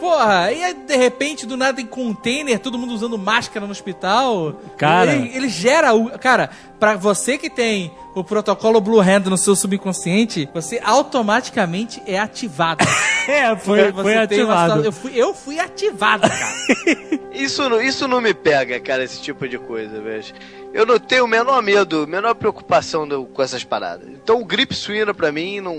Porra, 0.00 0.52
e 0.52 0.62
aí, 0.64 0.74
de 0.74 0.96
repente, 0.96 1.46
do 1.46 1.56
nada 1.56 1.74
tem 1.74 1.86
container, 1.86 2.58
todo 2.58 2.78
mundo 2.78 2.92
usando 2.94 3.16
máscara 3.18 3.64
no 3.66 3.72
hospital. 3.72 4.60
Cara. 4.76 5.12
Ele, 5.14 5.36
ele 5.36 5.48
gera 5.48 5.94
o... 5.94 6.10
Cara, 6.18 6.50
pra 6.78 6.96
você 6.96 7.36
que 7.38 7.48
tem 7.50 7.90
o 8.14 8.24
protocolo 8.24 8.80
Blue 8.80 9.00
Hand 9.00 9.24
no 9.26 9.36
seu 9.36 9.54
subconsciente, 9.54 10.48
você 10.54 10.80
automaticamente 10.84 12.02
é 12.06 12.18
ativado. 12.18 12.84
É, 13.28 13.56
foi, 13.56 13.90
Você 13.90 14.02
foi 14.02 14.12
uma 14.14 14.22
ativado. 14.22 14.60
situação- 14.60 14.84
Eu 14.84 14.92
fui, 14.92 15.12
eu 15.16 15.34
fui 15.34 15.58
ativado, 15.58 16.28
cara. 16.30 16.54
Isso, 17.34 17.68
não- 17.68 17.82
isso 17.82 18.06
não 18.06 18.20
me 18.20 18.32
pega, 18.32 18.78
cara, 18.78 19.02
esse 19.02 19.20
tipo 19.20 19.48
de 19.48 19.58
coisa, 19.58 20.00
velho. 20.00 20.24
Eu 20.72 20.86
não 20.86 20.96
tenho 20.96 21.24
o 21.24 21.28
menor 21.28 21.60
medo, 21.60 22.06
menor 22.06 22.36
preocupação 22.36 23.06
do- 23.06 23.24
com 23.26 23.42
essas 23.42 23.64
paradas. 23.64 24.08
Então 24.10 24.40
o 24.40 24.44
gripe 24.44 24.76
suína 24.76 25.12
pra 25.12 25.32
mim 25.32 25.60
não, 25.60 25.74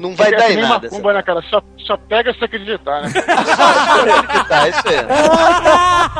não 0.00 0.16
vai 0.16 0.30
dar 0.30 0.50
em 0.50 0.56
nem 0.56 0.62
nada. 0.64 0.88
macumba, 0.90 1.12
né, 1.12 1.22
cara? 1.22 1.42
Só, 1.50 1.62
só 1.86 1.96
pega 1.96 2.32
se 2.32 2.44
acreditar, 2.44 3.02
né? 3.02 3.12
Tá, 4.48 4.68
isso 4.68 4.82
aí. 4.88 6.10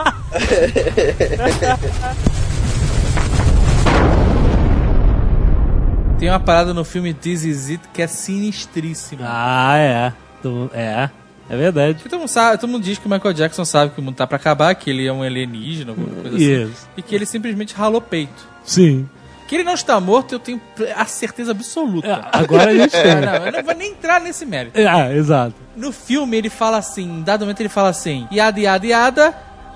Tem 6.19 6.29
uma 6.29 6.41
parada 6.41 6.75
no 6.75 6.85
filme 6.85 7.15
This 7.15 7.45
Is 7.45 7.71
It 7.71 7.89
que 7.95 8.03
é 8.03 8.07
sinistríssima. 8.07 9.25
Ah, 9.27 9.77
é. 9.79 10.13
Tu- 10.43 10.71
É. 10.75 11.09
É 11.49 11.57
verdade. 11.57 11.95
Porque 11.95 12.09
todo 12.09 12.21
mundo, 12.21 12.29
sabe, 12.29 12.59
todo 12.61 12.71
mundo 12.71 12.85
diz 12.85 12.97
que 12.97 13.07
o 13.09 13.11
Michael 13.11 13.35
Jackson 13.35 13.65
sabe 13.65 13.93
que 13.93 13.99
o 14.01 14.03
mundo 14.05 14.15
tá 14.15 14.25
pra 14.25 14.37
acabar, 14.37 14.73
que 14.75 14.89
ele 14.89 15.05
é 15.05 15.13
um 15.13 15.21
alienígena, 15.23 15.91
alguma 15.91 16.07
coisa 16.23 16.37
assim. 16.37 16.63
Isso. 16.65 16.89
E 16.97 17.03
que 17.03 17.13
ele 17.13 17.27
simplesmente 17.27 17.75
ralou 17.75 18.01
peito. 18.01 18.47
Sim. 18.63 19.09
Que 19.51 19.57
ele 19.57 19.65
não 19.65 19.75
está 19.75 19.99
morto, 19.99 20.37
eu 20.37 20.39
tenho 20.39 20.61
a 20.95 21.05
certeza 21.07 21.51
absoluta. 21.51 22.29
agora 22.31 22.71
a 22.71 22.73
gente 22.73 22.93
tem. 23.03 23.17
Não, 23.17 23.47
eu 23.47 23.51
não 23.51 23.63
vou 23.65 23.75
nem 23.75 23.91
entrar 23.91 24.21
nesse 24.21 24.47
mérito. 24.47 24.79
Ah, 24.89 25.13
exato. 25.13 25.57
No 25.75 25.91
filme 25.91 26.37
ele 26.37 26.49
fala 26.49 26.77
assim, 26.77 27.19
em 27.19 27.23
dado 27.23 27.41
momento 27.41 27.59
ele 27.59 27.69
fala 27.69 27.89
assim, 27.89 28.29
yada, 28.31 28.61
yada, 28.61 28.87
yada, 28.87 29.35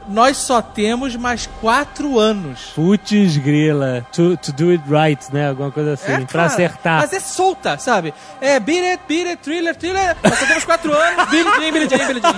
nós 0.08 0.36
só 0.36 0.60
temos 0.62 1.16
mais 1.16 1.46
quatro 1.60 2.18
anos. 2.18 2.72
Putz, 2.74 3.36
grila. 3.38 4.06
To, 4.12 4.36
to 4.36 4.52
do 4.52 4.70
it 4.70 4.82
right, 4.88 5.22
né? 5.32 5.48
Alguma 5.50 5.70
coisa 5.70 5.94
assim. 5.94 6.12
É, 6.12 6.16
pra 6.18 6.26
cara, 6.26 6.46
acertar. 6.46 7.00
Mas 7.00 7.12
é 7.12 7.20
solta, 7.20 7.78
sabe? 7.78 8.14
É 8.40 8.58
beat 8.60 8.84
it, 8.84 9.02
beat 9.08 9.26
it, 9.26 9.42
thriller, 9.42 9.74
thriller. 9.76 10.16
Nós 10.22 10.38
só 10.38 10.46
temos 10.46 10.64
quatro 10.64 10.92
anos. 10.92 11.28
Billy 11.30 11.50
Jean, 11.58 11.72
Billy 11.72 11.88
Jean, 11.88 12.06
Billy 12.06 12.20
Jean. 12.20 12.34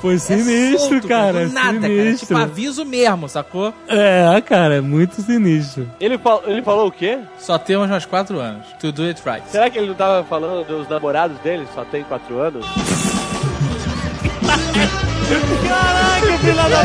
Foi 0.00 0.18
sinistro, 0.18 0.88
Solto, 0.90 1.08
cara. 1.08 1.46
do 1.46 1.52
nada, 1.52 1.80
cara. 1.80 1.92
sinistro. 1.92 2.26
Tipo 2.28 2.38
aviso 2.38 2.84
mesmo, 2.84 3.28
sacou? 3.28 3.72
É, 3.88 4.40
cara, 4.42 4.76
é 4.76 4.80
muito 4.80 5.20
sinistro. 5.22 5.90
Ele, 5.98 6.18
fal- 6.18 6.42
ele 6.46 6.62
falou 6.62 6.88
o 6.88 6.92
quê? 6.92 7.18
Só 7.38 7.56
temos 7.58 7.88
mais 7.88 8.04
quatro 8.04 8.38
anos. 8.38 8.66
To 8.78 8.92
do 8.92 9.04
it 9.04 9.20
right. 9.24 9.42
Será 9.50 9.70
que 9.70 9.78
ele 9.78 9.88
não 9.88 9.94
tava 9.94 10.22
falando 10.24 10.64
dos 10.66 10.88
namorados 10.88 11.38
dele? 11.38 11.66
Só 11.74 11.84
tem 11.84 12.04
quatro 12.04 12.38
anos? 12.38 12.64
Caraca, 15.26 16.38
filha 16.38 16.68
da 16.68 16.84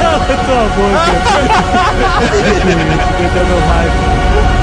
Cala 0.00 0.34
tua 0.44 0.64
boca. 0.74 1.06
Meu 3.46 3.60
raiva. 3.68 4.59